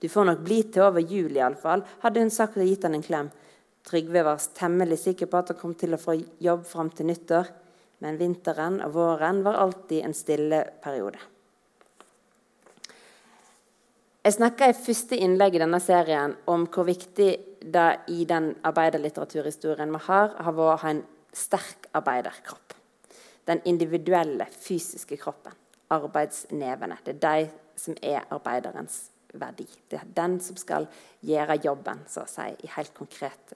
Du 0.00 0.08
får 0.12 0.28
nok 0.28 0.42
bli 0.44 0.62
til 0.72 0.84
over 0.84 1.04
jul, 1.04 1.36
iallfall, 1.36 1.84
hadde 2.02 2.24
hun 2.24 2.32
sagt 2.32 2.58
og 2.60 2.68
gitt 2.68 2.84
han 2.84 2.96
en 2.96 3.04
klem. 3.04 3.30
Trygve 3.86 4.24
var 4.26 4.42
temmelig 4.56 4.98
sikker 5.04 5.30
på 5.30 5.38
at 5.40 5.52
han 5.52 5.60
kom 5.60 5.76
til 5.78 5.94
å 5.94 6.00
få 6.00 6.16
jobb 6.42 6.66
fram 6.68 6.90
til 6.92 7.08
nyttår, 7.10 7.48
men 8.04 8.18
vinteren 8.20 8.80
og 8.84 8.92
våren 8.96 9.40
var 9.46 9.60
alltid 9.60 10.04
en 10.04 10.16
stille 10.16 10.60
periode. 10.84 11.20
Jeg 14.26 14.34
snakka 14.34 14.68
i 14.68 14.74
første 14.74 15.16
innlegg 15.22 15.54
i 15.54 15.62
denne 15.62 15.78
serien 15.80 16.34
om 16.50 16.66
hvor 16.66 16.88
viktig 16.88 17.28
det 17.62 17.90
i 18.10 18.24
den 18.26 18.50
arbeiderlitteraturhistorien 18.66 19.94
vi 19.94 20.02
har, 20.08 20.34
har 20.34 20.56
vært 20.56 20.72
å 20.74 20.80
ha 20.82 20.92
en 20.96 21.04
sterk 21.36 21.86
arbeiderkropp 21.94 22.75
den 23.46 23.62
individuelle, 23.64 24.48
fysiske 24.50 25.18
kroppen. 25.20 25.54
Arbeidsnevene. 25.94 26.98
Det 27.04 27.14
er 27.14 27.22
de 27.22 27.50
som 27.78 27.94
er 28.02 28.24
arbeiderens 28.34 29.06
verdi. 29.36 29.66
Det 29.90 30.00
er 30.00 30.08
den 30.16 30.40
som 30.42 30.56
skal 30.58 30.88
gjøre 31.26 31.60
jobben, 31.64 32.02
så 32.10 32.24
å 32.24 32.30
si, 32.30 32.48
i 32.64 32.72
helt 32.76 32.94
konkret 32.96 33.54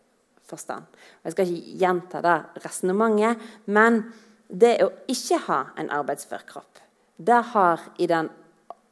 forstand. 0.51 0.87
Jeg 1.25 1.35
skal 1.35 1.51
ikke 1.51 1.79
gjenta 1.81 2.23
det 2.25 2.37
resonnementet, 2.65 3.43
men 3.71 4.03
det 4.51 4.77
å 4.85 4.91
ikke 5.11 5.39
ha 5.47 5.61
en 5.79 5.91
arbeidsfør 5.95 6.47
kropp, 6.49 6.81
det 7.21 7.43
har 7.53 7.83
i 8.01 8.09
den 8.11 8.31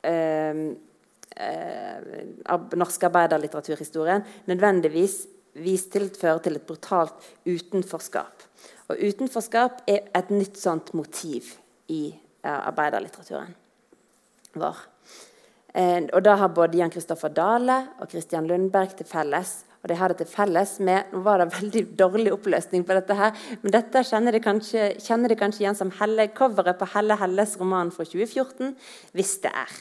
øh, 0.07 0.63
øh, 1.41 2.19
norske 2.77 3.09
arbeiderlitteraturhistorien 3.09 4.27
nødvendigvis 4.51 5.23
vist 5.59 5.91
til 5.95 6.07
å 6.07 6.13
føre 6.15 6.43
til 6.45 6.59
et 6.59 6.67
brutalt 6.69 7.31
utenforskap. 7.49 8.45
Og 8.89 9.01
utenforskap 9.05 9.83
er 9.91 10.07
et 10.17 10.31
nytt 10.33 10.57
sånt 10.61 10.95
motiv 10.97 11.55
i 11.93 12.09
uh, 12.15 12.69
arbeiderlitteraturen 12.71 13.53
vår. 14.59 14.85
Uh, 15.77 16.09
og 16.17 16.23
da 16.25 16.39
har 16.41 16.55
både 16.57 16.81
Jan 16.81 16.93
Kristoffer 16.93 17.33
Dale 17.35 17.83
og 18.01 18.09
Christian 18.09 18.49
Lundberg 18.49 18.97
til 18.97 19.09
felles. 19.09 19.59
Og 19.83 19.93
de 19.93 19.99
har 19.99 20.11
det 20.11 20.23
til 20.23 20.31
felles 20.31 20.73
med 20.83 21.13
Nå 21.13 21.21
var 21.27 21.43
det 21.43 21.53
veldig 21.59 21.85
dårlig 22.01 22.33
oppløsning 22.35 22.87
på 22.89 22.97
dette 22.97 23.19
her, 23.19 23.37
men 23.63 23.75
dette 23.77 24.03
kjenner 24.09 24.35
de 24.35 24.41
kanskje, 24.43 24.89
kjenner 25.05 25.31
de 25.31 25.39
kanskje 25.39 25.67
igjen 25.67 25.79
som 25.79 25.93
Helle, 26.01 26.31
coveret 26.35 26.81
på 26.81 26.89
Helle 26.95 27.19
Helles 27.21 27.55
roman 27.61 27.93
fra 27.95 28.09
2014, 28.09 28.75
'Hvis 29.13 29.39
det 29.45 29.53
er'. 29.53 29.79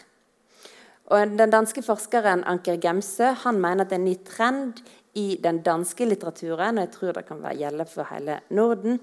Og 1.07 1.37
Den 1.39 1.49
danske 1.49 1.81
forskeren 1.81 2.43
Anker 2.43 2.75
Gemse 2.83 3.31
han 3.43 3.61
mener 3.61 3.85
at 3.85 3.89
det 3.89 3.95
er 3.95 4.03
en 4.03 4.09
ny 4.11 4.17
trend 4.27 4.81
i 5.17 5.27
den 5.41 5.63
danske 5.65 6.05
litteraturen, 6.05 6.77
og 6.77 6.85
jeg 6.85 6.93
tror 6.93 7.17
det 7.17 7.25
kan 7.27 7.43
gjelde 7.57 7.87
for 7.89 8.09
hele 8.11 8.39
Norden, 8.55 9.01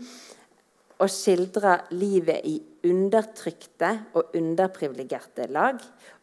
å 1.02 1.08
skildre 1.10 1.80
livet 1.98 2.46
i 2.46 2.54
undertrykte 2.86 3.90
og 4.14 4.36
underprivilegerte 4.38 5.48
lag. 5.52 5.80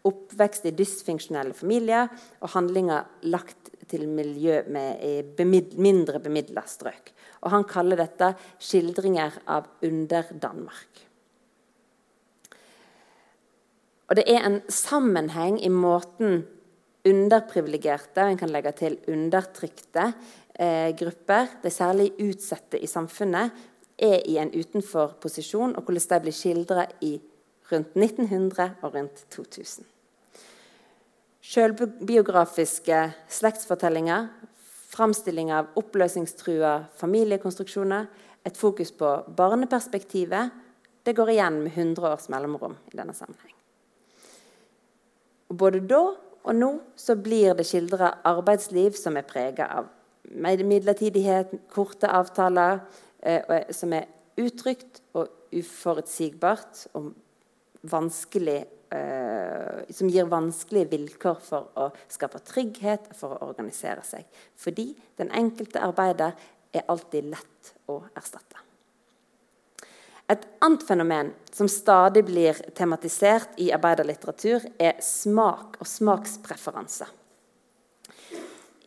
Oppvekst 0.08 0.70
i 0.70 0.74
dysfunksjonelle 0.78 1.54
familier 1.58 2.08
og 2.40 2.54
handlinger 2.56 3.10
lagt 3.28 3.74
til 3.92 4.08
miljø 4.08 4.62
med 4.72 5.44
mindre 5.76 6.22
bemidla 6.24 6.64
strøk. 6.70 7.12
Og 7.42 7.52
han 7.52 7.68
kaller 7.68 7.98
dette 7.98 8.36
'skildringer 8.60 9.42
av 9.48 9.68
Under-Danmark'. 9.84 11.08
Og 14.10 14.16
Det 14.16 14.24
er 14.28 14.46
en 14.46 14.62
sammenheng 14.68 15.64
i 15.64 15.70
måten 15.70 16.46
underprivilegerte, 17.08 18.22
en 18.22 18.38
kan 18.38 18.52
legge 18.54 18.74
til 18.78 18.98
undertrykte 19.10 20.12
eh, 20.54 20.92
grupper, 20.98 21.58
de 21.64 21.72
særlig 21.74 22.12
utsatte 22.22 22.80
i 22.80 22.90
samfunnet, 22.90 23.52
er 24.02 24.22
i 24.26 24.38
en 24.42 24.52
utenforposisjon, 24.54 25.76
og 25.78 25.84
hvordan 25.86 26.08
de 26.10 26.22
blir 26.26 26.36
skildra 26.36 26.86
i 27.06 27.16
rundt 27.72 27.96
1900 27.96 28.70
og 28.82 28.96
rundt 28.96 29.26
2000. 29.34 29.86
Sjølbiografiske 31.42 32.98
slektsfortellinger, 33.32 34.28
framstilling 34.92 35.52
av 35.56 35.72
oppløsningstrua 35.80 36.74
familiekonstruksjoner, 37.00 38.10
et 38.46 38.58
fokus 38.58 38.92
på 38.98 39.10
barneperspektivet, 39.38 40.52
det 41.06 41.16
går 41.18 41.34
igjen 41.34 41.62
med 41.64 41.74
100 41.74 42.12
års 42.12 42.28
mellomrom 42.30 42.76
i 42.92 42.98
denne 42.98 43.14
sammenheng. 43.18 43.56
Både 45.50 45.82
da 45.84 46.02
og 46.44 46.58
nå 46.58 46.72
så 46.98 47.16
blir 47.20 47.56
det 47.58 47.68
skildra 47.70 48.16
arbeidsliv 48.28 48.96
som 48.98 49.18
er 49.20 49.28
prega 49.28 49.68
av 49.80 49.90
midlertidighet, 50.32 51.54
korte 51.70 52.10
avtaler, 52.10 52.82
eh, 53.20 53.68
som 53.74 53.94
er 53.94 54.08
utrygt 54.40 55.02
og 55.14 55.30
uforutsigbart 55.52 56.88
og 56.98 57.12
vanskelig 57.92 58.62
eh, 58.92 59.88
Som 59.92 60.10
gir 60.12 60.28
vanskelige 60.30 60.92
vilkår 60.92 61.40
for 61.44 61.70
å 61.80 61.90
skape 62.12 62.40
trygghet 62.48 63.12
for 63.18 63.36
å 63.36 63.50
organisere 63.50 64.04
seg. 64.08 64.26
Fordi 64.56 64.92
den 65.20 65.32
enkelte 65.32 65.84
arbeider 65.84 66.36
er 66.72 66.88
alltid 66.88 67.32
lett 67.32 67.74
å 67.92 68.02
erstatte. 68.16 68.71
Et 70.32 70.44
annet 70.64 70.84
fenomen 70.88 71.34
som 71.52 71.68
stadig 71.68 72.24
blir 72.30 72.56
tematisert 72.78 73.58
i 73.60 73.72
arbeiderlitteratur, 73.76 74.64
er 74.80 75.02
smak 75.04 75.76
og 75.82 75.90
smakspreferanse. 75.90 77.08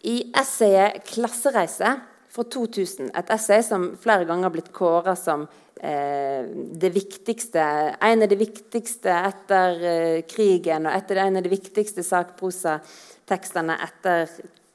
I 0.04 0.32
essayet 0.36 1.04
'Klassereise' 1.04 2.00
fra 2.28 2.44
2000. 2.44 3.10
Et 3.14 3.30
essay 3.30 3.62
som 3.62 3.96
flere 4.00 4.24
ganger 4.24 4.48
har 4.48 4.54
blitt 4.54 4.72
kåra 4.72 5.14
som 5.16 5.46
eh, 5.80 6.44
det 6.82 6.90
viktigste, 6.94 7.60
en 8.00 8.22
av 8.22 8.28
de 8.28 8.36
viktigste 8.36 9.12
etter 9.30 9.84
eh, 9.90 10.22
krigen, 10.28 10.86
og 10.86 10.96
etter 10.96 11.22
en 11.22 11.36
av 11.36 11.42
de 11.42 11.52
viktigste 11.52 12.02
sakprosatekstene 12.02 13.78
etter 13.86 14.32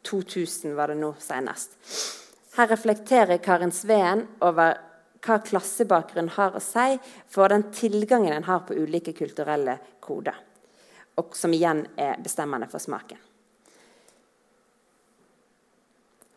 2000, 0.07 0.75
var 0.75 0.93
det 0.93 1.01
nå 1.01 1.13
senest. 1.19 1.75
Her 2.55 2.71
reflekterer 2.71 3.37
Karin 3.43 3.71
Sveen 3.75 4.25
over 4.41 4.88
hva 5.25 5.39
klassebakgrunn 5.43 6.31
har 6.35 6.55
å 6.55 6.61
si 6.63 6.97
for 7.27 7.51
den 7.51 7.67
tilgangen 7.75 8.33
en 8.33 8.47
har 8.47 8.63
på 8.67 8.77
ulike 8.77 9.13
kulturelle 9.17 9.77
koder, 10.03 10.35
og 11.19 11.35
som 11.35 11.53
igjen 11.53 11.85
er 11.99 12.19
bestemmende 12.23 12.69
for 12.71 12.83
smaken. 12.83 13.19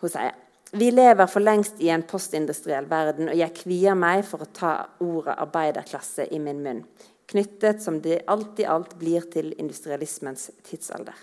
Hun 0.03 0.11
sier 0.11 0.39
vi 0.73 0.89
lever 0.89 1.29
for 1.29 1.45
lengst 1.45 1.83
i 1.85 1.91
en 1.93 2.03
postindustriell 2.09 2.87
verden, 2.89 3.29
og 3.29 3.37
jeg 3.37 3.53
kvier 3.59 3.97
meg 3.99 4.23
for 4.25 4.41
å 4.41 4.53
ta 4.57 4.71
ordet 5.05 5.35
arbeiderklasse 5.45 6.31
i 6.33 6.39
min 6.41 6.63
munn, 6.65 6.81
knyttet 7.29 7.83
som 7.85 7.99
det 8.01 8.23
alt 8.33 8.63
i 8.63 8.65
alt 8.65 8.95
blir 8.97 9.27
til 9.35 9.51
industrialismens 9.61 10.49
tidsalder. 10.65 11.19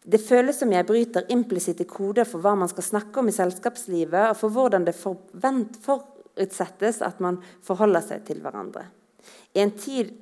Det 0.00 0.20
føles 0.22 0.56
som 0.56 0.70
jeg 0.72 0.86
bryter 0.88 1.28
implisitte 1.32 1.84
koder 1.84 2.24
for 2.28 2.40
hva 2.40 2.54
man 2.56 2.70
skal 2.70 2.86
snakke 2.86 3.20
om 3.20 3.28
i 3.28 3.36
selskapslivet, 3.36 4.32
og 4.32 4.38
for 4.40 4.54
hvordan 4.54 4.86
det 4.86 4.96
forutsettes 4.96 7.02
at 7.04 7.20
man 7.20 7.40
forholder 7.66 8.06
seg 8.06 8.24
til 8.28 8.40
hverandre. 8.40 8.86
I 9.54 9.64
en 9.64 9.74
tid 9.76 10.14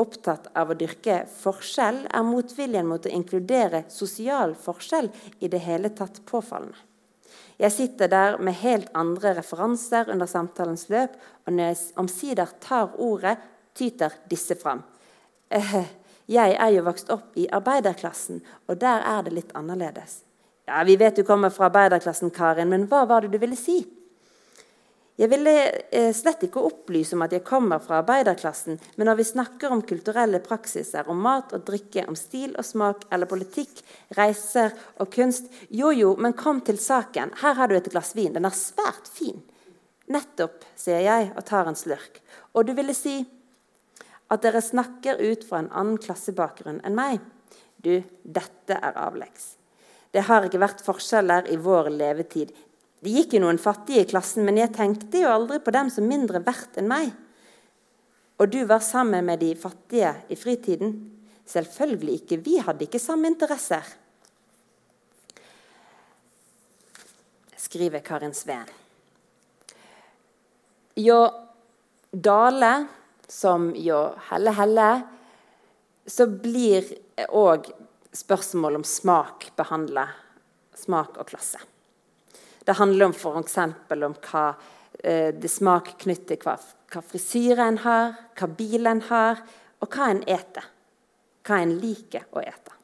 opptatt 0.00 0.48
av 0.56 0.70
å 0.70 0.78
dyrke 0.78 1.24
forskjell, 1.40 2.04
er 2.08 2.26
motviljen 2.26 2.88
mot 2.88 3.04
å 3.04 3.12
inkludere 3.12 3.84
sosial 3.92 4.54
forskjell 4.58 5.10
i 5.40 5.50
det 5.52 5.60
hele 5.66 5.92
tatt 5.96 6.22
påfallende. 6.28 6.78
Jeg 7.60 7.74
sitter 7.74 8.08
der 8.08 8.38
med 8.40 8.56
helt 8.62 8.88
andre 8.96 9.34
referanser 9.36 10.08
under 10.12 10.28
samtalens 10.30 10.86
løp, 10.88 11.18
og 11.44 11.52
når 11.52 11.74
jeg 11.74 11.90
omsider 12.00 12.54
tar 12.62 12.94
ordet, 12.96 13.36
tyter 13.76 14.14
disse 14.30 14.56
fram. 14.56 14.80
Eh, 15.52 15.82
jeg 16.30 16.56
er 16.56 16.74
jo 16.74 16.86
vokst 16.86 17.10
opp 17.10 17.38
i 17.38 17.48
arbeiderklassen, 17.50 18.42
og 18.68 18.78
der 18.82 19.02
er 19.06 19.24
det 19.26 19.34
litt 19.34 19.54
annerledes. 19.58 20.20
Ja, 20.70 20.84
Vi 20.84 20.96
vet 20.96 21.16
du 21.16 21.24
kommer 21.26 21.50
fra 21.50 21.66
arbeiderklassen, 21.66 22.30
Karin, 22.30 22.70
men 22.70 22.86
hva 22.86 23.06
var 23.06 23.22
det 23.24 23.32
du 23.32 23.38
ville 23.42 23.58
si? 23.58 23.80
Jeg 25.20 25.28
ville 25.28 25.52
eh, 25.92 26.12
slett 26.16 26.46
ikke 26.46 26.62
opplyse 26.64 27.12
om 27.12 27.24
at 27.26 27.34
jeg 27.34 27.44
kommer 27.44 27.82
fra 27.82 27.98
arbeiderklassen, 28.00 28.78
men 28.96 29.08
når 29.10 29.18
vi 29.18 29.26
snakker 29.28 29.74
om 29.74 29.82
kulturelle 29.84 30.38
praksiser, 30.40 31.10
om 31.12 31.18
mat 31.20 31.52
og 31.52 31.66
drikke, 31.66 32.06
om 32.08 32.16
stil 32.16 32.54
og 32.54 32.64
smak 32.64 33.04
eller 33.12 33.28
politikk, 33.28 33.82
reiser 34.16 34.72
og 34.96 35.10
kunst 35.12 35.50
Jo, 35.68 35.90
jo, 35.92 36.14
men 36.16 36.32
kom 36.38 36.62
til 36.64 36.78
saken. 36.80 37.34
Her 37.42 37.58
har 37.58 37.68
du 37.68 37.76
et 37.76 37.90
glass 37.92 38.14
vin. 38.16 38.32
Den 38.32 38.48
er 38.48 38.56
svært 38.56 39.10
fin. 39.12 39.42
Nettopp, 40.08 40.64
sier 40.78 41.04
jeg 41.04 41.28
og 41.34 41.44
tar 41.44 41.68
en 41.68 41.76
slurk. 41.76 42.22
Og 42.56 42.70
du 42.70 42.72
ville 42.78 42.96
si 42.96 43.18
at 44.30 44.42
dere 44.44 44.62
snakker 44.62 45.18
ut 45.18 45.44
fra 45.46 45.60
en 45.62 45.70
annen 45.74 45.98
klassebakgrunn 46.00 46.80
enn 46.86 46.96
meg. 46.96 47.18
Du, 47.82 47.96
dette 48.22 48.76
er 48.76 48.98
avleggs. 49.00 49.56
Det 50.10 50.26
har 50.26 50.46
ikke 50.46 50.60
vært 50.62 50.84
forskjeller 50.84 51.48
i 51.50 51.58
vår 51.60 51.90
levetid. 51.94 52.52
Det 53.00 53.14
gikk 53.14 53.36
jo 53.36 53.44
noen 53.46 53.60
fattige 53.62 54.04
i 54.04 54.08
klassen, 54.10 54.44
men 54.44 54.58
jeg 54.60 54.74
tenkte 54.76 55.22
jo 55.22 55.30
aldri 55.32 55.60
på 55.62 55.72
dem 55.74 55.90
som 55.92 56.06
mindre 56.06 56.42
verdt 56.44 56.78
enn 56.80 56.90
meg. 56.90 57.12
Og 58.40 58.50
du 58.52 58.60
var 58.68 58.82
sammen 58.84 59.26
med 59.26 59.42
de 59.42 59.54
fattige 59.58 60.12
i 60.28 60.36
fritiden? 60.38 60.94
Selvfølgelig 61.48 62.20
ikke. 62.20 62.38
Vi 62.44 62.58
hadde 62.62 62.86
ikke 62.86 63.00
samme 63.02 63.28
interesser. 63.30 63.84
Skriver 67.60 68.02
Karin 68.04 68.34
Sveen. 68.34 68.68
Jo 70.98 71.20
Dale 72.10 72.72
som 73.30 73.70
jo 73.78 73.98
Helle 74.30 74.54
Helle, 74.58 74.90
så 76.06 76.26
blir 76.26 76.88
òg 77.30 77.70
spørsmål 78.16 78.80
om 78.80 78.86
smak 78.86 79.52
behandla. 79.56 80.08
Smak 80.74 81.20
og 81.20 81.28
klasse. 81.30 81.60
Det 82.64 82.76
handler 82.78 83.10
om 83.10 83.14
f.eks. 83.14 83.56
om 83.58 84.16
hva 84.24 84.44
eh, 85.02 85.30
det 85.34 85.50
smak 85.50 85.94
knytter 86.02 86.36
til 86.36 86.44
hva, 86.46 86.56
hva 86.90 87.02
frisyre 87.04 87.68
en 87.70 87.80
har, 87.84 88.18
hva 88.38 88.50
bil 88.58 88.90
en 88.90 89.02
har, 89.10 89.42
og 89.80 89.94
hva 89.94 90.10
en 90.10 90.22
eter. 90.26 90.66
Hva 91.46 91.62
en 91.62 91.76
liker 91.80 92.26
å 92.34 92.42
ete. 92.42 92.79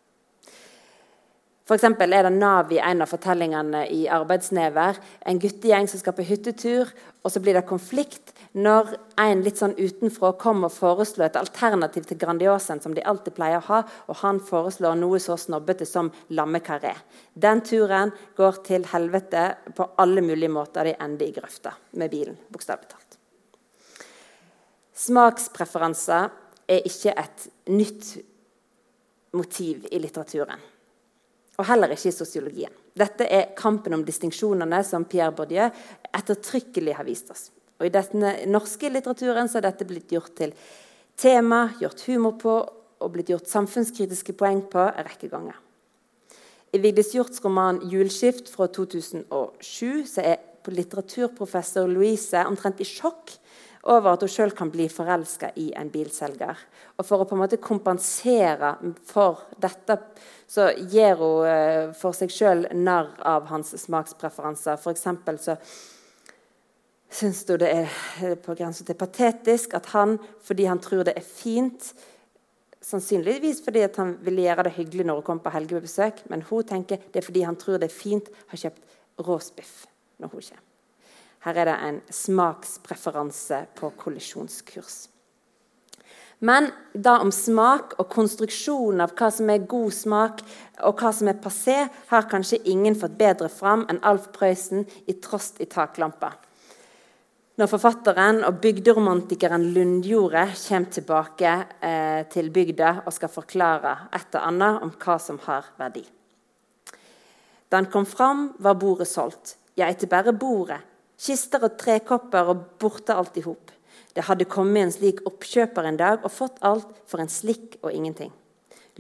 For 1.66 1.82
er 1.82 2.22
det 2.22 2.30
Nav 2.30 2.70
i 2.70 2.78
en 2.78 3.02
av 3.02 3.08
fortellingene 3.10 3.88
i 3.90 4.06
'Arbeidsnever'. 4.06 5.00
En 5.26 5.38
guttegjeng 5.38 5.88
som 5.88 5.98
skal 5.98 6.12
på 6.12 6.22
hyttetur, 6.22 6.92
og 7.24 7.32
så 7.32 7.40
blir 7.40 7.54
det 7.54 7.66
konflikt 7.66 8.32
når 8.54 8.94
en 9.18 9.42
litt 9.42 9.58
sånn 9.58 9.74
utenfra 9.74 10.38
kommer 10.38 10.66
og 10.66 10.72
foreslår 10.72 11.24
et 11.26 11.36
alternativ 11.36 12.06
til 12.06 12.18
Grandiosaen 12.18 12.80
som 12.80 12.94
de 12.94 13.02
alltid 13.02 13.34
pleier 13.34 13.58
å 13.58 13.66
ha, 13.66 13.82
og 14.08 14.16
han 14.16 14.38
foreslår 14.38 14.94
noe 14.94 15.18
så 15.18 15.36
snobbete 15.36 15.86
som 15.86 16.12
lammekaré. 16.30 16.94
Den 17.34 17.60
turen 17.60 18.12
går 18.36 18.62
til 18.62 18.84
helvete 18.84 19.56
på 19.74 19.90
alle 19.98 20.20
mulige 20.20 20.48
måter. 20.48 20.84
De 20.84 20.94
ender 21.00 21.26
i 21.26 21.32
grøfta 21.32 21.74
med 21.94 22.10
bilen, 22.10 22.38
bokstavelig 22.48 22.88
talt. 22.88 23.18
Smakspreferanser 24.94 26.30
er 26.68 26.80
ikke 26.86 27.18
et 27.18 27.48
nytt 27.66 28.22
motiv 29.32 29.84
i 29.90 29.98
litteraturen 29.98 30.75
og 31.56 31.68
heller 31.68 31.92
ikke 31.94 32.10
i 32.10 32.14
sosiologien. 32.14 32.72
Dette 32.96 33.26
er 33.32 33.52
kampen 33.56 33.94
om 33.96 34.04
distinksjonene 34.04 34.80
som 34.84 35.04
Pierre 35.08 35.34
Bourdieu 35.36 35.68
ettertrykkelig 36.16 36.96
har 36.98 37.06
vist 37.08 37.30
oss. 37.32 37.50
Og 37.80 37.88
I 37.88 37.92
den 37.92 38.24
norske 38.48 38.88
litteraturen 38.92 39.48
så 39.48 39.58
har 39.58 39.68
dette 39.68 39.88
blitt 39.88 40.12
gjort 40.12 40.34
til 40.38 40.54
tema, 41.16 41.68
gjort 41.80 42.04
humor 42.08 42.36
på 42.40 42.56
og 42.96 43.12
blitt 43.12 43.30
gjort 43.32 43.48
samfunnskritiske 43.50 44.32
poeng 44.36 44.62
på 44.72 44.80
en 44.80 45.04
rekke 45.04 45.28
ganger. 45.32 45.56
I 46.72 46.80
Vigdis 46.82 47.14
Hjorts 47.14 47.40
roman 47.44 47.80
'Julskift' 47.80 48.50
fra 48.52 48.66
2007 48.66 50.06
så 50.06 50.20
er 50.20 50.36
litteraturprofessor 50.66 51.86
Louise 51.88 52.40
omtrent 52.46 52.80
i 52.80 52.84
sjokk 52.88 53.36
over 53.86 54.12
at 54.12 54.24
hun 54.24 54.30
sjøl 54.30 54.52
kan 54.56 54.70
bli 54.72 54.88
forelska 54.90 55.52
i 55.62 55.68
en 55.78 55.90
bilselger. 55.92 56.58
Og 56.98 57.06
For 57.06 57.22
å 57.22 57.28
på 57.28 57.36
en 57.36 57.42
måte 57.44 57.60
kompensere 57.62 58.74
for 59.06 59.46
dette 59.62 59.98
så 60.50 60.70
gir 60.76 61.18
hun 61.20 61.46
eh, 61.46 61.92
for 61.98 62.16
seg 62.16 62.32
sjøl 62.32 62.66
narr 62.74 63.12
av 63.26 63.46
hans 63.50 63.74
smakspreferanser. 63.84 64.80
For 64.82 64.98
så 64.98 65.56
syns 67.16 67.44
hun 67.48 67.62
det 67.62 67.70
er 67.70 68.36
på 68.42 68.54
grensen 68.58 68.86
til 68.86 68.98
patetisk 68.98 69.74
at 69.78 69.90
han, 69.94 70.18
fordi 70.42 70.66
han 70.66 70.82
tror 70.82 71.06
det 71.06 71.16
er 71.16 71.26
fint 71.26 71.94
Sannsynligvis 72.86 73.64
fordi 73.64 73.82
han 73.96 74.12
ville 74.22 74.44
gjøre 74.44 74.68
det 74.68 74.76
hyggelig 74.76 75.08
når 75.08 75.18
hun 75.18 75.26
kom 75.26 75.40
på 75.42 75.50
helgebesøk, 75.56 76.22
men 76.30 76.44
hun 76.46 76.68
tenker 76.68 77.02
det 77.10 77.18
er 77.18 77.26
fordi 77.26 77.42
han 77.42 77.58
tror 77.58 77.80
det 77.82 77.90
er 77.90 77.96
fint, 77.96 78.30
har 78.52 78.62
kjøpt 78.62 79.26
råsbiff 79.26 79.74
når 80.22 80.30
hun 80.30 80.46
kommer. 80.46 80.65
Her 81.46 81.60
er 81.62 81.68
det 81.68 81.74
en 81.86 81.98
smakspreferanse 82.10 83.60
på 83.78 83.92
kollisjonskurs. 84.00 85.04
Men 86.38 86.68
da 86.92 87.14
om 87.22 87.30
smak 87.32 87.94
og 88.00 88.10
konstruksjonen 88.12 89.04
av 89.04 89.14
hva 89.16 89.28
som 89.32 89.48
er 89.52 89.68
god 89.70 89.94
smak 89.94 90.42
og 90.84 90.98
hva 91.00 91.12
som 91.14 91.30
er 91.30 91.38
passé, 91.40 91.76
har 92.10 92.26
kanskje 92.28 92.58
ingen 92.68 92.98
fått 92.98 93.14
bedre 93.16 93.48
fram 93.48 93.86
enn 93.88 94.02
Alf 94.02 94.26
Prøysen 94.34 94.84
i 95.06 95.14
'Trost 95.14 95.62
i 95.62 95.68
taklampa'. 95.70 96.34
Når 97.56 97.70
forfatteren 97.72 98.42
og 98.44 98.58
bygderomantikeren 98.60 99.70
Lundjordet 99.72 100.58
kommer 100.68 100.90
tilbake 100.90 101.52
eh, 101.80 102.26
til 102.28 102.50
bygda 102.50 103.06
og 103.06 103.12
skal 103.12 103.32
forklare 103.32 103.94
et 104.12 104.34
og 104.34 104.42
annet 104.42 104.82
om 104.82 104.90
hva 104.90 105.16
som 105.18 105.38
har 105.46 105.64
verdi. 105.78 106.04
Da 107.70 107.76
han 107.80 107.88
kom 107.90 108.04
fram, 108.04 108.52
var 108.58 108.74
bordet 108.74 109.08
solgt. 109.08 109.56
Ja, 109.76 109.88
ikke 109.88 110.06
bare 110.06 110.36
bordet, 110.36 110.82
Kister 111.16 111.64
og 111.64 111.78
trekopper 111.80 112.52
og 112.52 112.64
borte 112.80 113.14
alt 113.16 113.38
i 113.40 113.44
hop. 113.46 113.72
Det 114.16 114.24
hadde 114.28 114.48
kommet 114.48 114.82
en 114.82 114.92
slik 114.92 115.22
oppkjøper 115.28 115.88
en 115.88 115.98
dag 116.00 116.24
og 116.24 116.32
fått 116.32 116.60
alt 116.64 116.88
for 117.08 117.20
en 117.20 117.32
slikk 117.32 117.78
og 117.82 117.92
ingenting. 117.92 118.32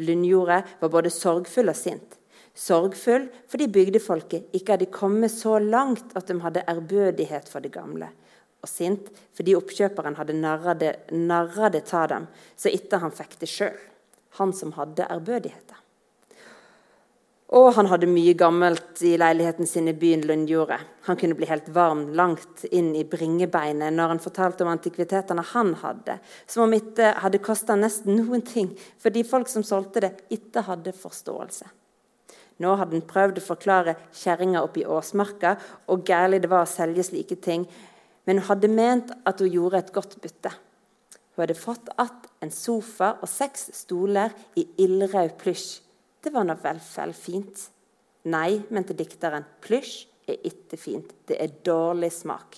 Lundjordet 0.00 0.62
var 0.80 0.92
både 0.92 1.12
sorgfull 1.12 1.72
og 1.72 1.78
sint. 1.78 2.18
Sorgfull 2.56 3.28
fordi 3.52 3.68
bygdefolket 3.72 4.52
ikke 4.56 4.76
hadde 4.76 4.92
kommet 4.92 5.32
så 5.32 5.58
langt 5.60 6.12
at 6.16 6.28
de 6.28 6.38
hadde 6.40 6.64
ærbødighet 6.68 7.48
for 7.52 7.64
det 7.64 7.72
gamle. 7.76 8.10
Og 8.64 8.68
sint 8.68 9.08
fordi 9.36 9.56
oppkjøperen 9.56 10.16
hadde 10.16 10.36
narra 10.40 11.68
det 11.72 11.84
ta 11.88 12.06
dem, 12.12 12.28
så 12.56 12.72
ikke 12.72 13.00
han 13.00 13.12
fikk 13.14 13.36
det 13.40 13.50
sjøl. 13.52 13.76
Han 14.40 14.52
som 14.56 14.72
hadde 14.76 15.08
ærbødigheten. 15.08 15.85
Og 17.54 17.68
han 17.76 17.86
hadde 17.86 18.08
mye 18.10 18.34
gammelt 18.34 18.98
i 19.06 19.12
leiligheten 19.20 19.68
sin 19.70 19.86
i 19.86 19.94
byen 19.94 20.24
Lundjordet. 20.26 20.80
Han 21.06 21.16
kunne 21.16 21.36
bli 21.38 21.46
helt 21.46 21.68
varm 21.70 22.08
langt 22.18 22.64
inn 22.74 22.90
i 22.98 23.04
bringebeinet 23.06 23.94
når 23.94 24.16
han 24.16 24.22
fortalte 24.22 24.66
om 24.66 24.72
antikvitetene 24.72 25.44
han 25.52 25.76
hadde, 25.78 26.18
som 26.50 26.64
om 26.64 26.74
ikke 26.74 27.12
hadde 27.22 27.42
kosta 27.44 27.78
nesten 27.78 28.18
noen 28.18 28.42
ting, 28.42 28.72
fordi 28.98 29.22
folk 29.22 29.46
som 29.52 29.62
solgte 29.62 30.02
det, 30.02 30.12
ikke 30.34 30.66
hadde 30.66 30.96
forståelse. 30.96 31.70
Nå 32.58 32.74
hadde 32.80 32.98
han 32.98 33.06
prøvd 33.06 33.38
å 33.38 33.46
forklare 33.46 33.94
kjerringa 34.16 34.64
oppe 34.66 34.82
i 34.82 34.88
Åsmarka 34.90 35.54
og 35.92 36.06
gærlig 36.08 36.42
det 36.42 36.50
var 36.50 36.66
å 36.66 36.70
selge 36.70 37.04
slike 37.06 37.38
ting, 37.44 37.68
men 38.26 38.40
hun 38.40 38.48
hadde 38.50 38.74
ment 38.74 39.14
at 39.22 39.38
hun 39.38 39.52
gjorde 39.52 39.84
et 39.84 39.94
godt 39.94 40.18
bytte. 40.18 40.50
Hun 41.36 41.44
hadde 41.44 41.54
fått 41.54 41.88
att 41.96 42.26
en 42.40 42.50
sofa 42.50 43.16
og 43.22 43.28
seks 43.28 43.70
stoler 43.72 44.32
i 44.56 44.66
ildrød 44.82 45.36
plysj. 45.38 45.85
Det 46.26 46.32
var 46.34 46.42
nå 46.42 46.56
vel 46.58 46.80
fint. 47.14 47.60
Nei, 48.26 48.58
mente 48.74 48.96
dikteren, 48.98 49.44
plysj 49.62 50.08
er 50.26 50.40
ikke 50.48 50.78
fint. 50.80 51.12
Det 51.22 51.36
er 51.38 51.52
dårlig 51.62 52.10
smak. 52.10 52.56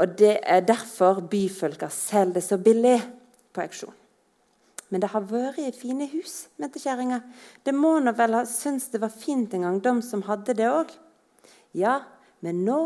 Og 0.00 0.14
det 0.16 0.38
er 0.40 0.64
derfor 0.64 1.20
byfolka 1.28 1.90
selger 1.92 2.38
det 2.38 2.42
så 2.46 2.56
billig 2.56 2.96
på 3.52 3.60
auksjon. 3.66 3.92
Men 4.88 5.02
det 5.02 5.10
har 5.12 5.28
vært 5.28 5.76
fine 5.76 6.08
hus, 6.08 6.46
mente 6.56 6.80
kjerringa. 6.80 7.20
Det 7.66 7.74
må 7.76 7.98
nå 8.00 8.14
vel 8.16 8.38
ha 8.38 8.42
syntes 8.48 8.88
det 8.94 9.02
var 9.02 9.12
fint 9.12 9.52
en 9.52 9.68
gang, 9.68 9.82
de 9.84 9.94
som 10.06 10.24
hadde 10.24 10.56
det 10.56 10.70
òg. 10.72 10.96
Ja, 11.76 11.98
men 12.40 12.64
nå 12.64 12.78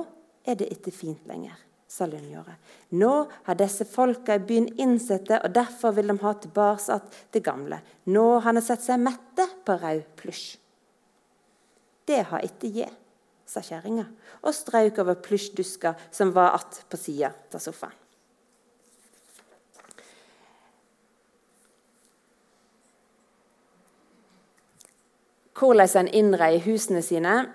er 0.42 0.58
det 0.58 0.72
ikke 0.74 0.90
fint 0.94 1.22
lenger, 1.30 1.54
sa 1.98 2.06
Lundjordet. 2.06 2.54
Nå 2.98 3.12
har 3.48 3.58
disse 3.58 3.86
folka 3.88 4.38
i 4.38 4.44
byen 4.46 4.68
innsett 4.80 5.26
det, 5.28 5.42
og 5.44 5.54
derfor 5.56 5.96
vil 5.96 6.12
de 6.12 6.18
ha 6.22 6.32
tilbake 6.38 7.00
det 7.34 7.42
gamle. 7.44 7.80
Nå 8.14 8.28
har 8.44 8.56
de 8.56 8.62
sett 8.64 8.84
seg 8.86 9.02
mette 9.02 9.48
på 9.66 9.76
rød 9.82 10.06
plysj. 10.20 10.48
Det 12.08 12.22
har 12.30 12.44
ikke 12.46 12.72
jeg 12.72 12.94
sa 13.48 13.62
kjerringa 13.64 14.04
og 14.44 14.54
strøk 14.54 15.00
over 15.02 15.16
plysjduska 15.24 15.94
som 16.10 16.32
var 16.32 16.50
att 16.50 16.84
på 16.88 16.96
sida 16.96 17.32
av 17.54 17.58
sofaen. 17.58 17.96
Hvordan 25.58 26.06
en 26.06 26.08
innreier 26.14 26.62
husene 26.62 27.02
sine, 27.02 27.48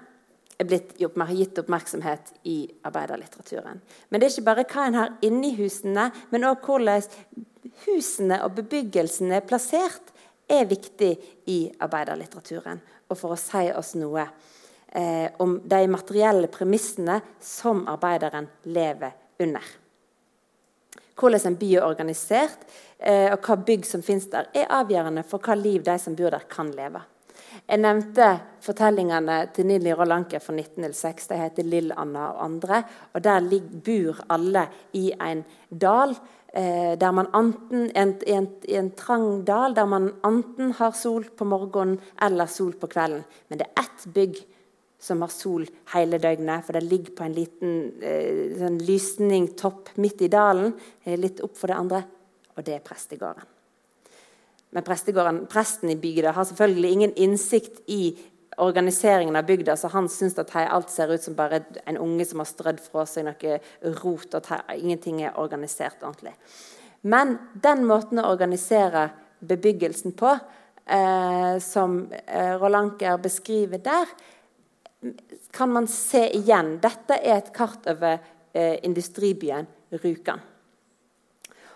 er 0.63 0.69
blitt 0.69 0.95
gitt 0.97 1.59
oppmerksomhet 1.61 2.33
i 2.49 2.57
arbeiderlitteraturen. 2.87 3.81
Men 4.09 4.19
det 4.19 4.27
er 4.27 4.33
ikke 4.33 4.47
bare 4.49 4.65
hva 4.71 4.87
en 4.87 4.99
har 4.99 5.13
inni 5.25 5.53
husene, 5.59 6.09
men 6.31 6.47
òg 6.47 6.63
hvordan 6.65 7.03
husene 7.85 8.39
og 8.45 8.57
bebyggelsen 8.57 9.31
er 9.35 9.45
plassert, 9.47 10.11
er 10.49 10.67
viktig 10.67 11.13
i 11.49 11.59
arbeiderlitteraturen. 11.81 12.81
Og 13.09 13.19
for 13.19 13.35
å 13.35 13.39
si 13.39 13.69
oss 13.75 13.93
noe 13.99 14.25
eh, 14.93 15.29
om 15.43 15.55
de 15.63 15.81
materielle 15.87 16.49
premissene 16.51 17.19
som 17.41 17.85
arbeideren 17.89 18.49
lever 18.63 19.15
under. 19.43 19.71
Hvordan 21.19 21.47
en 21.47 21.57
by 21.59 21.69
er 21.77 21.85
organisert, 21.85 22.67
eh, 22.97 23.29
og 23.31 23.45
hva 23.45 23.57
bygg 23.67 23.85
som 23.85 24.03
finnes 24.05 24.29
der, 24.31 24.49
er 24.53 24.71
avgjørende 24.81 25.25
for 25.27 25.43
hva 25.43 25.55
liv 25.57 25.83
de 25.85 25.97
som 26.01 26.15
bor 26.17 26.33
der, 26.33 26.47
kan 26.49 26.71
leve. 26.73 27.03
Jeg 27.63 27.79
nevnte 27.79 28.27
fortellingene 28.63 29.37
til 29.55 29.67
Nilly 29.69 29.93
Rolanke 29.95 30.41
fra 30.43 30.55
1906. 30.57 31.29
De 31.31 31.39
heter 31.39 31.67
Lill-Anna 31.67 32.25
og 32.33 32.43
andre. 32.43 32.83
og 33.13 33.23
Der 33.23 33.45
bor 33.85 34.19
alle 34.29 34.67
i 34.93 35.11
en 35.11 35.43
dal. 35.69 36.15
Eh, 36.53 36.99
der 36.99 37.11
man 37.11 37.31
anten, 37.33 37.89
en, 37.95 38.13
en, 38.27 38.47
en, 38.69 38.91
trang 38.91 39.43
dal 39.45 39.73
der 39.73 39.85
man 39.85 40.11
enten 40.23 40.73
har 40.77 40.91
sol 40.91 41.23
på 41.23 41.45
morgenen 41.45 41.97
eller 42.21 42.45
sol 42.45 42.75
på 42.77 42.87
kvelden. 42.87 43.23
Men 43.49 43.57
det 43.57 43.65
er 43.65 43.81
ett 43.81 44.05
bygg 44.13 44.43
som 44.99 45.21
har 45.21 45.31
sol 45.33 45.65
hele 45.95 46.19
døgnet. 46.19 46.65
For 46.65 46.77
det 46.77 46.83
ligger 46.83 47.15
på 47.17 47.25
en 47.25 47.33
liten 47.33 47.73
eh, 48.03 48.53
sånn 48.59 48.77
lysningtopp 48.85 49.95
midt 50.03 50.21
i 50.21 50.29
dalen, 50.29 50.75
eh, 51.05 51.17
litt 51.17 51.41
opp 51.41 51.57
for 51.57 51.71
det 51.71 51.79
andre. 51.79 52.03
Og 52.53 52.67
det 52.67 52.77
er 52.77 52.85
prestegården. 52.85 53.52
Men 54.73 54.85
prestegården, 54.85 55.43
presten 55.51 55.91
i 55.93 55.97
bygda 55.99 56.33
har 56.33 56.47
selvfølgelig 56.49 56.91
ingen 56.91 57.13
innsikt 57.13 57.83
i 57.93 58.15
organiseringen 58.57 59.35
av 59.35 59.45
bygda, 59.45 59.75
så 59.77 59.89
han 59.93 60.09
syns 60.09 60.37
at 60.41 60.53
alt 60.55 60.89
ser 60.93 61.13
ut 61.13 61.23
som 61.23 61.35
bare 61.37 61.63
en 61.85 61.97
unge 61.97 62.25
som 62.25 62.41
har 62.41 62.49
strødd 62.49 62.81
fra 62.81 63.05
seg 63.09 63.27
noe 63.27 63.59
rot, 64.01 64.33
at 64.37 64.49
ingenting 64.77 65.21
er 65.23 65.37
organisert 65.41 66.03
ordentlig. 66.03 66.35
Men 67.01 67.37
den 67.53 67.83
måten 67.87 68.21
å 68.21 68.29
organisere 68.31 69.09
bebyggelsen 69.43 70.15
på, 70.17 70.37
eh, 70.85 71.57
som 71.59 71.99
eh, 72.11 72.53
Rolanker 72.61 73.17
beskriver 73.21 73.81
der, 73.83 74.09
kan 75.51 75.69
man 75.69 75.87
se 75.91 76.23
igjen. 76.37 76.77
Dette 76.81 77.17
er 77.19 77.41
et 77.41 77.53
kart 77.55 77.85
over 77.91 78.21
eh, 78.53 78.79
industribyen 78.87 79.67
Rjukan. 79.93 80.39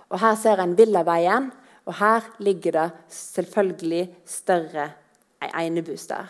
Og 0.08 0.22
Her 0.22 0.38
ser 0.40 0.64
en 0.64 0.78
Villaveien, 0.78 1.52
og 1.88 1.96
her 2.02 2.26
ligger 2.44 2.76
det 2.76 2.88
selvfølgelig 3.10 4.04
større 4.28 4.90
enebus 5.42 6.08
der. 6.10 6.28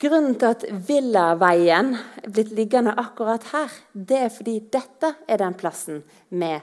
Grunnen 0.00 0.34
til 0.36 0.52
at 0.52 0.64
Villaveien 0.88 1.94
er 1.96 2.32
blitt 2.32 2.52
liggende 2.56 2.92
akkurat 3.00 3.44
her, 3.52 3.72
det 3.92 4.18
er 4.26 4.32
fordi 4.32 4.58
dette 4.72 5.14
er 5.28 5.40
den 5.40 5.56
plassen 5.56 6.02
med 6.36 6.60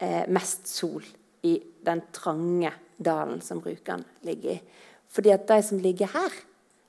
eh, 0.00 0.26
mest 0.28 0.68
sol 0.68 1.04
i 1.48 1.54
den 1.86 2.02
trange 2.12 2.72
dalen 2.96 3.40
som 3.40 3.62
Rjukan 3.64 4.04
ligger 4.28 4.58
i. 4.58 4.60
Fordi 5.08 5.32
at 5.32 5.48
de 5.48 5.62
som 5.64 5.80
ligger 5.80 6.12
her, 6.12 6.36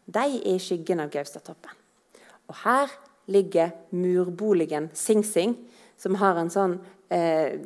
de 0.08 0.26
er 0.26 0.56
i 0.56 0.60
skyggen 0.60 1.00
av 1.04 1.12
Gaustatoppen. 1.12 1.72
Og 2.48 2.60
her 2.64 2.92
ligger 3.32 3.72
murboligen 3.96 4.90
Sing 4.96 5.24
Sing, 5.26 5.56
som 5.98 6.18
har 6.22 6.38
en 6.40 6.52
sånn 6.54 6.78
eh, 7.10 7.58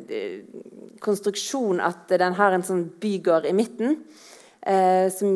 konstruksjon 1.04 1.82
at 1.84 2.12
den 2.22 2.38
har 2.38 2.56
en 2.56 2.66
sånn 2.66 2.86
bygård 3.02 3.48
i 3.50 3.56
midten. 3.56 3.98
Eh, 4.62 5.08
som 5.14 5.32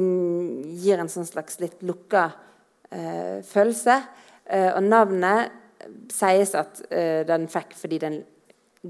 gir 0.77 1.01
en 1.01 1.09
sånn 1.09 1.25
slags 1.25 1.59
litt 1.63 1.81
lukka 1.85 2.27
eh, 2.93 3.41
følelse. 3.45 3.99
Eh, 4.45 4.69
og 4.75 4.83
navnet 4.85 5.61
sies 6.13 6.53
at 6.57 6.83
eh, 6.93 7.23
den 7.27 7.49
fikk 7.51 7.73
fordi 7.77 8.01
den 8.01 8.19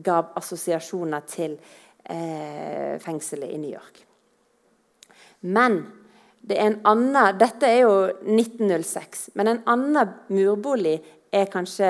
gav 0.05 0.33
assosiasjoner 0.35 1.23
til 1.31 1.55
eh, 2.03 2.97
fengselet 3.03 3.53
i 3.55 3.59
New 3.61 3.71
York. 3.71 4.01
Men 5.47 5.85
det 6.45 6.59
er 6.59 6.67
en 6.69 6.81
annen, 6.85 7.37
Dette 7.39 7.69
er 7.69 7.85
jo 7.85 7.93
1906, 8.21 9.29
men 9.33 9.49
en 9.49 9.63
annen 9.71 10.11
murbolig 10.29 10.99
er 11.31 11.49
kanskje 11.51 11.89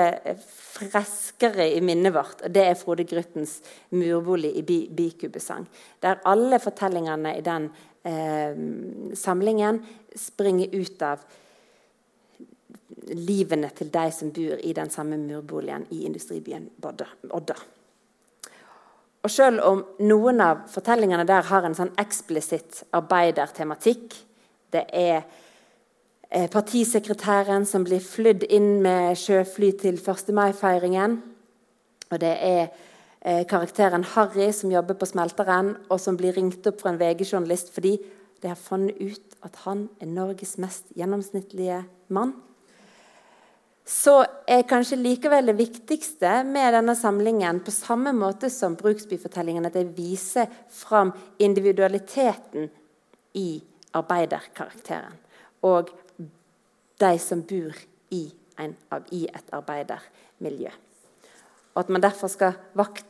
freskere 0.76 1.68
i 1.76 1.80
minnet 1.84 2.14
vårt. 2.14 2.42
og 2.44 2.50
Det 2.52 2.64
er 2.66 2.78
Frode 2.78 3.04
Gruttens 3.04 3.60
murbolig 3.90 4.52
i 4.56 4.62
Bikubesang. 4.88 5.66
Der 6.02 6.22
alle 6.24 6.58
fortellingene 6.60 7.36
i 7.38 7.44
den 7.44 7.70
eh, 8.04 8.58
samlingen 9.14 9.82
springer 10.16 10.74
ut 10.74 11.02
av 11.02 11.24
livene 13.06 13.70
til 13.76 13.90
de 13.92 14.10
som 14.12 14.32
bor 14.34 14.60
i 14.62 14.72
den 14.74 14.90
samme 14.90 15.18
murboligen 15.20 15.86
i 15.90 16.04
industribyen 16.06 16.68
Odda. 16.82 17.56
Og 19.22 19.30
Selv 19.30 19.62
om 19.66 19.82
noen 20.06 20.40
av 20.40 20.66
fortellingene 20.70 21.26
der 21.26 21.46
har 21.48 21.66
en 21.66 21.74
sånn 21.74 21.94
eksplisitt 21.98 22.84
arbeidertematikk, 22.94 24.14
det 24.70 24.84
er 24.94 25.24
partisekretæren 26.30 27.66
som 27.66 27.84
blir 27.86 28.02
flydd 28.02 28.48
inn 28.50 28.82
med 28.82 29.14
sjøfly 29.16 29.70
til 29.78 30.00
1. 30.00 30.32
mai-feiringen. 30.34 31.20
Og 32.10 32.20
det 32.22 32.34
er 32.42 32.62
eh, 33.22 33.44
karakteren 33.46 34.04
Harry 34.14 34.50
som 34.52 34.72
jobber 34.72 34.98
på 34.98 35.06
smelteren, 35.06 35.76
og 35.90 36.00
som 36.00 36.18
blir 36.18 36.36
ringt 36.36 36.66
opp 36.66 36.82
fra 36.82 36.92
en 36.92 37.00
VG-journalist 37.00 37.72
fordi 37.74 37.96
de 38.42 38.50
har 38.50 38.58
funnet 38.58 38.98
ut 39.00 39.38
at 39.46 39.62
han 39.64 39.86
er 40.00 40.10
Norges 40.10 40.56
mest 40.62 40.90
gjennomsnittlige 40.96 41.84
mann. 42.14 42.34
Så 43.86 44.18
er 44.50 44.66
kanskje 44.66 44.98
likevel 44.98 45.46
det 45.46 45.60
viktigste 45.60 46.40
med 46.44 46.74
denne 46.74 46.96
samlingen, 46.98 47.60
på 47.62 47.70
samme 47.70 48.10
måte 48.12 48.50
som 48.50 48.74
Bruksbyfortellingen, 48.78 49.68
at 49.68 49.78
det 49.78 49.94
viser 49.94 50.50
fram 50.74 51.12
individualiteten 51.38 52.66
i 53.38 53.62
arbeiderkarakteren. 53.94 55.14
Og 55.62 55.92
de 57.00 57.12
som 57.20 57.42
bor 57.46 57.76
i, 58.14 58.24
en, 58.58 58.74
i 59.12 59.26
et 59.28 59.54
arbeidermiljø. 59.54 60.72
Og 61.76 61.82
at 61.82 61.92
man 61.92 62.00
derfor 62.00 62.30
skal 62.32 62.56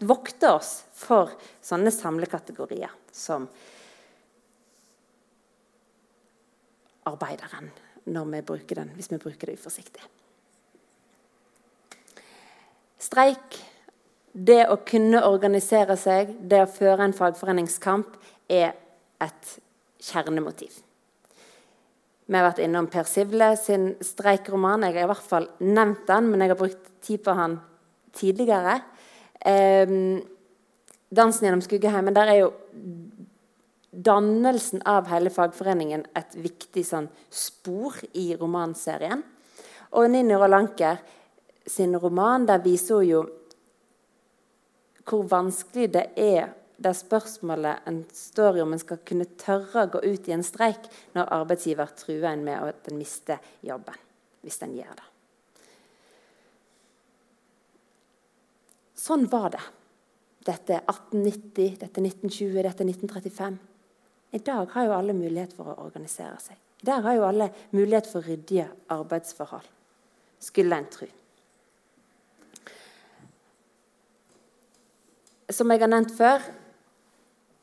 vokte 0.03 0.51
oss 0.51 0.81
for 0.97 1.37
sånne 1.63 1.93
samlekategorier 1.95 2.91
som 3.15 3.47
arbeideren, 7.07 7.71
når 8.11 8.33
vi 8.33 8.43
bruker 8.49 8.81
den, 8.81 8.91
hvis 8.99 9.13
vi 9.13 9.21
bruker 9.23 9.47
det 9.47 9.61
uforsiktig. 9.61 10.03
Streik, 13.07 13.61
det 14.33 14.65
å 14.67 14.81
kunne 14.83 15.23
organisere 15.29 15.95
seg, 16.01 16.35
det 16.43 16.65
å 16.65 16.71
føre 16.71 17.07
en 17.07 17.15
fagforeningskamp, 17.15 18.19
er 18.51 18.75
et 19.23 19.53
kjernemotiv. 20.03 20.75
Vi 22.27 22.35
har 22.35 22.49
vært 22.49 22.63
innom 22.65 22.89
Per 22.91 23.07
Sivle 23.07 23.53
sin 23.61 23.93
streikroman. 24.03 24.83
Jeg 24.89 24.97
har 24.97 25.07
i 25.07 25.11
hvert 25.13 25.29
fall 25.31 25.47
nevnt 25.63 26.07
den, 26.09 26.31
men 26.31 26.43
jeg 26.43 26.51
har 26.51 26.59
brukt 26.59 26.89
tid 27.07 27.23
på 27.23 27.35
han 27.39 27.61
tidligere. 28.17 28.81
Eh, 29.41 29.87
'Dansen 31.07 31.47
gjennom 31.47 31.63
skuggeheimen' 31.63 32.15
der 32.15 32.27
er 32.27 32.39
jo 32.41 32.53
dannelsen 33.93 34.83
av 34.85 35.07
hele 35.07 35.31
fagforeningen 35.31 36.05
et 36.17 36.35
viktig 36.37 36.85
sånn, 36.85 37.09
spor 37.31 37.95
i 38.15 38.35
romanserien. 38.37 39.23
Og 39.93 40.11
Ninni 40.11 40.37
Rolanker 40.37 40.99
sin 41.67 41.97
roman 41.97 42.47
der 42.47 42.59
viser 42.65 43.01
hun 43.01 43.09
jo 43.09 43.25
hvor 45.07 45.23
vanskelig 45.31 45.93
det 45.95 46.07
er 46.19 46.51
det 46.77 46.93
spørsmålet 46.93 47.89
en 47.89 48.03
står 48.13 48.59
i 48.59 48.63
om 48.63 48.75
en 48.75 48.81
skal 48.81 49.01
kunne 49.09 49.29
tørre 49.41 49.87
å 49.87 49.93
gå 49.95 50.03
ut 50.05 50.29
i 50.29 50.35
en 50.37 50.45
streik 50.45 50.89
når 51.17 51.33
arbeidsgiver 51.39 51.95
truer 51.97 52.29
en 52.33 52.45
med 52.45 52.61
at 52.61 52.91
en 52.91 52.99
mister 53.01 53.41
jobben. 53.65 53.97
Hvis 54.45 54.61
en 54.63 54.75
gjør 54.77 54.99
det. 54.99 55.07
Sånn 59.07 59.25
var 59.31 59.51
det. 59.55 59.63
Dette 60.47 60.77
er 60.77 60.85
1890, 60.85 61.81
dette 61.81 62.01
er 62.01 62.07
1920, 62.07 62.61
dette 62.63 62.85
er 62.85 62.93
1935. 62.93 63.59
I 64.37 64.43
dag 64.47 64.71
har 64.75 64.87
jo 64.87 64.95
alle 64.95 65.17
mulighet 65.17 65.55
for 65.57 65.73
å 65.73 65.81
organisere 65.87 66.37
seg. 66.43 66.59
I 66.83 66.89
dag 66.91 67.07
har 67.07 67.17
jo 67.17 67.25
alle 67.27 67.49
mulighet 67.73 68.09
for 68.11 68.27
ryddige 68.27 68.69
arbeidsforhold, 68.93 69.67
skulle 70.43 70.77
en 70.77 70.89
tro. 70.93 71.09
Som 75.51 75.71
jeg 75.73 75.83
har 75.83 75.91
nevnt 75.91 76.15
før, 76.15 76.43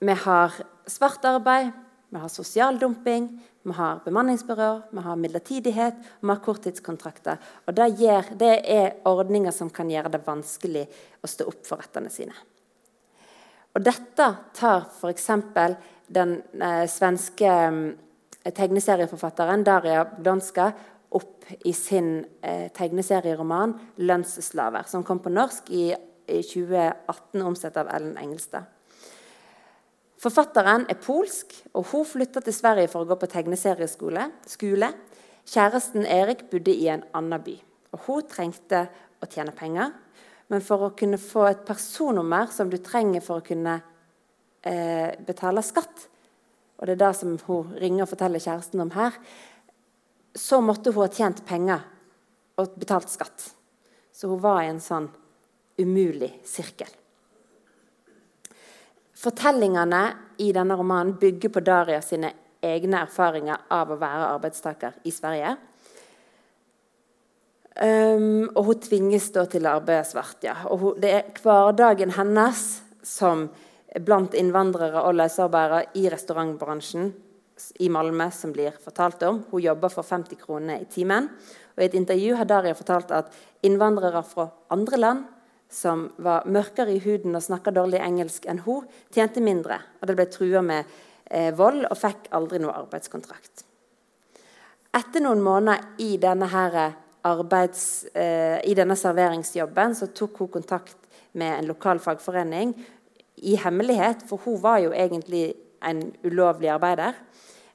vi 0.04 0.16
har 0.26 0.54
svart 0.90 1.26
arbeid, 1.26 1.72
vi 2.10 2.20
har 2.20 2.30
sosial 2.30 2.80
dumping, 2.80 3.30
vi 3.64 3.74
har 3.74 4.02
bemanningsbyråer, 4.06 4.82
vi 4.92 5.02
har 5.02 5.16
midlertidighet 5.16 6.02
vi 6.20 6.30
har 6.30 6.42
korttidskontrakter. 6.44 7.40
Og 7.68 7.76
det, 7.76 7.88
gjør, 8.00 8.34
det 8.38 8.54
er 8.70 8.98
ordninger 9.10 9.56
som 9.56 9.72
kan 9.74 9.90
gjøre 9.90 10.12
det 10.14 10.26
vanskelig 10.26 10.84
å 11.24 11.30
stå 11.32 11.48
opp 11.50 11.64
for 11.68 11.82
rettene 11.82 12.12
sine. 12.14 12.36
Og 13.74 13.82
dette 13.82 14.28
tar 14.54 14.86
f.eks. 14.92 15.30
den 16.14 16.36
eh, 16.62 16.84
svenske 16.92 17.50
eh, 17.50 18.52
tegneserieforfatteren 18.54 19.64
Daria 19.66 20.04
Blonska 20.06 20.70
opp 21.14 21.50
i 21.66 21.74
sin 21.74 22.26
eh, 22.42 22.70
tegneserieroman 22.76 23.74
'Lønnsslaver', 23.98 24.86
som 24.86 25.04
kom 25.04 25.24
på 25.24 25.34
norsk 25.34 25.72
i, 25.72 25.88
i 26.28 26.44
2018, 26.44 27.42
omsett 27.42 27.78
av 27.78 27.90
Ellen 27.96 28.18
Engelstad. 28.18 28.70
Forfatteren 30.24 30.86
er 30.88 31.02
polsk, 31.04 31.52
og 31.76 31.90
hun 31.92 32.06
flytta 32.08 32.40
til 32.46 32.56
Sverige 32.56 32.88
for 32.92 33.04
å 33.04 33.10
gå 33.10 33.18
på 33.20 33.28
tegneserieskole. 33.28 34.30
Skole. 34.48 34.88
Kjæresten 35.44 36.06
Erik 36.08 36.46
bodde 36.52 36.72
i 36.72 36.88
en 36.94 37.04
annen 37.18 37.44
by. 37.44 37.58
og 37.92 38.06
Hun 38.06 38.30
trengte 38.32 38.86
å 39.20 39.28
tjene 39.28 39.52
penger, 39.56 39.92
men 40.48 40.64
for 40.64 40.86
å 40.86 40.94
kunne 40.96 41.20
få 41.20 41.44
et 41.50 41.66
personnummer 41.68 42.48
som 42.56 42.72
du 42.72 42.78
trenger 42.80 43.24
for 43.26 43.42
å 43.42 43.46
kunne 43.46 43.76
eh, 44.64 45.12
betale 45.28 45.64
skatt, 45.66 46.08
og 46.80 46.88
det 46.88 46.96
er 46.96 47.04
det 47.04 47.12
som 47.20 47.36
hun 47.48 47.76
ringer 47.80 48.06
og 48.06 48.14
forteller 48.14 48.44
kjæresten 48.44 48.84
om 48.84 48.96
her, 48.96 49.20
så 50.36 50.64
måtte 50.64 50.96
hun 50.96 51.04
ha 51.04 51.12
tjent 51.12 51.44
penger 51.48 51.84
og 52.60 52.80
betalt 52.80 53.12
skatt. 53.12 53.52
Så 54.16 54.32
hun 54.32 54.42
var 54.44 54.64
i 54.64 54.72
en 54.72 54.84
sånn 54.84 55.12
umulig 55.80 56.32
sirkel. 56.48 57.03
Fortellingene 59.24 60.04
i 60.44 60.50
denne 60.56 60.76
romanen 60.76 61.16
bygger 61.20 61.54
på 61.54 61.64
Daria 61.64 62.02
sine 62.04 62.34
egne 62.64 63.04
erfaringer 63.06 63.68
av 63.72 63.92
å 63.92 64.00
være 64.00 64.32
arbeidstaker 64.34 64.98
i 65.08 65.14
Sverige. 65.16 65.54
Um, 67.74 68.50
og 68.54 68.68
hun 68.68 68.82
tvinges 68.84 69.32
da 69.34 69.46
til 69.50 69.66
å 69.66 69.78
arbeide 69.80 70.06
svart. 70.06 70.44
Ja. 70.46 70.58
Og 70.70 70.82
hun, 70.82 70.98
det 71.02 71.14
er 71.14 71.30
hverdagen 71.42 72.14
hennes 72.18 72.66
som 73.04 73.48
blant 74.04 74.36
innvandrere 74.38 75.06
og 75.08 75.16
løsarbeidere 75.18 75.88
i 76.00 76.06
restaurantbransjen 76.12 77.12
i 77.80 77.90
Malmö 77.94 78.28
som 78.34 78.54
blir 78.54 78.76
fortalt 78.84 79.24
om. 79.28 79.44
Hun 79.52 79.64
jobber 79.64 79.94
for 79.94 80.06
50 80.06 80.40
kroner 80.42 80.84
i 80.84 80.90
timen. 80.90 81.30
Og 81.74 81.82
I 81.82 81.88
et 81.88 81.98
intervju 81.98 82.36
har 82.38 82.50
Daria 82.50 82.76
fortalt 82.78 83.14
at 83.16 83.34
innvandrere 83.66 84.24
fra 84.28 84.50
andre 84.74 85.00
land 85.00 85.33
som 85.74 86.06
var 86.22 86.46
mørkere 86.46 86.94
i 86.94 87.02
huden 87.02 87.36
og 87.36 87.44
snakka 87.44 87.74
dårlig 87.74 88.02
engelsk 88.04 88.46
enn 88.50 88.62
hun, 88.66 88.86
tjente 89.14 89.42
mindre. 89.42 89.80
Og 90.02 90.10
det 90.10 90.18
ble 90.20 90.28
trua 90.30 90.62
med 90.66 90.90
eh, 91.26 91.50
vold 91.58 91.88
og 91.90 91.98
fikk 91.98 92.30
aldri 92.38 92.62
noe 92.62 92.76
arbeidskontrakt. 92.84 93.66
Etter 94.94 95.26
noen 95.26 95.42
måneder 95.42 96.04
i 96.06 96.16
denne 96.22 96.52
her 96.52 96.78
arbeids, 97.26 98.06
eh, 98.14 98.60
I 98.62 98.76
denne 98.78 98.96
serveringsjobben 99.00 99.96
så 99.96 100.12
tok 100.14 100.44
hun 100.44 100.52
kontakt 100.60 100.98
med 101.34 101.60
en 101.60 101.70
lokal 101.72 102.00
fagforening 102.00 102.76
i 103.42 103.56
hemmelighet, 103.58 104.28
for 104.30 104.38
hun 104.46 104.62
var 104.62 104.80
jo 104.84 104.92
egentlig 104.94 105.56
en 105.82 106.12
ulovlig 106.24 106.70
arbeider. 106.70 107.16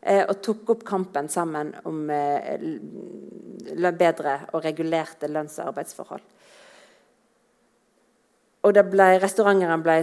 Eh, 0.01 0.23
og 0.23 0.39
tok 0.43 0.71
opp 0.77 0.85
kampen 0.87 1.29
sammen 1.29 1.73
om 1.89 2.07
eh, 2.11 2.61
bedre 3.99 4.39
og 4.53 4.63
regulerte 4.65 5.27
lønns- 5.27 5.59
og 5.59 5.73
arbeidsforhold. 5.73 6.23
Og 8.67 8.79
ble, 8.91 9.07
Restauranteren 9.23 9.83
ble 9.85 10.01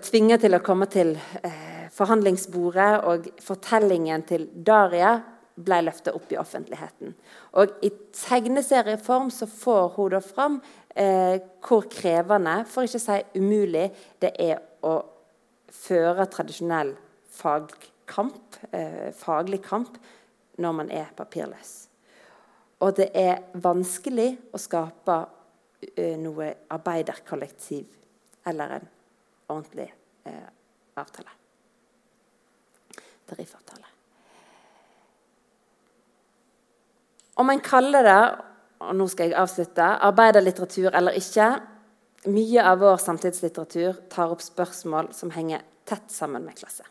tvinget 0.00 0.40
til 0.40 0.56
å 0.56 0.62
komme 0.64 0.88
til 0.88 1.12
eh, 1.44 1.88
forhandlingsbordet, 1.92 2.92
og 3.04 3.28
fortellingen 3.44 4.24
til 4.28 4.46
Daria 4.54 5.18
ble 5.58 5.80
løfta 5.84 6.14
opp 6.16 6.30
i 6.32 6.38
offentligheten. 6.40 7.12
Og 7.60 7.74
I 7.84 7.90
tegneserieform 8.16 9.32
så 9.34 9.48
får 9.50 9.90
hun 9.96 10.14
da 10.14 10.22
fram 10.24 10.60
eh, 10.94 11.36
hvor 11.64 11.88
krevende, 11.92 12.62
for 12.70 12.88
ikke 12.88 13.00
å 13.02 13.04
si 13.04 13.18
umulig, 13.42 13.88
det 14.22 14.32
er 14.40 14.62
å 14.86 14.94
føre 15.74 16.28
tradisjonell 16.32 16.94
fagkamp, 17.38 18.62
eh, 18.72 19.10
faglig 19.18 19.60
kamp 19.66 20.00
når 20.58 20.80
man 20.80 20.94
er 20.94 21.12
papirløs. 21.18 21.74
Og 22.80 22.96
det 22.96 23.10
er 23.18 23.42
vanskelig 23.58 24.30
å 24.54 24.62
skape 24.62 25.20
eh, 25.92 26.16
noe 26.16 26.54
arbeiderkollektiv 26.72 27.97
eller 28.46 28.76
en 28.78 28.88
ordentlig 29.48 29.88
eh, 30.24 30.48
avtale. 30.94 31.30
Tariffavtale. 33.28 33.86
Om 37.34 37.50
en 37.50 37.60
kaller 37.60 38.02
det 38.02 38.20
og 38.78 38.94
nå 38.94 39.08
skal 39.10 39.30
jeg 39.30 39.38
avslutte, 39.40 39.82
arbeiderlitteratur 39.82 40.92
eller 40.94 41.18
ikke 41.18 41.48
Mye 42.26 42.62
av 42.66 42.80
vår 42.82 42.96
samtidslitteratur 42.98 44.00
tar 44.10 44.32
opp 44.34 44.40
spørsmål 44.42 45.12
som 45.14 45.30
henger 45.30 45.62
tett 45.86 46.10
sammen 46.10 46.42
med 46.42 46.56
klasse. 46.58 46.82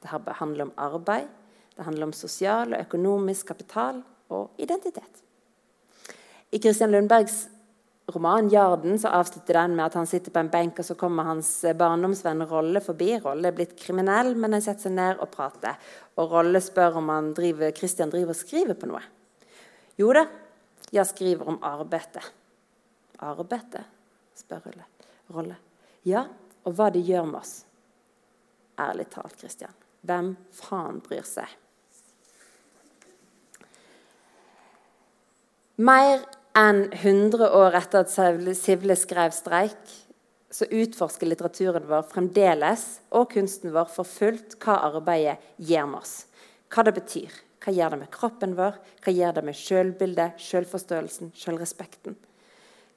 Det 0.00 0.08
handler 0.08 0.64
om 0.64 0.72
arbeid, 0.80 1.28
det 1.76 1.84
handler 1.84 2.08
om 2.08 2.14
sosial 2.16 2.72
og 2.72 2.80
økonomisk 2.80 3.50
kapital 3.52 4.00
og 4.32 4.56
identitet. 4.56 5.20
I 6.50 6.58
Kristian 6.58 6.90
Lundbergs 6.90 7.44
roman 8.06 8.48
'Jarden' 8.50 8.98
så 8.98 9.08
avslutter 9.08 9.54
den 9.54 9.76
med 9.76 9.86
at 9.86 9.94
han 9.94 10.06
sitter 10.06 10.30
på 10.30 10.38
en 10.38 10.50
benk, 10.50 10.78
og 10.78 10.84
så 10.84 10.94
kommer 10.94 11.24
hans 11.24 11.64
barndomsvenn 11.78 12.42
Rolle 12.50 12.80
forbi. 12.80 13.18
Rolle 13.22 13.48
er 13.48 13.56
blitt 13.56 13.76
kriminell, 13.78 14.34
men 14.36 14.52
han 14.52 14.62
setter 14.62 14.88
seg 14.88 14.96
ned 14.96 15.22
og 15.22 15.30
prater. 15.30 15.78
Og 16.16 16.30
Rolle 16.30 16.60
spør 16.60 16.98
om 17.00 17.08
han 17.08 17.32
driver, 17.34 17.72
Christian 17.76 18.10
driver 18.10 18.34
og 18.34 18.40
skriver 18.40 18.78
på 18.78 18.90
noe. 18.90 19.02
Jo 19.98 20.12
da, 20.12 20.26
jeg 20.92 21.06
skriver 21.06 21.48
om 21.48 21.60
arbeidet. 21.62 22.24
Arbeidet? 23.22 23.84
spør 24.34 24.72
Rolle. 25.32 25.56
Ja, 26.04 26.26
og 26.64 26.74
hva 26.74 26.90
det 26.90 27.04
gjør 27.06 27.26
med 27.28 27.40
oss. 27.40 27.62
Ærlig 28.80 29.06
talt, 29.12 29.38
Christian, 29.38 29.74
Hvem 30.02 30.32
faen 30.50 30.98
bryr 31.04 31.22
seg? 31.22 31.46
Mer 35.78 36.24
enn 36.58 36.86
100 36.92 37.48
år 37.56 37.76
etter 37.78 38.04
at 38.04 38.10
Sivle 38.56 38.96
skrev 38.96 39.32
'Streik', 39.32 39.98
så 40.52 40.66
utforsker 40.68 41.26
litteraturen 41.26 41.86
vår 41.88 42.02
fremdeles 42.10 43.00
og 43.10 43.30
kunsten 43.32 43.72
vår 43.72 43.88
for 43.88 44.04
fullt 44.04 44.58
hva 44.60 44.76
arbeidet 44.90 45.38
gjør 45.56 45.88
med 45.88 46.02
oss. 46.02 46.26
Hva 46.68 46.84
det 46.84 46.94
betyr. 46.98 47.32
Hva 47.62 47.72
gjør 47.72 47.94
det 47.94 48.00
med 48.02 48.10
kroppen 48.12 48.56
vår? 48.58 48.76
Hva 49.00 49.14
gjør 49.16 49.32
det 49.38 49.44
med 49.48 49.56
sjølbildet, 49.56 50.36
sjølforståelsen, 50.36 51.32
sjølrespekten? 51.32 52.18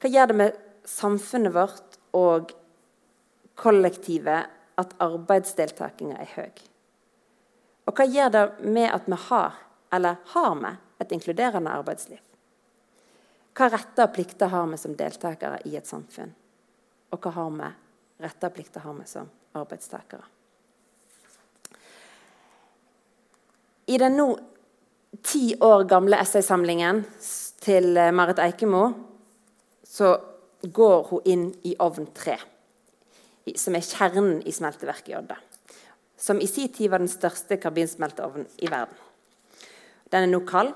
Hva 0.01 0.11
gjør 0.11 0.27
det 0.27 0.37
med 0.41 0.59
samfunnet 0.83 1.55
vårt 1.55 1.99
og 2.17 2.51
kollektivet 3.55 4.51
at 4.75 4.95
arbeidsdeltakinga 4.99 6.19
er 6.19 6.31
høy? 6.35 6.63
Og 7.87 7.95
hva 7.95 8.09
gjør 8.09 8.35
det 8.35 8.45
med 8.65 8.89
at 8.91 9.07
vi 9.07 9.19
har, 9.29 9.59
eller 9.93 10.19
har 10.33 10.55
vi, 10.59 10.77
et 10.99 11.11
inkluderende 11.11 11.71
arbeidsliv? 11.71 12.19
Hva 13.55 13.69
retter 13.71 14.09
og 14.09 14.15
plikter 14.15 14.51
har 14.51 14.65
vi 14.67 14.77
som 14.79 14.95
deltakere 14.99 15.61
i 15.69 15.77
et 15.79 15.87
samfunn? 15.87 16.33
Og 17.15 17.21
hva 17.23 17.31
har 17.37 17.53
vi 17.55 17.69
retter 18.25 18.51
og 18.51 18.57
plikter 18.57 18.83
har 18.83 18.97
vi 18.97 19.05
som 19.07 19.29
arbeidstakere? 19.55 20.25
I 23.85 23.99
den 24.01 24.17
nå 24.17 24.27
ti 25.23 25.53
år 25.61 25.85
gamle 25.87 26.19
essaysamlingen 26.19 27.03
til 27.63 27.95
eh, 27.97 28.11
Marit 28.11 28.41
Eikemo 28.41 28.87
så 29.85 30.15
går 30.65 31.03
hun 31.11 31.27
inn 31.29 31.43
i 31.63 31.75
ovn 31.79 32.07
3, 32.17 32.35
som 33.55 33.77
er 33.77 33.85
kjernen 33.85 34.39
i 34.41 34.51
smelteverket 34.51 35.13
i 35.13 35.17
Odda. 35.19 35.37
som 36.17 36.41
i 36.41 36.47
sin 36.47 36.69
tid 36.73 36.89
var 36.89 36.99
den 36.99 37.11
største 37.11 37.57
karbinsmelteovnen 37.61 38.47
i 38.57 38.69
verden. 38.71 38.95
Den 40.09 40.23
er 40.23 40.31
nå 40.31 40.39
kald, 40.47 40.71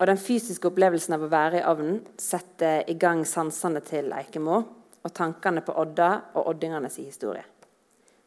og 0.00 0.08
den 0.08 0.20
fysiske 0.20 0.70
opplevelsen 0.70 1.14
av 1.14 1.26
å 1.26 1.30
være 1.30 1.60
i 1.60 1.66
ovnen 1.68 1.98
setter 2.20 2.86
i 2.88 2.96
gang 3.00 3.20
sansene 3.28 3.82
til 3.84 4.08
Eikemo 4.16 4.56
og 5.04 5.12
tankene 5.16 5.60
på 5.64 5.74
Odda 5.76 6.08
og 6.40 6.48
oddingenes 6.54 6.96
historie. 7.02 7.44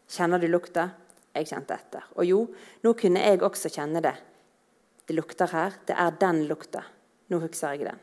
Kjenner 0.10 0.42
du 0.42 0.46
lukta? 0.52 0.92
Jeg 1.34 1.50
kjente 1.50 1.74
etter. 1.74 2.06
Og 2.22 2.30
jo, 2.30 2.44
nå 2.86 2.94
kunne 2.94 3.24
jeg 3.26 3.42
også 3.42 3.72
kjenne 3.74 4.04
det. 4.06 4.14
Det 5.10 5.18
lukter 5.18 5.50
her. 5.50 5.80
Det 5.88 5.98
er 5.98 6.14
den 6.22 6.44
lukta. 6.46 6.84
Nå 7.34 7.42
husker 7.42 7.74
jeg 7.74 7.88
den. 7.90 8.02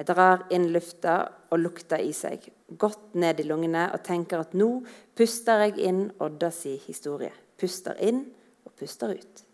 Jeg 0.00 0.08
drar 0.08 0.46
inn 0.56 0.70
lufta 0.72 1.18
og 1.52 1.60
lukter 1.60 2.00
i 2.00 2.14
seg, 2.16 2.46
godt 2.80 3.12
ned 3.20 3.42
i 3.42 3.44
lungene, 3.44 3.90
og 3.92 4.00
tenker 4.06 4.40
at 4.40 4.56
nå 4.56 4.70
puster 5.14 5.66
jeg 5.66 5.76
inn 5.84 6.06
Odda 6.24 6.48
si 6.54 6.78
historie. 6.88 7.30
Puster 7.60 8.00
inn 8.00 8.24
og 8.64 8.72
puster 8.80 9.12
ut. 9.12 9.44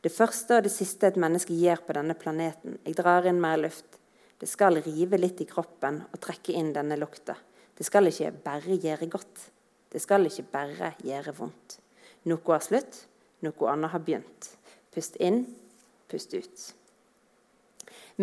Det 0.00 0.12
første 0.12 0.56
og 0.56 0.64
det 0.64 0.72
siste 0.72 1.10
et 1.10 1.18
menneske 1.20 1.52
gjør 1.52 1.82
på 1.84 1.94
denne 1.98 2.14
planeten. 2.16 2.78
Jeg 2.86 2.96
drar 2.96 3.26
inn 3.28 3.40
mer 3.40 3.58
luft. 3.60 3.98
Det 4.40 4.48
skal 4.48 4.80
rive 4.80 5.18
litt 5.20 5.42
i 5.44 5.48
kroppen 5.48 5.98
og 6.06 6.20
trekke 6.24 6.54
inn 6.56 6.70
denne 6.72 6.96
lukta. 6.96 7.34
Det 7.76 7.84
skal 7.84 8.08
ikke 8.08 8.30
bare 8.44 8.78
gjøre 8.80 9.10
godt. 9.12 9.42
Det 9.92 10.00
skal 10.00 10.24
ikke 10.24 10.46
bare 10.52 10.94
gjøre 11.04 11.34
vondt. 11.36 11.76
Noe 12.30 12.40
har 12.48 12.64
slutt, 12.64 13.02
noe 13.44 13.68
annet 13.72 13.92
har 13.92 14.04
begynt. 14.06 14.48
Pust 14.94 15.18
inn, 15.20 15.42
pust 16.08 16.32
ut. 16.32 16.64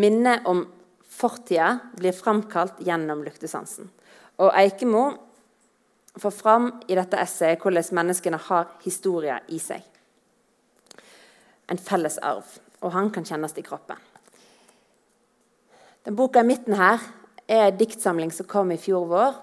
Minnet 0.02 0.50
om 0.50 0.64
fortida 1.18 1.76
blir 1.98 2.16
framkalt 2.18 2.82
gjennom 2.86 3.22
luktesansen. 3.26 3.92
Og 4.42 4.50
Eikemo 4.58 5.06
får 6.18 6.34
fram 6.34 6.72
i 6.90 6.98
dette 6.98 7.22
essayet 7.22 7.62
hvordan 7.62 8.02
menneskene 8.02 8.42
har 8.50 8.74
historier 8.86 9.46
i 9.54 9.62
seg 9.62 9.86
en 11.72 11.82
felles 11.82 12.18
arv, 12.24 12.48
og 12.82 12.94
han 12.96 13.10
kan 13.14 13.26
kjennes 13.28 13.56
i 13.58 13.66
kroppen. 13.66 14.00
Den 16.08 16.16
boka 16.16 16.40
i 16.40 16.48
midten 16.48 16.78
her 16.80 17.02
er 17.48 17.68
en 17.68 17.80
diktsamling 17.80 18.32
som 18.32 18.48
kom 18.48 18.72
i 18.72 18.80
fjor 18.80 19.08
vår. 19.10 19.42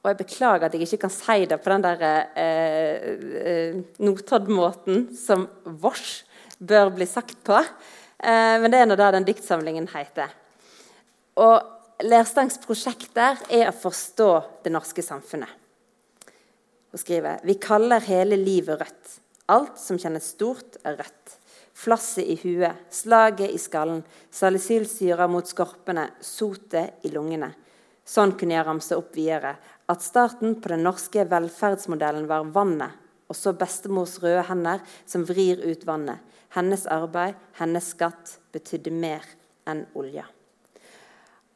Og 0.00 0.08
jeg 0.10 0.18
beklager 0.18 0.66
at 0.66 0.74
jeg 0.74 0.86
ikke 0.86 1.04
kan 1.06 1.12
si 1.12 1.46
det 1.48 1.60
på 1.60 1.72
den 1.72 1.84
der 1.84 2.02
eh, 2.04 3.06
eh 3.44 3.80
Notodden-måten 4.00 5.10
som 5.16 5.46
vårs 5.64 6.22
bør 6.58 6.92
bli 6.96 7.06
sagt 7.08 7.42
på. 7.44 7.56
Eh, 7.56 8.56
men 8.60 8.70
det 8.72 8.80
er 8.80 8.88
nå 8.88 8.96
det 8.96 9.12
den 9.12 9.28
diktsamlingen 9.28 9.88
heter. 9.92 10.32
Og 11.36 12.04
Lerstangs 12.04 12.56
prosjekt 12.60 13.12
der 13.16 13.40
er 13.52 13.68
å 13.68 13.76
forstå 13.76 14.30
det 14.64 14.72
norske 14.72 15.04
samfunnet. 15.04 15.52
Hun 16.90 17.00
skriver 17.00 17.44
vi 17.44 17.58
kaller 17.60 18.00
hele 18.04 18.36
livet 18.40 18.80
rødt. 18.80 19.19
Alt 19.50 19.80
som 19.82 19.98
kjennes 19.98 20.30
stort, 20.36 20.78
er 20.86 21.00
rødt. 21.00 21.36
Flasset 21.80 22.28
i 22.28 22.36
huet, 22.42 22.76
slaget 22.92 23.50
i 23.50 23.58
skallen, 23.58 24.02
salicylsyra 24.30 25.26
mot 25.30 25.48
skorpene, 25.48 26.06
sotet 26.22 27.02
i 27.06 27.10
lungene. 27.14 27.50
Sånn 28.06 28.34
kunne 28.38 28.56
jeg 28.56 28.66
ramse 28.66 28.98
opp 28.98 29.14
videre. 29.16 29.54
At 29.90 30.04
starten 30.04 30.58
på 30.60 30.72
den 30.72 30.84
norske 30.86 31.24
velferdsmodellen 31.30 32.28
var 32.30 32.48
vannet, 32.54 32.94
og 33.30 33.38
så 33.38 33.54
bestemors 33.54 34.18
røde 34.22 34.42
hender 34.48 34.82
som 35.06 35.24
vrir 35.26 35.62
ut 35.62 35.86
vannet. 35.86 36.18
Hennes 36.54 36.86
arbeid, 36.90 37.38
hennes 37.60 37.92
skatt, 37.94 38.36
betydde 38.54 38.90
mer 38.90 39.26
enn 39.70 39.84
olja. 39.98 40.26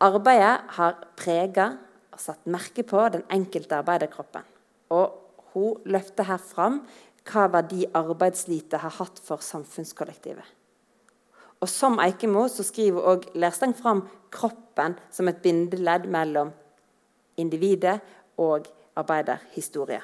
Arbeidet 0.02 0.54
har 0.76 1.00
prega 1.18 1.72
og 2.14 2.22
satt 2.22 2.46
merke 2.50 2.84
på 2.86 3.02
den 3.14 3.24
enkelte 3.34 3.80
arbeiderkroppen. 3.80 4.46
Og 4.94 5.50
hun 5.54 5.82
løfter 5.90 6.26
her 6.28 6.42
fram 6.42 6.80
hva 7.24 7.46
verdi 7.52 7.86
arbeidslite 7.96 8.80
har 8.82 8.96
hatt 8.98 9.20
for 9.24 9.42
samfunnskollektivet. 9.44 10.46
Og 11.60 11.70
Som 11.70 11.96
Eikemo 12.02 12.44
så 12.52 12.64
skriver 12.66 13.00
også 13.00 13.38
Lerstang 13.40 13.72
fram 13.76 14.02
kroppen 14.34 14.98
som 15.10 15.28
et 15.30 15.40
bindeledd 15.42 16.08
mellom 16.12 16.50
individet 17.40 18.00
og 18.36 18.66
arbeiderhistorie. 18.98 20.02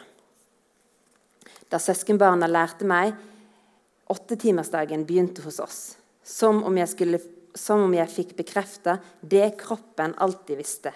Da 1.71 1.79
søskenbarna 1.79 2.49
lærte 2.49 2.87
meg 2.89 3.12
åttetimersdagen 4.11 5.05
begynte 5.07 5.45
hos 5.45 5.61
oss. 5.62 5.81
Som 6.25 6.64
om 6.66 6.79
jeg, 6.79 6.89
skulle, 6.91 7.21
som 7.55 7.85
om 7.85 7.95
jeg 7.95 8.11
fikk 8.11 8.35
bekrefta 8.39 8.97
det 9.21 9.53
kroppen 9.61 10.16
alltid 10.18 10.59
visste. 10.59 10.95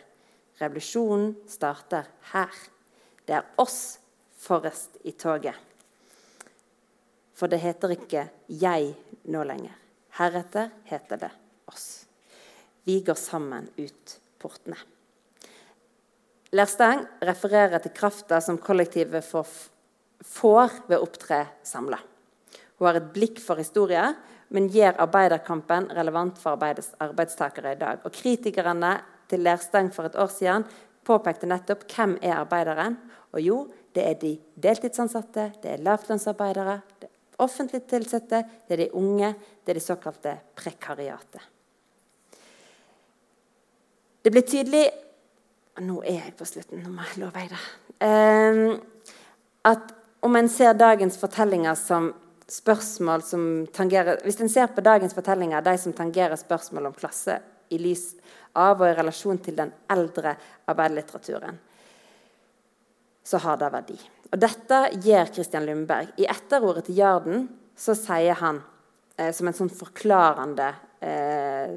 Revolusjonen 0.60 1.34
starter 1.50 2.08
her. 2.32 2.50
Det 3.26 3.36
er 3.38 3.46
oss 3.60 3.98
forrest 4.38 4.98
i 5.04 5.12
toget. 5.12 5.73
For 7.34 7.50
det 7.50 7.58
heter 7.60 7.96
ikke 7.96 8.28
'jeg' 8.48 8.94
nå 9.24 9.42
lenger. 9.42 9.74
Heretter 10.18 10.70
heter 10.84 11.16
det 11.16 11.30
'oss'. 11.68 12.06
Vi 12.84 13.00
går 13.00 13.14
sammen 13.14 13.68
ut 13.78 14.18
portene. 14.38 14.76
Lersteng 16.52 17.06
refererer 17.22 17.78
til 17.78 17.90
krafta 17.90 18.40
som 18.40 18.58
kollektivet 18.58 19.24
får 19.24 20.70
ved 20.88 20.98
å 20.98 21.02
opptre 21.02 21.46
samla. 21.62 21.98
Hun 22.78 22.86
har 22.86 22.98
et 23.00 23.12
blikk 23.14 23.40
for 23.40 23.56
historie, 23.56 24.04
men 24.54 24.68
gjør 24.68 25.00
arbeiderkampen 25.02 25.88
relevant 25.96 26.38
for 26.38 26.54
arbeidstakere 26.54 27.72
i 27.72 27.80
dag. 27.80 28.04
Og 28.04 28.12
Kritikerne 28.12 29.00
til 29.28 29.42
Lersteng 29.42 29.90
for 29.94 30.06
et 30.06 30.18
år 30.20 30.30
siden 30.30 30.66
påpekte 31.04 31.48
nettopp 31.50 31.86
hvem 31.90 32.18
er 32.22 32.36
arbeideren. 32.36 32.98
Og 33.34 33.40
jo, 33.42 33.58
det 33.94 34.04
er 34.06 34.14
de 34.20 34.36
deltidsansatte, 34.62 35.52
det 35.62 35.72
er 35.72 35.82
lavlønnsarbeidere, 35.82 36.80
det 37.00 37.10
offentlig 37.42 37.84
tilsatte, 37.90 38.42
det 38.68 38.76
er 38.76 38.82
de 38.84 38.92
unge, 38.98 39.32
det 39.64 39.74
er 39.74 39.80
det 39.80 39.84
såkalte 39.84 40.36
prekariatet. 40.56 41.50
Det 44.24 44.32
blir 44.32 44.46
tydelig 44.48 44.84
Nå 45.82 45.96
er 46.06 46.20
jeg 46.20 46.32
på 46.38 46.46
slutten, 46.46 46.84
nå 46.84 46.92
må 46.94 47.02
jeg 47.02 47.18
love 47.18 47.40
det. 47.50 47.56
Um, 47.98 48.76
at 49.66 49.88
om 50.22 50.36
en 50.38 50.46
ser 50.48 50.76
dagens 50.78 51.16
fortellinger 51.18 51.74
som 51.74 52.12
spørsmål 52.46 53.24
som 53.26 53.66
tangerer 53.74 54.20
Hvis 54.22 54.40
en 54.40 54.52
ser 54.52 54.70
på 54.70 54.84
dagens 54.84 55.14
fortellinger, 55.14 55.60
de 55.60 55.74
som 55.78 55.92
tangerer 55.92 56.36
spørsmål 56.36 56.86
om 56.86 56.94
klasse 56.94 57.40
i 57.74 57.78
lys 57.78 58.12
av 58.54 58.80
og 58.80 58.86
i 58.86 58.94
relasjon 58.94 59.40
til 59.42 59.56
den 59.58 59.72
eldre 59.90 60.36
arbeiderlitteraturen, 60.70 61.58
så 63.24 63.40
har 63.42 63.58
det 63.58 63.72
verdi. 63.72 63.98
Og 64.32 64.40
Dette 64.40 64.80
gjør 65.04 65.32
Christian 65.34 65.66
Lundberg. 65.68 66.14
I 66.18 66.28
etterordet 66.30 66.88
til 66.88 66.98
Jarden 67.02 67.46
så 67.76 67.94
sier 67.98 68.38
han, 68.40 68.62
eh, 69.18 69.32
som 69.32 69.48
en 69.48 69.56
sånn 69.56 69.72
forklarende 69.72 70.70
eh, 71.04 71.76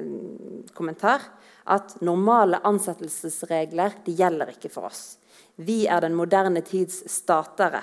kommentar, 0.74 1.22
at 1.68 1.98
normale 2.00 2.62
ansettelsesregler 2.64 4.00
de 4.06 4.14
gjelder 4.16 4.54
ikke 4.54 4.72
for 4.72 4.88
oss. 4.88 5.18
Vi 5.60 5.86
er 5.90 6.00
den 6.00 6.16
moderne 6.16 6.62
tids 6.64 7.02
statere. 7.10 7.82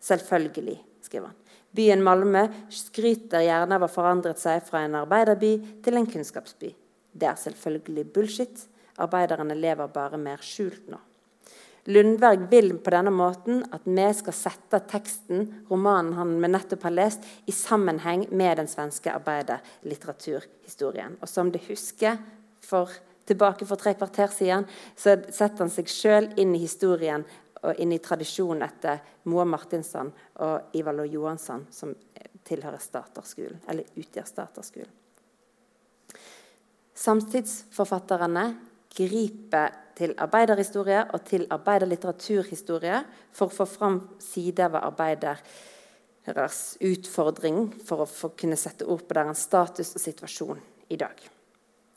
Selvfølgelig, 0.00 0.78
skriver 1.02 1.32
han. 1.32 1.36
Byen 1.70 2.02
Malmö 2.02 2.46
skryter 2.72 3.44
gjerne 3.46 3.76
av 3.76 3.84
å 3.84 3.88
ha 3.88 3.92
forandret 3.92 4.40
seg 4.40 4.64
fra 4.66 4.82
en 4.84 4.96
arbeiderby 4.98 5.52
til 5.84 5.98
en 5.98 6.08
kunnskapsby. 6.08 6.72
Det 7.12 7.28
er 7.30 7.38
selvfølgelig 7.38 8.06
bullshit. 8.14 8.66
Arbeiderne 9.00 9.54
lever 9.58 9.90
bare 9.94 10.18
mer 10.20 10.42
skjult 10.44 10.90
nå. 10.90 10.98
Lundberg 11.88 12.50
vil 12.50 12.74
på 12.78 12.92
denne 12.92 13.12
måten 13.14 13.62
at 13.72 13.86
vi 13.88 14.06
skal 14.16 14.36
sette 14.36 14.82
teksten, 14.90 15.46
romanen 15.70 16.12
han 16.18 16.34
nettopp 16.44 16.84
har 16.88 16.96
lest, 16.96 17.24
i 17.48 17.54
sammenheng 17.56 18.26
med 18.30 18.60
den 18.60 18.68
svenske 18.68 19.12
arbeiderlitteraturhistorien. 19.14 21.16
Og 21.22 21.28
som 21.28 21.52
du 21.52 21.58
husker 21.68 22.20
for, 22.60 22.92
tilbake 23.26 23.68
for 23.68 23.80
tre 23.80 23.94
kvarter 23.96 24.32
siden, 24.34 24.68
så 24.92 25.16
setter 25.32 25.64
han 25.64 25.72
seg 25.72 25.88
sjøl 25.88 26.30
inn 26.40 26.54
i 26.54 26.64
historien 26.66 27.24
og 27.64 27.80
inn 27.80 27.92
i 27.92 28.00
tradisjonen 28.00 28.64
etter 28.64 29.00
Moa 29.28 29.44
Martinsson 29.48 30.12
og 30.44 30.76
Ivar 30.76 30.96
Lo 30.96 31.04
Johansson, 31.08 31.66
som 31.72 31.92
tilhører 32.44 32.80
Staterskolen, 32.80 33.60
eller 33.68 34.00
utgjør 34.00 34.28
Staterskolen. 34.28 34.96
Samtidsforfatterne 37.00 38.44
griper 38.96 39.74
til 39.98 40.14
arbeiderhistorie 40.18 41.02
og 41.14 41.24
til 41.28 41.46
arbeiderlitteraturhistorie 41.52 43.02
for 43.36 43.48
å 43.48 43.56
få 43.60 43.66
fram 43.68 43.98
sider 44.22 44.72
ved 44.72 44.80
arbeideres 44.86 46.60
utfordring 46.86 47.68
for 47.86 48.04
å 48.04 48.08
få 48.08 48.32
kunne 48.38 48.58
sette 48.60 48.88
ord 48.88 49.04
på 49.06 49.18
deres 49.18 49.44
status 49.48 49.94
og 49.94 50.04
situasjon 50.04 50.60
i 50.90 50.98
dag. 51.00 51.16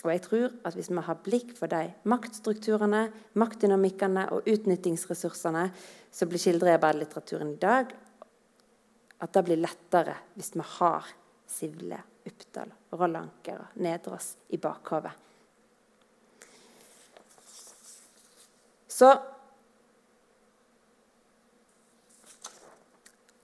Og 0.03 0.11
jeg 0.11 0.21
tror 0.25 0.51
at 0.67 0.75
Hvis 0.75 0.89
vi 0.91 0.99
har 0.99 1.23
blikk 1.23 1.57
for 1.57 1.67
de 1.67 1.93
maktstrukturene, 2.03 3.11
maktdynamikkene 3.39 4.29
og 4.35 4.47
utnyttingsressursene 4.47 5.71
som 6.11 6.29
blir 6.29 6.39
skildret 6.39 6.73
i 6.73 6.75
arbeiderlitteraturen 6.75 7.53
i 7.53 7.61
dag, 7.61 7.85
at 9.21 9.33
det 9.33 9.43
blir 9.45 9.63
lettere 9.63 10.15
hvis 10.35 10.55
vi 10.55 10.65
har 10.77 11.07
Sivle, 11.47 12.03
Uppdal, 12.25 12.71
Rollanker 12.91 13.59
og 13.59 13.77
Nedras 13.83 14.35
i 14.49 14.57
bakhodet 14.57 15.11
Så 18.93 19.09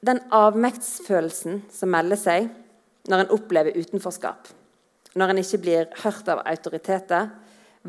den 0.05 0.21
avmektsfølelsen 0.29 1.63
som 1.73 1.91
melder 1.93 2.19
seg 2.19 2.49
når 3.09 3.23
en 3.23 3.33
opplever 3.33 3.77
utenforskap, 3.79 4.51
når 5.17 5.33
en 5.33 5.41
ikke 5.41 5.61
blir 5.63 5.89
hørt 6.03 6.29
av 6.29 6.43
autoriteter, 6.45 7.31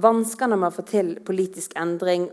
vanskene 0.01 0.57
med 0.57 0.71
å 0.71 0.77
få 0.79 0.87
til 0.89 1.13
politisk 1.27 1.77
endring 1.77 2.31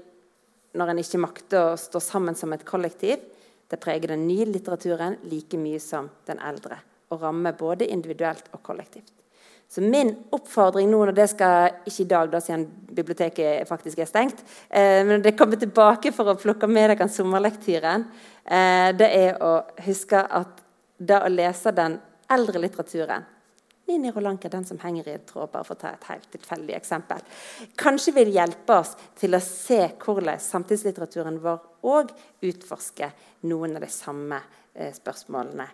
når 0.77 0.93
en 0.93 1.01
ikke 1.01 1.19
makter 1.19 1.73
å 1.73 1.79
stå 1.81 1.99
sammen 2.03 2.37
som 2.37 2.53
et 2.55 2.65
kollektiv, 2.67 3.19
det 3.67 3.81
preger 3.83 4.13
den 4.13 4.27
nye 4.29 4.47
litteraturen 4.47 5.19
like 5.27 5.59
mye 5.59 5.81
som 5.83 6.07
den 6.29 6.39
eldre, 6.39 6.79
og 7.11 7.23
rammer 7.25 7.57
både 7.57 7.89
individuelt 7.91 8.47
og 8.53 8.63
kollektivt. 8.63 9.11
Så 9.69 9.81
min 9.83 10.13
oppfordring 10.31 10.87
nå, 10.89 11.01
og 11.03 11.15
det 11.15 11.27
skal 11.33 11.81
ikke 11.83 12.03
i 12.05 12.09
dag, 12.09 12.29
da, 12.31 12.39
siden 12.43 12.65
biblioteket 12.97 13.67
faktisk 13.67 13.99
er 13.99 14.07
stengt, 14.07 14.43
eh, 14.69 15.03
men 15.05 15.21
det 15.21 15.35
kommer 15.37 15.59
tilbake 15.59 16.13
for 16.15 16.31
å 16.31 16.37
plukke 16.39 16.69
med 16.71 16.93
dere 16.93 17.09
sommerlektyren, 17.11 18.05
eh, 18.45 18.91
det 18.95 19.09
er 19.11 19.41
å 19.43 19.57
huske 19.83 20.21
at 20.23 20.63
det 20.97 21.19
å 21.19 21.29
lese 21.29 21.75
den 21.75 21.99
eldre 22.31 22.63
litteraturen 22.63 23.25
Nini 23.87 24.11
Rolanka, 24.11 24.49
den 24.49 24.65
som 24.65 24.79
henger 24.79 25.07
i 25.07 25.13
en 25.15 25.27
tråd, 25.27 25.51
bare 25.51 25.63
for 25.63 25.77
å 25.77 25.79
ta 25.79 25.93
et 25.95 26.07
helt 26.09 26.25
tilfeldig 26.33 26.73
eksempel. 26.75 27.21
Kanskje 27.79 28.11
vil 28.17 28.33
hjelpe 28.35 28.81
oss 28.81 28.91
til 29.15 29.37
å 29.37 29.39
se 29.39 29.79
hvordan 30.01 30.41
samtidslitteraturen 30.43 31.39
vår 31.39 31.61
òg 31.87 32.11
utforsker 32.49 33.13
noen 33.47 33.77
av 33.79 33.85
de 33.85 33.91
samme 33.91 34.41
eh, 34.73 34.91
spørsmålene 34.91 35.69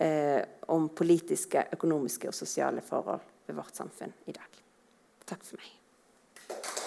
eh, 0.00 0.40
om 0.72 0.88
politiske, 0.96 1.66
økonomiske 1.76 2.30
og 2.30 2.38
sosiale 2.40 2.80
forhold 2.80 3.37
ved 3.48 3.56
vårt 3.58 3.74
samfunn 3.76 4.14
i 4.28 4.36
dag. 4.36 4.62
Takk 5.28 5.44
for 5.44 5.60
meg. 5.60 6.77